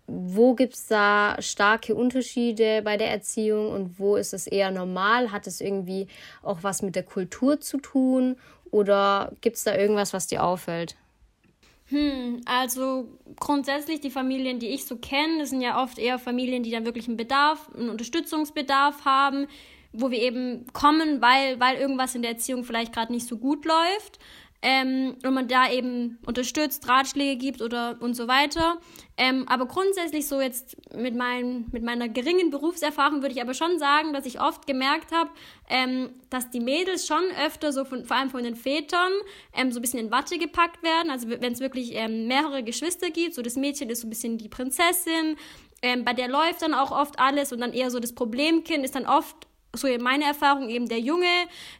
Wo 0.07 0.55
gibt 0.55 0.73
es 0.73 0.87
da 0.87 1.35
starke 1.39 1.93
Unterschiede 1.93 2.81
bei 2.81 2.95
der 2.95 3.11
Erziehung 3.11 3.71
und 3.71 3.99
wo 3.99 4.15
ist 4.15 4.33
es 4.33 4.47
eher 4.47 4.71
normal? 4.71 5.31
Hat 5.31 5.47
es 5.47 5.59
irgendwie 5.59 6.07
auch 6.41 6.59
was 6.63 6.81
mit 6.81 6.95
der 6.95 7.03
Kultur 7.03 7.59
zu 7.59 7.77
tun 7.77 8.37
oder 8.71 9.33
gibt 9.41 9.57
es 9.57 9.65
da 9.65 9.75
irgendwas, 9.75 10.13
was 10.13 10.27
dir 10.27 10.43
auffällt? 10.43 10.95
Hm, 11.89 12.41
also 12.45 13.07
grundsätzlich 13.39 14.01
die 14.01 14.09
Familien, 14.09 14.59
die 14.59 14.67
ich 14.67 14.85
so 14.85 14.97
kenne, 14.97 15.39
das 15.39 15.49
sind 15.49 15.61
ja 15.61 15.81
oft 15.81 15.97
eher 15.97 16.19
Familien, 16.19 16.63
die 16.63 16.71
dann 16.71 16.85
wirklich 16.85 17.07
einen 17.07 17.17
Bedarf, 17.17 17.69
einen 17.73 17.89
Unterstützungsbedarf 17.89 19.05
haben, 19.05 19.47
wo 19.93 20.11
wir 20.11 20.21
eben 20.21 20.65
kommen, 20.73 21.21
weil, 21.21 21.59
weil 21.59 21.77
irgendwas 21.77 22.15
in 22.15 22.21
der 22.21 22.31
Erziehung 22.31 22.63
vielleicht 22.63 22.93
gerade 22.93 23.11
nicht 23.11 23.25
so 23.25 23.37
gut 23.37 23.65
läuft 23.65 24.19
ähm, 24.61 25.15
und 25.23 25.33
man 25.33 25.47
da 25.47 25.71
eben 25.71 26.17
unterstützt, 26.25 26.87
Ratschläge 26.87 27.37
gibt 27.37 27.61
oder 27.61 27.97
und 27.99 28.15
so 28.15 28.27
weiter. 28.27 28.79
Ähm, 29.15 29.47
aber 29.47 29.67
grundsätzlich 29.67 30.27
so 30.27 30.41
jetzt 30.41 30.77
mit, 30.95 31.15
mein, 31.15 31.65
mit 31.71 31.83
meiner 31.83 32.09
geringen 32.09 32.49
Berufserfahrung 32.49 33.21
würde 33.21 33.35
ich 33.35 33.41
aber 33.41 33.53
schon 33.53 33.77
sagen, 33.77 34.13
dass 34.13 34.25
ich 34.25 34.41
oft 34.41 34.65
gemerkt 34.65 35.11
habe, 35.11 35.29
ähm, 35.69 36.09
dass 36.29 36.49
die 36.49 36.59
Mädels 36.59 37.05
schon 37.05 37.23
öfter 37.45 37.71
so 37.71 37.85
von, 37.85 38.05
vor 38.05 38.17
allem 38.17 38.29
von 38.29 38.43
den 38.43 38.55
Vätern 38.55 39.11
ähm, 39.53 39.71
so 39.71 39.79
ein 39.79 39.81
bisschen 39.81 39.99
in 39.99 40.11
Watte 40.11 40.37
gepackt 40.37 40.81
werden. 40.81 41.11
Also 41.11 41.29
wenn 41.29 41.53
es 41.53 41.59
wirklich 41.59 41.93
ähm, 41.93 42.27
mehrere 42.27 42.63
Geschwister 42.63 43.09
gibt, 43.11 43.35
so 43.35 43.41
das 43.41 43.55
Mädchen 43.55 43.89
ist 43.89 44.01
so 44.01 44.07
ein 44.07 44.09
bisschen 44.09 44.37
die 44.37 44.49
Prinzessin, 44.49 45.37
ähm, 45.83 46.03
bei 46.03 46.13
der 46.13 46.27
läuft 46.27 46.63
dann 46.63 46.73
auch 46.73 46.91
oft 46.91 47.19
alles 47.19 47.53
und 47.53 47.61
dann 47.61 47.73
eher 47.73 47.91
so 47.91 47.99
das 47.99 48.13
Problemkind 48.13 48.83
ist 48.83 48.95
dann 48.95 49.05
oft 49.05 49.46
so 49.77 49.87
meine 49.99 50.25
Erfahrung 50.25 50.69
eben 50.69 50.87
der 50.87 50.99
Junge, 50.99 51.25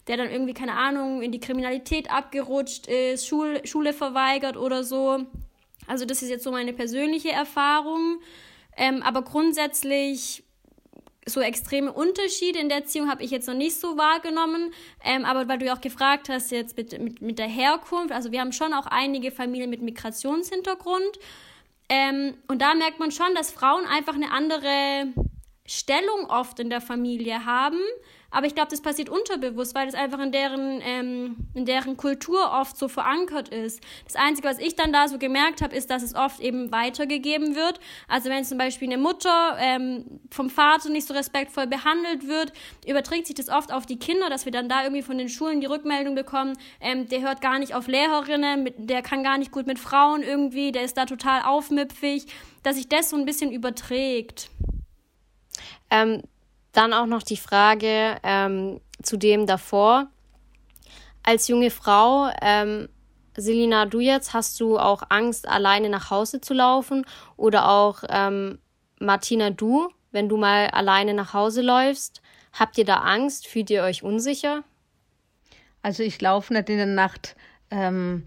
der 0.07 0.17
dann 0.17 0.29
irgendwie, 0.29 0.53
keine 0.53 0.73
Ahnung, 0.73 1.21
in 1.21 1.31
die 1.31 1.39
Kriminalität 1.39 2.11
abgerutscht 2.11 2.87
ist, 2.87 3.27
Schul 3.27 3.61
Schule 3.65 3.93
verweigert 3.93 4.57
oder 4.57 4.83
so. 4.83 5.25
Also 5.87 6.05
das 6.05 6.21
ist 6.21 6.29
jetzt 6.29 6.43
so 6.43 6.51
meine 6.51 6.73
persönliche 6.73 7.31
Erfahrung. 7.31 8.19
Ähm, 8.75 9.01
aber 9.01 9.23
grundsätzlich 9.23 10.43
so 11.25 11.41
extreme 11.41 11.91
Unterschiede 11.91 12.59
in 12.59 12.69
der 12.69 12.79
Erziehung 12.79 13.09
habe 13.09 13.23
ich 13.23 13.31
jetzt 13.31 13.47
noch 13.47 13.55
nicht 13.55 13.79
so 13.79 13.97
wahrgenommen. 13.97 14.73
Ähm, 15.03 15.25
aber 15.25 15.47
weil 15.47 15.57
du 15.57 15.65
ja 15.65 15.75
auch 15.75 15.81
gefragt 15.81 16.29
hast 16.29 16.51
jetzt 16.51 16.77
mit, 16.77 16.97
mit, 16.99 17.21
mit 17.21 17.39
der 17.39 17.47
Herkunft, 17.47 18.13
also 18.13 18.31
wir 18.31 18.39
haben 18.39 18.53
schon 18.53 18.73
auch 18.73 18.85
einige 18.85 19.31
Familien 19.31 19.69
mit 19.69 19.81
Migrationshintergrund. 19.81 21.19
Ähm, 21.89 22.35
und 22.47 22.61
da 22.61 22.73
merkt 22.73 22.99
man 22.99 23.11
schon, 23.11 23.33
dass 23.35 23.51
Frauen 23.51 23.85
einfach 23.85 24.15
eine 24.15 24.31
andere 24.31 25.07
Stellung 25.67 26.25
oft 26.29 26.59
in 26.59 26.69
der 26.69 26.81
Familie 26.81 27.45
haben. 27.45 27.79
Aber 28.29 28.45
ich 28.45 28.55
glaube, 28.55 28.69
das 28.69 28.81
passiert 28.81 29.09
unterbewusst, 29.09 29.73
weil 29.73 29.85
das 29.85 29.95
einfach 29.95 30.19
in 30.19 30.31
deren, 30.31 30.81
ähm, 30.83 31.37
in 31.53 31.65
deren 31.65 31.95
Kultur 31.95 32.51
oft 32.51 32.77
so 32.77 32.87
verankert 32.87 33.49
ist. 33.49 33.81
Das 34.05 34.15
Einzige, 34.15 34.47
was 34.47 34.59
ich 34.59 34.75
dann 34.75 34.91
da 34.91 35.07
so 35.07 35.17
gemerkt 35.17 35.61
habe, 35.61 35.75
ist, 35.75 35.89
dass 35.89 36.03
es 36.03 36.13
oft 36.13 36.41
eben 36.41 36.71
weitergegeben 36.71 37.55
wird. 37.55 37.79
Also 38.07 38.29
wenn 38.29 38.43
zum 38.43 38.57
Beispiel 38.57 38.89
eine 38.89 39.01
Mutter 39.01 39.57
ähm, 39.59 40.19
vom 40.29 40.49
Vater 40.49 40.89
nicht 40.89 41.07
so 41.07 41.13
respektvoll 41.13 41.67
behandelt 41.67 42.27
wird, 42.27 42.51
überträgt 42.85 43.27
sich 43.27 43.35
das 43.35 43.47
oft 43.47 43.71
auf 43.71 43.85
die 43.85 43.97
Kinder, 43.97 44.29
dass 44.29 44.43
wir 44.43 44.51
dann 44.51 44.67
da 44.67 44.83
irgendwie 44.83 45.03
von 45.03 45.17
den 45.17 45.29
Schulen 45.29 45.61
die 45.61 45.67
Rückmeldung 45.67 46.13
bekommen, 46.13 46.57
ähm, 46.81 47.07
der 47.07 47.21
hört 47.21 47.39
gar 47.39 47.59
nicht 47.59 47.73
auf 47.75 47.87
Lehrerinnen, 47.87 48.63
mit, 48.63 48.75
der 48.77 49.01
kann 49.01 49.23
gar 49.23 49.37
nicht 49.37 49.51
gut 49.51 49.67
mit 49.67 49.79
Frauen 49.79 50.21
irgendwie, 50.21 50.73
der 50.73 50.83
ist 50.83 50.97
da 50.97 51.05
total 51.05 51.43
aufmüpfig, 51.43 52.25
dass 52.63 52.75
sich 52.75 52.89
das 52.89 53.09
so 53.09 53.15
ein 53.15 53.25
bisschen 53.25 53.53
überträgt. 53.53 54.49
Ähm, 55.89 56.23
dann 56.71 56.93
auch 56.93 57.05
noch 57.05 57.23
die 57.23 57.37
Frage 57.37 58.17
ähm, 58.23 58.81
zu 59.01 59.17
dem 59.17 59.47
davor. 59.47 60.07
Als 61.23 61.47
junge 61.47 61.71
Frau, 61.71 62.29
ähm, 62.41 62.89
Selina, 63.35 63.85
du 63.85 63.99
jetzt, 63.99 64.33
hast 64.33 64.59
du 64.59 64.79
auch 64.79 65.03
Angst, 65.09 65.47
alleine 65.47 65.89
nach 65.89 66.09
Hause 66.09 66.41
zu 66.41 66.53
laufen? 66.53 67.05
Oder 67.35 67.69
auch 67.69 68.03
ähm, 68.09 68.59
Martina, 68.99 69.49
du, 69.49 69.89
wenn 70.11 70.29
du 70.29 70.37
mal 70.37 70.67
alleine 70.67 71.13
nach 71.13 71.33
Hause 71.33 71.61
läufst, 71.61 72.21
habt 72.53 72.77
ihr 72.77 72.85
da 72.85 72.97
Angst? 72.97 73.47
Fühlt 73.47 73.69
ihr 73.69 73.83
euch 73.83 74.03
unsicher? 74.03 74.63
Also 75.81 76.03
ich 76.03 76.19
laufe 76.19 76.53
nicht 76.53 76.69
in 76.69 76.77
der 76.77 76.85
Nacht 76.85 77.35
ähm, 77.69 78.25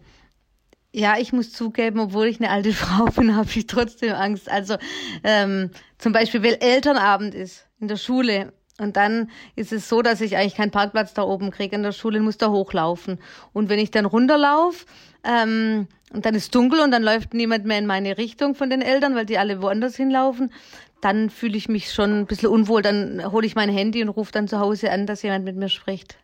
ja, 0.92 1.18
ich 1.18 1.32
muss 1.32 1.52
zugeben, 1.52 2.00
obwohl 2.00 2.26
ich 2.26 2.40
eine 2.40 2.50
alte 2.50 2.72
Frau 2.74 3.06
bin, 3.06 3.36
habe 3.36 3.48
ich 3.54 3.66
trotzdem 3.66 4.14
Angst. 4.14 4.50
Also 4.50 4.76
ähm, 5.24 5.70
zum 5.98 6.12
Beispiel, 6.12 6.42
weil 6.42 6.58
Elternabend 6.60 7.34
ist 7.34 7.66
in 7.80 7.88
der 7.88 7.96
Schule. 7.96 8.52
Und 8.78 8.96
dann 8.96 9.30
ist 9.56 9.72
es 9.72 9.90
so, 9.90 10.00
dass 10.00 10.22
ich 10.22 10.38
eigentlich 10.38 10.54
keinen 10.54 10.70
Parkplatz 10.70 11.12
da 11.12 11.22
oben 11.22 11.50
kriege 11.50 11.76
in 11.76 11.82
der 11.82 11.92
Schule, 11.92 12.18
muss 12.20 12.38
da 12.38 12.48
hochlaufen. 12.48 13.18
Und 13.52 13.68
wenn 13.68 13.78
ich 13.78 13.90
dann 13.90 14.06
runterlaufe, 14.06 14.86
ähm, 15.22 15.86
und 16.12 16.26
dann 16.26 16.34
ist 16.34 16.54
dunkel 16.54 16.80
und 16.80 16.90
dann 16.90 17.02
läuft 17.02 17.34
niemand 17.34 17.66
mehr 17.66 17.78
in 17.78 17.86
meine 17.86 18.18
Richtung 18.18 18.54
von 18.54 18.70
den 18.70 18.82
Eltern, 18.82 19.14
weil 19.14 19.26
die 19.26 19.38
alle 19.38 19.62
woanders 19.62 19.96
hinlaufen, 19.96 20.52
dann 21.00 21.30
fühle 21.30 21.56
ich 21.56 21.68
mich 21.68 21.92
schon 21.92 22.20
ein 22.20 22.26
bisschen 22.26 22.48
unwohl. 22.48 22.82
Dann 22.82 23.30
hole 23.30 23.46
ich 23.46 23.54
mein 23.54 23.70
Handy 23.70 24.02
und 24.02 24.08
rufe 24.08 24.32
dann 24.32 24.48
zu 24.48 24.58
Hause 24.58 24.90
an, 24.90 25.06
dass 25.06 25.22
jemand 25.22 25.44
mit 25.44 25.56
mir 25.56 25.68
spricht. 25.68 26.16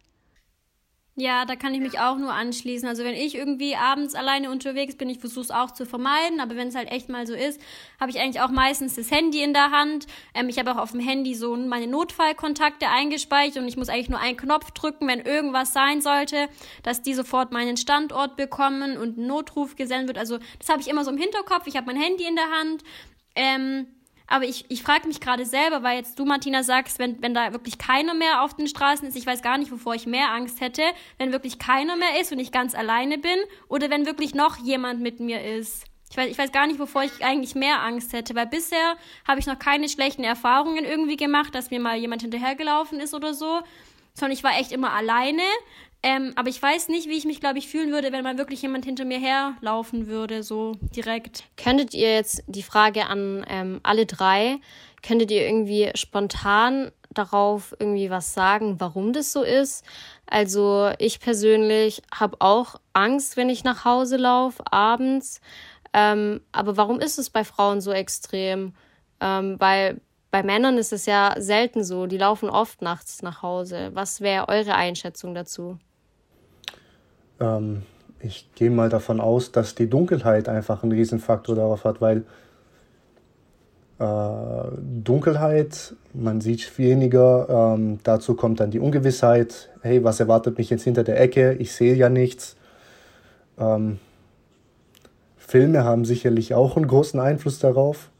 Ja, 1.18 1.46
da 1.46 1.57
kann 1.57 1.72
ich 1.72 1.81
mich 1.81 1.98
auch 1.98 2.18
nur 2.18 2.35
anschließen. 2.35 2.87
Also 2.87 3.02
wenn 3.02 3.14
ich 3.14 3.35
irgendwie 3.35 3.74
abends 3.74 4.14
alleine 4.14 4.50
unterwegs 4.50 4.96
bin, 4.96 5.09
ich 5.09 5.18
versuche 5.18 5.44
es 5.44 5.50
auch 5.50 5.70
zu 5.70 5.87
vermeiden, 5.87 6.40
aber 6.40 6.57
wenn 6.57 6.68
es 6.68 6.74
halt 6.74 6.92
echt 6.92 7.09
mal 7.09 7.26
so 7.26 7.33
ist, 7.33 7.59
habe 7.98 8.11
ich 8.11 8.20
eigentlich 8.20 8.42
auch 8.42 8.50
meistens 8.50 8.96
das 8.96 9.11
Handy 9.11 9.42
in 9.42 9.55
der 9.55 9.70
Hand. 9.70 10.07
Ähm, 10.35 10.50
ich 10.50 10.59
habe 10.59 10.72
auch 10.72 10.76
auf 10.76 10.90
dem 10.90 11.00
Handy 11.00 11.35
so 11.35 11.57
meine 11.57 11.87
Notfallkontakte 11.87 12.90
eingespeichert 12.90 13.62
und 13.62 13.68
ich 13.68 13.79
muss 13.79 13.88
eigentlich 13.88 14.11
nur 14.11 14.20
einen 14.20 14.37
Knopf 14.37 14.72
drücken, 14.72 15.09
wenn 15.09 15.20
irgendwas 15.20 15.72
sein 15.72 16.02
sollte, 16.02 16.50
dass 16.83 17.00
die 17.00 17.14
sofort 17.14 17.50
meinen 17.50 17.79
Standort 17.79 18.37
bekommen 18.37 18.98
und 18.98 19.16
ein 19.16 19.26
Notruf 19.26 19.74
gesendet 19.74 20.09
wird. 20.09 20.18
Also 20.18 20.38
das 20.59 20.68
habe 20.68 20.83
ich 20.83 20.88
immer 20.88 21.02
so 21.02 21.11
im 21.11 21.16
Hinterkopf. 21.16 21.66
Ich 21.66 21.76
habe 21.79 21.87
mein 21.87 21.96
Handy 21.96 22.26
in 22.26 22.37
der 22.37 22.50
Hand. 22.50 22.85
Ähm, 23.35 23.87
aber 24.26 24.44
ich, 24.44 24.64
ich 24.68 24.82
frage 24.82 25.06
mich 25.06 25.20
gerade 25.20 25.46
selber, 25.46 25.82
weil 25.82 25.98
jetzt 25.98 26.18
du, 26.18 26.24
Martina, 26.24 26.62
sagst, 26.62 26.98
wenn, 26.98 27.20
wenn 27.22 27.34
da 27.34 27.52
wirklich 27.52 27.78
keiner 27.78 28.14
mehr 28.14 28.42
auf 28.42 28.54
den 28.54 28.66
Straßen 28.66 29.06
ist, 29.06 29.16
ich 29.16 29.26
weiß 29.26 29.42
gar 29.42 29.58
nicht, 29.58 29.70
wovor 29.70 29.94
ich 29.94 30.06
mehr 30.06 30.32
Angst 30.32 30.60
hätte, 30.60 30.82
wenn 31.18 31.32
wirklich 31.32 31.58
keiner 31.58 31.96
mehr 31.96 32.20
ist 32.20 32.33
und 32.33 32.38
ich 32.38 32.52
ganz 32.52 32.74
alleine 32.74 33.18
bin 33.18 33.38
oder 33.68 33.90
wenn 33.90 34.06
wirklich 34.06 34.35
noch 34.35 34.56
jemand 34.58 35.00
mit 35.00 35.20
mir 35.20 35.44
ist. 35.44 35.85
Ich 36.10 36.16
weiß, 36.16 36.31
ich 36.31 36.38
weiß 36.38 36.52
gar 36.52 36.66
nicht, 36.66 36.79
wovor 36.79 37.02
ich 37.02 37.24
eigentlich 37.24 37.54
mehr 37.54 37.83
Angst 37.83 38.12
hätte, 38.12 38.35
weil 38.35 38.46
bisher 38.46 38.96
habe 39.27 39.40
ich 39.40 39.46
noch 39.46 39.58
keine 39.58 39.88
schlechten 39.88 40.24
Erfahrungen 40.24 40.85
irgendwie 40.85 41.16
gemacht, 41.16 41.54
dass 41.54 41.70
mir 41.70 41.81
mal 41.81 41.96
jemand 41.96 42.22
hinterhergelaufen 42.22 43.00
ist 43.00 43.14
oder 43.14 43.35
so, 43.35 43.60
sondern 44.14 44.33
ich 44.33 44.44
war 44.44 44.58
echt 44.58 44.72
immer 44.72 44.92
alleine. 44.92 45.42
Ähm, 46.09 46.35
aber 46.37 46.48
ich 46.48 46.63
weiß 46.63 46.87
nicht, 46.87 47.09
wie 47.09 47.17
ich 47.17 47.25
mich, 47.25 47.40
glaube 47.40 47.59
ich, 47.59 47.67
fühlen 47.67 47.90
würde, 47.90 48.13
wenn 48.13 48.23
mal 48.23 48.38
wirklich 48.38 48.63
jemand 48.63 48.85
hinter 48.85 49.04
mir 49.04 49.19
herlaufen 49.19 50.07
würde, 50.07 50.44
so 50.44 50.77
direkt. 50.94 51.42
Könntet 51.57 51.94
ihr 51.94 52.15
jetzt 52.15 52.44
die 52.46 52.63
Frage 52.63 53.07
an 53.07 53.44
ähm, 53.48 53.81
alle 53.83 54.07
drei, 54.07 54.61
könntet 55.02 55.33
ihr 55.33 55.44
irgendwie 55.44 55.90
spontan 55.96 56.92
darauf 57.11 57.75
irgendwie 57.81 58.09
was 58.09 58.35
sagen, 58.35 58.79
warum 58.79 59.13
das 59.13 59.33
so 59.33 59.42
ist? 59.42 59.85
Also 60.27 60.92
ich 60.98 61.19
persönlich 61.19 62.02
habe 62.15 62.37
auch 62.38 62.77
Angst, 62.92 63.37
wenn 63.37 63.48
ich 63.48 63.65
nach 63.65 63.85
Hause 63.85 64.17
laufe, 64.17 64.63
abends. 64.71 65.40
Ähm, 65.92 66.40
aber 66.52 66.77
warum 66.77 67.00
ist 67.00 67.19
es 67.19 67.31
bei 67.31 67.42
Frauen 67.42 67.81
so 67.81 67.90
extrem? 67.90 68.75
Ähm, 69.21 69.57
weil 69.59 70.00
bei 70.31 70.44
Männern 70.44 70.79
ist 70.79 70.92
es 70.92 71.04
ja 71.07 71.35
selten 71.37 71.83
so. 71.83 72.07
Die 72.07 72.19
laufen 72.19 72.48
oft 72.48 72.81
nachts 72.81 73.23
nach 73.23 73.42
Hause. 73.42 73.90
Was 73.94 74.21
wäre 74.21 74.48
eure 74.48 74.77
Einschätzung 74.77 75.35
dazu? 75.35 75.81
Ähm, 77.40 77.82
ich 78.20 78.48
gehe 78.54 78.70
mal 78.70 78.88
davon 78.88 79.20
aus, 79.20 79.52
dass 79.52 79.74
die 79.74 79.88
Dunkelheit 79.88 80.48
einfach 80.48 80.82
einen 80.82 80.92
Riesenfaktor 80.92 81.54
darauf 81.54 81.84
hat, 81.84 82.00
weil 82.00 82.24
äh, 83.98 84.68
Dunkelheit, 85.04 85.94
man 86.12 86.40
sieht 86.40 86.78
weniger. 86.78 87.74
Ähm, 87.76 87.98
dazu 88.02 88.34
kommt 88.34 88.60
dann 88.60 88.70
die 88.70 88.80
Ungewissheit. 88.80 89.70
Hey, 89.82 90.04
was 90.04 90.20
erwartet 90.20 90.58
mich 90.58 90.70
jetzt 90.70 90.84
hinter 90.84 91.04
der 91.04 91.20
Ecke? 91.20 91.54
Ich 91.54 91.72
sehe 91.72 91.94
ja 91.94 92.08
nichts. 92.08 92.56
Ähm, 93.58 93.98
Filme 95.37 95.84
haben 95.84 96.04
sicherlich 96.04 96.54
auch 96.54 96.76
einen 96.76 96.88
großen 96.88 97.20
Einfluss 97.20 97.58
darauf. 97.58 98.10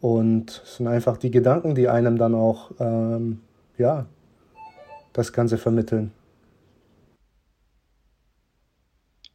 Und 0.00 0.62
es 0.64 0.76
sind 0.76 0.88
einfach 0.88 1.16
die 1.16 1.30
Gedanken, 1.30 1.74
die 1.74 1.88
einem 1.88 2.18
dann 2.18 2.34
auch 2.34 2.70
ähm, 2.78 3.40
ja, 3.78 4.06
das 5.12 5.32
Ganze 5.32 5.56
vermitteln. 5.56 6.12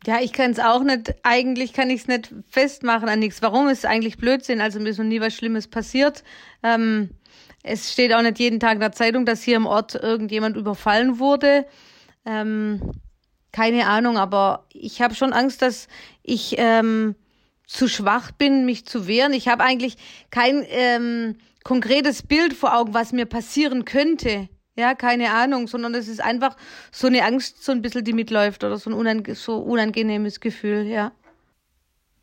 Ja, 0.08 0.20
ich 0.20 0.34
kann 0.34 0.52
es 0.52 0.60
auch 0.60 0.84
nicht, 0.84 1.14
eigentlich 1.22 1.74
kann 1.74 1.92
ich 1.92 2.02
es 2.02 2.08
nicht 2.08 2.34
festmachen 2.48 3.08
an 3.08 3.20
nichts. 3.20 3.42
Warum 3.44 3.68
ist 3.68 3.86
eigentlich 3.86 4.18
Blödsinn? 4.18 4.60
Also 4.60 4.80
mir 4.80 4.90
ist 4.90 4.98
noch 4.98 5.06
nie 5.06 5.22
was 5.22 5.36
Schlimmes 5.36 5.68
passiert. 5.68 6.24
Ähm, 6.64 7.12
es 7.62 7.94
steht 7.94 8.12
auch 8.12 8.24
nicht 8.24 8.40
jeden 8.40 8.60
Tag 8.60 8.76
in 8.76 8.80
der 8.80 8.94
Zeitung, 8.94 9.26
dass 9.26 9.44
hier 9.44 9.58
im 9.58 9.68
Ort 9.68 9.94
irgendjemand 9.94 10.58
überfallen 10.58 11.20
wurde. 11.20 11.68
Ähm, 12.26 12.82
keine 13.52 13.86
Ahnung, 13.86 14.18
aber 14.18 14.66
ich 14.74 15.02
habe 15.02 15.14
schon 15.14 15.34
Angst, 15.34 15.62
dass 15.62 15.88
ich 16.24 16.56
ähm, 16.58 17.16
zu 17.68 17.88
schwach 17.88 18.32
bin, 18.32 18.66
mich 18.66 18.86
zu 18.86 19.08
wehren. 19.08 19.34
Ich 19.34 19.48
habe 19.48 19.64
eigentlich 19.64 19.98
kein 20.32 20.66
ähm, 20.70 21.36
konkretes 21.64 22.24
Bild 22.24 22.54
vor 22.54 22.76
Augen, 22.76 22.96
was 22.96 23.12
mir 23.12 23.26
passieren 23.26 23.86
könnte. 23.86 24.50
Ja, 24.78 24.96
keine 24.96 25.32
Ahnung, 25.32 25.68
sondern 25.68 25.94
es 25.96 26.08
ist 26.08 26.22
einfach 26.22 26.56
so 26.92 27.08
eine 27.08 27.24
Angst, 27.24 27.64
so 27.64 27.72
ein 27.72 27.82
bisschen, 27.82 28.06
die 28.06 28.14
mitläuft 28.14 28.64
oder 28.64 28.78
so 28.78 28.90
ein 28.90 28.94
unange 28.94 29.36
so 29.36 29.58
unangenehmes 29.58 30.40
Gefühl, 30.40 30.86
ja. 30.88 31.12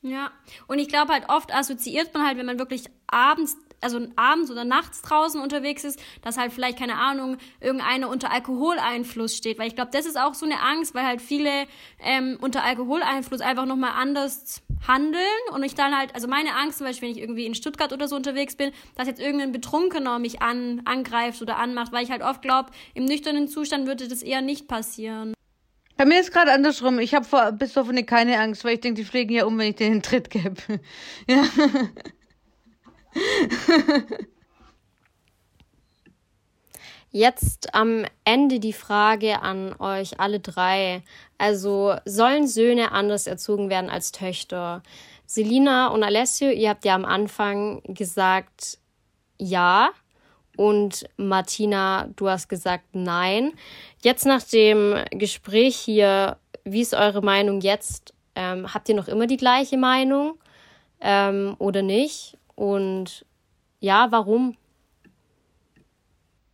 Ja, 0.01 0.31
und 0.69 0.79
ich 0.79 0.89
glaube 0.89 1.13
halt 1.13 1.29
oft 1.29 1.53
assoziiert 1.53 2.15
man 2.15 2.27
halt, 2.27 2.39
wenn 2.39 2.47
man 2.47 2.59
wirklich 2.59 2.85
abends 3.09 3.57
also 3.81 4.01
abends 4.17 4.51
oder 4.51 4.65
nachts 4.65 5.03
draußen 5.03 5.41
unterwegs 5.41 5.85
ist, 5.85 6.01
dass 6.23 6.37
halt 6.37 6.53
vielleicht, 6.53 6.79
keine 6.79 6.97
Ahnung, 6.97 7.39
irgendeiner 7.61 8.09
unter 8.09 8.33
Alkoholeinfluss 8.33 9.37
steht. 9.37 9.59
Weil 9.59 9.69
ich 9.69 9.75
glaube, 9.75 9.91
das 9.93 10.07
ist 10.07 10.19
auch 10.19 10.35
so 10.35 10.47
eine 10.47 10.61
Angst, 10.61 10.95
weil 10.95 11.05
halt 11.05 11.21
viele 11.23 11.67
ähm, 12.01 12.39
unter 12.41 12.65
Alkoholeinfluss 12.65 13.41
einfach 13.41 13.67
nochmal 13.67 13.93
anders 13.97 14.63
handeln 14.87 15.23
und 15.53 15.63
ich 15.63 15.75
dann 15.75 15.97
halt, 15.97 16.15
also 16.15 16.29
meine 16.29 16.55
Angst 16.55 16.79
zum 16.79 16.87
Beispiel, 16.87 17.09
wenn 17.09 17.17
ich 17.17 17.23
irgendwie 17.23 17.47
in 17.47 17.55
Stuttgart 17.55 17.93
oder 17.93 18.09
so 18.09 18.17
unterwegs 18.17 18.57
bin, 18.57 18.73
dass 18.97 19.09
jetzt 19.09 19.21
irgendein 19.21 19.53
Betrunkener 19.53 20.19
mich 20.19 20.41
an, 20.43 20.83
angreift 20.85 21.43
oder 21.43 21.57
anmacht, 21.57 21.93
weil 21.93 22.05
ich 22.05 22.11
halt 22.11 22.23
oft 22.23 22.43
glaube, 22.43 22.71
im 22.95 23.05
nüchternen 23.05 23.49
Zustand 23.49 23.87
würde 23.87 24.09
das 24.09 24.23
eher 24.23 24.41
nicht 24.41 24.69
passieren. 24.69 25.35
Bei 25.97 26.05
mir 26.05 26.21
ist 26.21 26.33
gerade 26.33 26.53
andersrum. 26.53 27.01
Ich 27.01 27.13
habe 27.13 27.53
bis 27.55 27.77
auf 27.77 27.89
keine 28.07 28.39
Angst, 28.39 28.65
weil 28.65 28.75
ich 28.75 28.81
denke, 28.81 29.01
die 29.03 29.05
fliegen 29.05 29.35
ja 29.35 29.47
um, 29.47 29.59
wenn 29.59 29.71
ich 29.71 29.77
denen 29.77 29.95
einen 29.95 30.03
Tritt 30.03 30.31
gebe. 30.31 30.55
ja. 31.29 31.43
Jetzt 37.11 37.75
am 37.75 38.05
Ende 38.25 38.61
die 38.61 38.75
Frage 38.75 39.41
an 39.41 39.75
euch 39.79 40.21
alle 40.21 40.41
drei. 40.41 41.03
Also 41.39 41.97
sollen 42.05 42.47
Söhne 42.47 42.93
anders 42.93 43.27
erzogen 43.27 43.71
werden 43.71 43.89
als 43.89 44.13
Töchter? 44.13 44.83
Selina 45.25 45.89
und 45.89 46.03
Alessio, 46.03 46.51
ihr 46.51 46.69
habt 46.71 46.85
ja 46.85 46.95
am 46.95 47.05
Anfang 47.05 47.83
gesagt 47.85 48.79
ja 49.39 49.91
und 50.57 51.09
Martina, 51.17 52.09
du 52.17 52.29
hast 52.29 52.49
gesagt 52.49 52.85
nein. 52.93 53.53
Jetzt 54.03 54.27
nach 54.27 54.43
dem 54.43 54.97
Gespräch 55.11 55.77
hier, 55.77 56.37
wie 56.65 56.81
ist 56.81 56.95
eure 56.95 57.23
Meinung 57.23 57.61
jetzt? 57.61 58.13
Ähm, 58.35 58.75
habt 58.75 58.89
ihr 58.89 58.95
noch 58.95 59.09
immer 59.09 59.27
die 59.27 59.37
gleiche 59.37 59.77
Meinung 59.77 60.35
ähm, 61.01 61.55
oder 61.59 61.83
nicht? 61.83 62.37
Und 62.59 63.25
ja, 63.79 64.09
warum? 64.11 64.57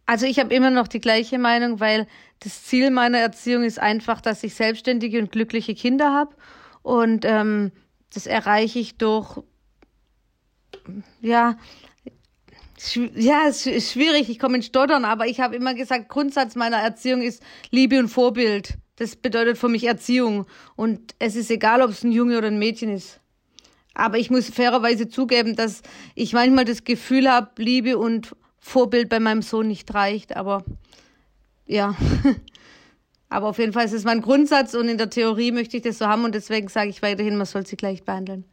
Also 0.04 0.26
ich 0.26 0.38
habe 0.38 0.54
immer 0.54 0.68
noch 0.68 0.86
die 0.86 1.00
gleiche 1.00 1.38
Meinung, 1.38 1.80
weil 1.80 2.06
das 2.40 2.62
Ziel 2.64 2.90
meiner 2.90 3.20
Erziehung 3.20 3.64
ist 3.64 3.78
einfach, 3.78 4.20
dass 4.20 4.44
ich 4.44 4.54
selbstständige 4.54 5.18
und 5.18 5.32
glückliche 5.32 5.74
Kinder 5.74 6.12
habe. 6.12 6.36
Und 6.82 7.24
ähm, 7.24 7.72
das 8.12 8.26
erreiche 8.26 8.80
ich 8.80 8.98
durch, 8.98 9.40
ja, 11.22 11.56
ja, 13.14 13.44
es 13.48 13.64
ist 13.64 13.92
schwierig, 13.92 14.28
ich 14.28 14.38
komme 14.38 14.56
in 14.56 14.62
Stottern, 14.62 15.06
aber 15.06 15.26
ich 15.26 15.40
habe 15.40 15.56
immer 15.56 15.72
gesagt, 15.72 16.10
Grundsatz 16.10 16.54
meiner 16.54 16.76
Erziehung 16.76 17.22
ist 17.22 17.42
Liebe 17.70 17.98
und 17.98 18.08
Vorbild. 18.08 18.76
Das 18.96 19.16
bedeutet 19.16 19.56
für 19.56 19.70
mich 19.70 19.84
Erziehung. 19.84 20.44
Und 20.76 21.14
es 21.18 21.34
ist 21.34 21.50
egal, 21.50 21.80
ob 21.80 21.92
es 21.92 22.04
ein 22.04 22.12
Junge 22.12 22.36
oder 22.36 22.48
ein 22.48 22.58
Mädchen 22.58 22.90
ist. 22.90 23.20
Aber 23.94 24.18
ich 24.18 24.30
muss 24.30 24.50
fairerweise 24.50 25.08
zugeben, 25.08 25.56
dass 25.56 25.82
ich 26.14 26.32
manchmal 26.32 26.64
das 26.64 26.84
Gefühl 26.84 27.30
habe, 27.30 27.50
Liebe 27.62 27.96
und 27.96 28.34
Vorbild 28.58 29.08
bei 29.08 29.20
meinem 29.20 29.42
Sohn 29.42 29.68
nicht 29.68 29.94
reicht. 29.94 30.36
Aber 30.36 30.64
ja, 31.66 31.94
aber 33.28 33.48
auf 33.48 33.58
jeden 33.58 33.72
Fall 33.72 33.84
ist 33.84 33.92
es 33.92 34.04
mein 34.04 34.20
Grundsatz 34.20 34.74
und 34.74 34.88
in 34.88 34.98
der 34.98 35.10
Theorie 35.10 35.52
möchte 35.52 35.76
ich 35.76 35.82
das 35.82 35.98
so 35.98 36.06
haben 36.06 36.24
und 36.24 36.34
deswegen 36.34 36.68
sage 36.68 36.90
ich 36.90 37.02
weiterhin, 37.02 37.36
man 37.36 37.46
soll 37.46 37.66
sie 37.66 37.76
gleich 37.76 38.02
behandeln. 38.02 38.44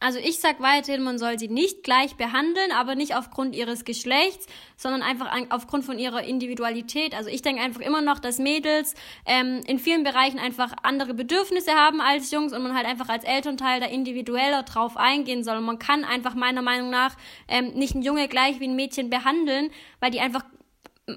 Also 0.00 0.20
ich 0.20 0.38
sag 0.38 0.60
weiterhin, 0.60 1.02
man 1.02 1.18
soll 1.18 1.40
sie 1.40 1.48
nicht 1.48 1.82
gleich 1.82 2.14
behandeln, 2.14 2.70
aber 2.70 2.94
nicht 2.94 3.16
aufgrund 3.16 3.56
ihres 3.56 3.84
Geschlechts, 3.84 4.46
sondern 4.76 5.02
einfach 5.02 5.34
aufgrund 5.50 5.84
von 5.84 5.98
ihrer 5.98 6.22
Individualität. 6.22 7.14
Also 7.16 7.30
ich 7.30 7.42
denke 7.42 7.62
einfach 7.62 7.80
immer 7.80 8.00
noch, 8.00 8.20
dass 8.20 8.38
Mädels 8.38 8.94
ähm, 9.26 9.60
in 9.66 9.80
vielen 9.80 10.04
Bereichen 10.04 10.38
einfach 10.38 10.72
andere 10.84 11.14
Bedürfnisse 11.14 11.72
haben 11.72 12.00
als 12.00 12.30
Jungs 12.30 12.52
und 12.52 12.62
man 12.62 12.76
halt 12.76 12.86
einfach 12.86 13.08
als 13.08 13.24
Elternteil 13.24 13.80
da 13.80 13.86
individueller 13.86 14.62
drauf 14.62 14.96
eingehen 14.96 15.42
soll. 15.42 15.56
Und 15.56 15.64
man 15.64 15.80
kann 15.80 16.04
einfach 16.04 16.34
meiner 16.34 16.62
Meinung 16.62 16.90
nach 16.90 17.16
ähm, 17.48 17.70
nicht 17.74 17.96
ein 17.96 18.02
Junge 18.02 18.28
gleich 18.28 18.60
wie 18.60 18.68
ein 18.68 18.76
Mädchen 18.76 19.10
behandeln, 19.10 19.70
weil 19.98 20.12
die 20.12 20.20
einfach 20.20 20.44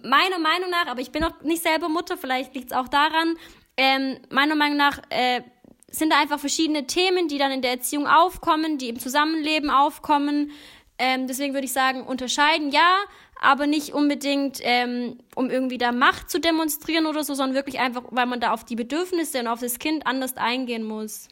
meiner 0.04 0.40
Meinung 0.40 0.72
nach, 0.72 0.88
aber 0.88 1.02
ich 1.02 1.12
bin 1.12 1.22
noch 1.22 1.42
nicht 1.42 1.62
selber 1.62 1.90
Mutter, 1.90 2.18
vielleicht 2.18 2.56
liegt 2.56 2.72
es 2.72 2.78
auch 2.78 2.88
daran, 2.88 3.36
ähm, 3.78 4.18
meiner 4.30 4.56
Meinung 4.56 4.78
nach 4.78 5.00
äh, 5.10 5.42
sind 5.92 6.12
da 6.12 6.20
einfach 6.20 6.40
verschiedene 6.40 6.88
Themen, 6.88 7.28
die 7.28 7.38
dann 7.38 7.52
in 7.52 7.62
der 7.62 7.72
Erziehung 7.72 8.08
aufkommen, 8.08 8.78
die 8.78 8.90
im 8.90 9.00
Zusammenleben 9.00 9.70
aufkommen. 9.70 10.52
Ähm, 10.98 11.28
deswegen 11.28 11.54
würde 11.54 11.66
ich 11.66 11.74
sagen, 11.74 12.04
unterscheiden 12.04 12.72
ja, 12.72 12.98
aber 13.40 13.66
nicht 13.68 13.94
unbedingt, 13.94 14.60
ähm, 14.62 15.18
um 15.36 15.50
irgendwie 15.50 15.78
da 15.78 15.92
Macht 15.92 16.30
zu 16.30 16.40
demonstrieren 16.40 17.08
oder 17.08 17.24
so, 17.24 17.34
sondern 17.34 17.56
wirklich 17.56 17.80
einfach, 17.80 18.04
weil 18.12 18.28
man 18.28 18.40
da 18.40 18.52
auf 18.54 18.64
die 18.64 18.76
Bedürfnisse 18.76 19.40
und 19.40 19.48
auf 19.48 19.60
das 19.60 19.80
Kind 19.80 20.06
anders 20.06 20.38
eingehen 20.38 20.84
muss. 20.84 21.28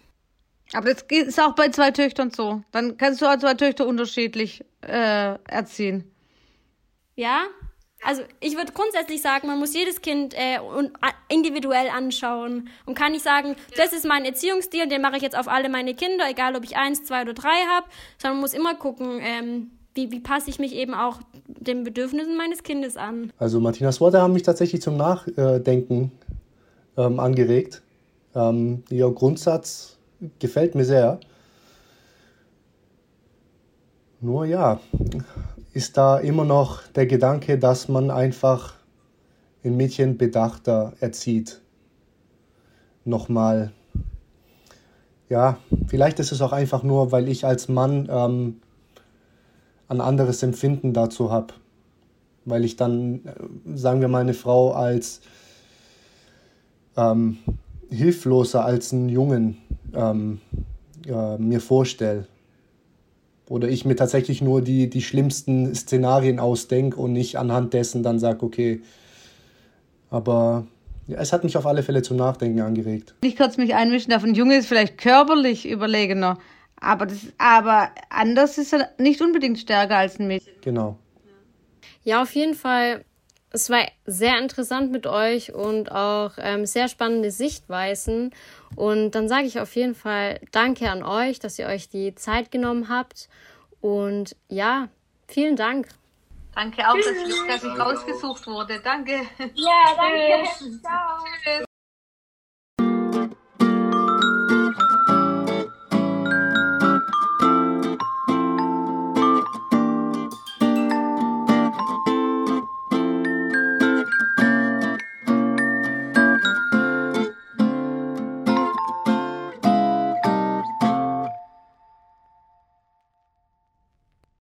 Aber 0.74 0.94
das 0.94 1.04
ist 1.10 1.40
auch 1.40 1.56
bei 1.56 1.70
zwei 1.70 1.92
Töchtern 1.92 2.32
so. 2.32 2.64
Dann 2.72 2.98
kannst 2.98 3.22
du 3.22 3.26
auch 3.26 3.38
zwei 3.38 3.54
Töchter 3.54 3.88
unterschiedlich 3.88 4.64
äh, 4.82 5.36
erziehen. 5.48 6.12
Ja, 7.16 7.48
also 8.06 8.22
ich 8.40 8.56
würde 8.56 8.72
grundsätzlich 8.72 9.22
sagen, 9.22 9.48
man 9.48 9.60
muss 9.60 9.74
jedes 9.74 10.02
Kind 10.02 10.34
äh, 10.34 10.60
individuell 11.28 11.90
anschauen 11.90 12.70
und 12.86 12.96
kann 12.96 13.12
nicht 13.12 13.24
sagen, 13.24 13.56
das 13.76 13.94
ist 13.94 14.06
mein 14.06 14.26
Erziehungsstil, 14.26 14.88
den 14.88 15.02
mache 15.02 15.18
ich 15.18 15.22
jetzt 15.22 15.38
auf 15.38 15.48
alle 15.48 15.70
meine 15.70 15.94
Kinder, 15.94 16.26
egal 16.30 16.56
ob 16.56 16.64
ich 16.64 16.78
eins, 16.78 17.04
zwei 17.04 17.22
oder 17.22 17.34
drei 17.34 17.66
habe, 17.76 17.88
sondern 18.18 18.38
man 18.38 18.42
muss 18.42 18.54
immer 18.54 18.76
gucken, 18.76 19.20
ähm, 19.22 19.72
wie, 19.96 20.12
wie 20.12 20.20
passe 20.20 20.50
ich 20.50 20.60
mich 20.60 20.74
eben 20.74 20.94
auch 20.94 21.20
den 21.48 21.84
Bedürfnissen 21.84 22.38
meines 22.38 22.64
Kindes 22.64 22.96
an. 22.96 23.34
Also 23.38 23.60
Martinas 23.60 24.00
Worte 24.00 24.22
haben 24.22 24.34
mich 24.34 24.44
tatsächlich 24.44 24.82
zum 24.82 24.96
Nachdenken 24.96 26.12
ähm, 26.96 27.20
angeregt. 27.20 27.82
Ähm, 28.36 28.84
ihr 28.90 29.10
Grundsatz 29.12 29.98
gefällt 30.40 30.76
mir 30.76 30.86
sehr. 30.86 31.20
Nur 34.22 34.46
ja, 34.46 34.80
ist 35.80 35.96
da 35.96 36.18
immer 36.18 36.44
noch 36.44 36.86
der 36.88 37.08
Gedanke, 37.08 37.58
dass 37.58 37.88
man 37.88 38.12
einfach 38.12 38.74
ein 39.64 39.78
Mädchen 39.78 40.18
bedachter 40.18 40.92
erzieht. 41.00 41.62
Nochmal. 43.06 43.72
Ja, 45.30 45.58
vielleicht 45.88 46.20
ist 46.20 46.34
es 46.34 46.42
auch 46.42 46.52
einfach 46.52 46.84
nur, 46.84 47.14
weil 47.14 47.30
ich 47.30 47.46
als 47.46 47.70
Mann 47.70 48.10
ähm, 48.12 48.60
ein 49.88 50.02
anderes 50.02 50.44
Empfinden 50.44 50.92
dazu 50.92 51.32
habe. 51.32 51.54
Weil 52.44 52.66
ich 52.66 52.76
dann, 52.76 53.24
äh, 53.24 53.78
sagen 53.78 54.02
wir 54.02 54.10
mal, 54.10 54.20
eine 54.20 54.34
Frau 54.34 54.74
als 54.74 55.22
ähm, 56.98 57.38
hilfloser 57.90 58.66
als 58.66 58.92
einen 58.92 59.08
Jungen 59.08 59.60
ähm, 59.94 60.42
äh, 61.08 61.38
mir 61.38 61.62
vorstelle 61.62 62.28
oder 63.50 63.68
ich 63.68 63.84
mir 63.84 63.96
tatsächlich 63.96 64.42
nur 64.42 64.62
die, 64.62 64.90
die 64.90 65.02
schlimmsten 65.02 65.76
Szenarien 65.76 66.40
ausdenke 66.40 66.98
und 66.98 67.14
nicht 67.14 67.38
anhand 67.38 67.74
dessen 67.74 68.04
dann 68.04 68.20
sage, 68.20 68.46
okay, 68.46 68.82
aber 70.12 70.68
ja, 71.08 71.18
es 71.20 71.34
hat 71.34 71.44
mich 71.44 71.58
auf 71.58 71.66
alle 71.66 71.84
Fälle 71.84 72.04
zum 72.04 72.18
Nachdenken 72.18 72.62
angeregt. 72.62 73.16
Ich 73.22 73.36
kurz 73.36 73.58
mich 73.58 73.74
einmischen 73.74 74.12
darf, 74.12 74.24
ein 74.24 74.36
Junge 74.36 74.58
ist 74.58 74.68
vielleicht 74.68 75.00
körperlich 75.00 75.68
überlegener, 75.68 76.38
aber, 76.80 77.08
das, 77.08 77.18
aber 77.40 77.90
anders 78.10 78.58
ist 78.60 78.72
er 78.72 78.90
nicht 79.00 79.20
unbedingt 79.22 79.58
stärker 79.58 79.98
als 79.98 80.20
ein 80.20 80.28
Mädchen. 80.28 80.54
Genau. 80.62 80.98
Ja, 82.04 82.22
auf 82.22 82.34
jeden 82.34 82.54
Fall. 82.54 83.04
Es 83.52 83.70
war 83.70 83.86
sehr 84.06 84.38
interessant 84.38 84.92
mit 84.92 85.08
euch 85.08 85.54
und 85.54 85.92
auch 85.92 86.34
ähm, 86.38 86.66
sehr 86.66 86.88
spannende 86.88 87.32
Sichtweisen. 87.32 88.32
Und 88.76 89.12
dann 89.12 89.28
sage 89.28 89.48
ich 89.48 89.60
auf 89.60 89.76
jeden 89.76 89.96
Fall 89.96 90.40
Danke 90.52 90.90
an 90.90 91.04
euch, 91.04 91.40
dass 91.40 91.58
ihr 91.58 91.66
euch 91.68 91.90
die 91.90 92.14
Zeit 92.16 92.52
genommen 92.52 92.90
habt. 92.90 93.28
Und 93.82 94.36
ja, 94.50 94.90
vielen 95.28 95.56
Dank. 95.56 95.88
Danke 96.54 96.88
auch, 96.88 96.96
dass 96.96 97.06
ich, 97.08 97.48
dass 97.48 97.64
ich 97.64 97.80
rausgesucht 97.80 98.46
wurde. 98.48 98.80
Danke. 98.84 99.22
Ja, 99.56 99.96
danke. 99.96 100.50
Ciao. 100.82 101.66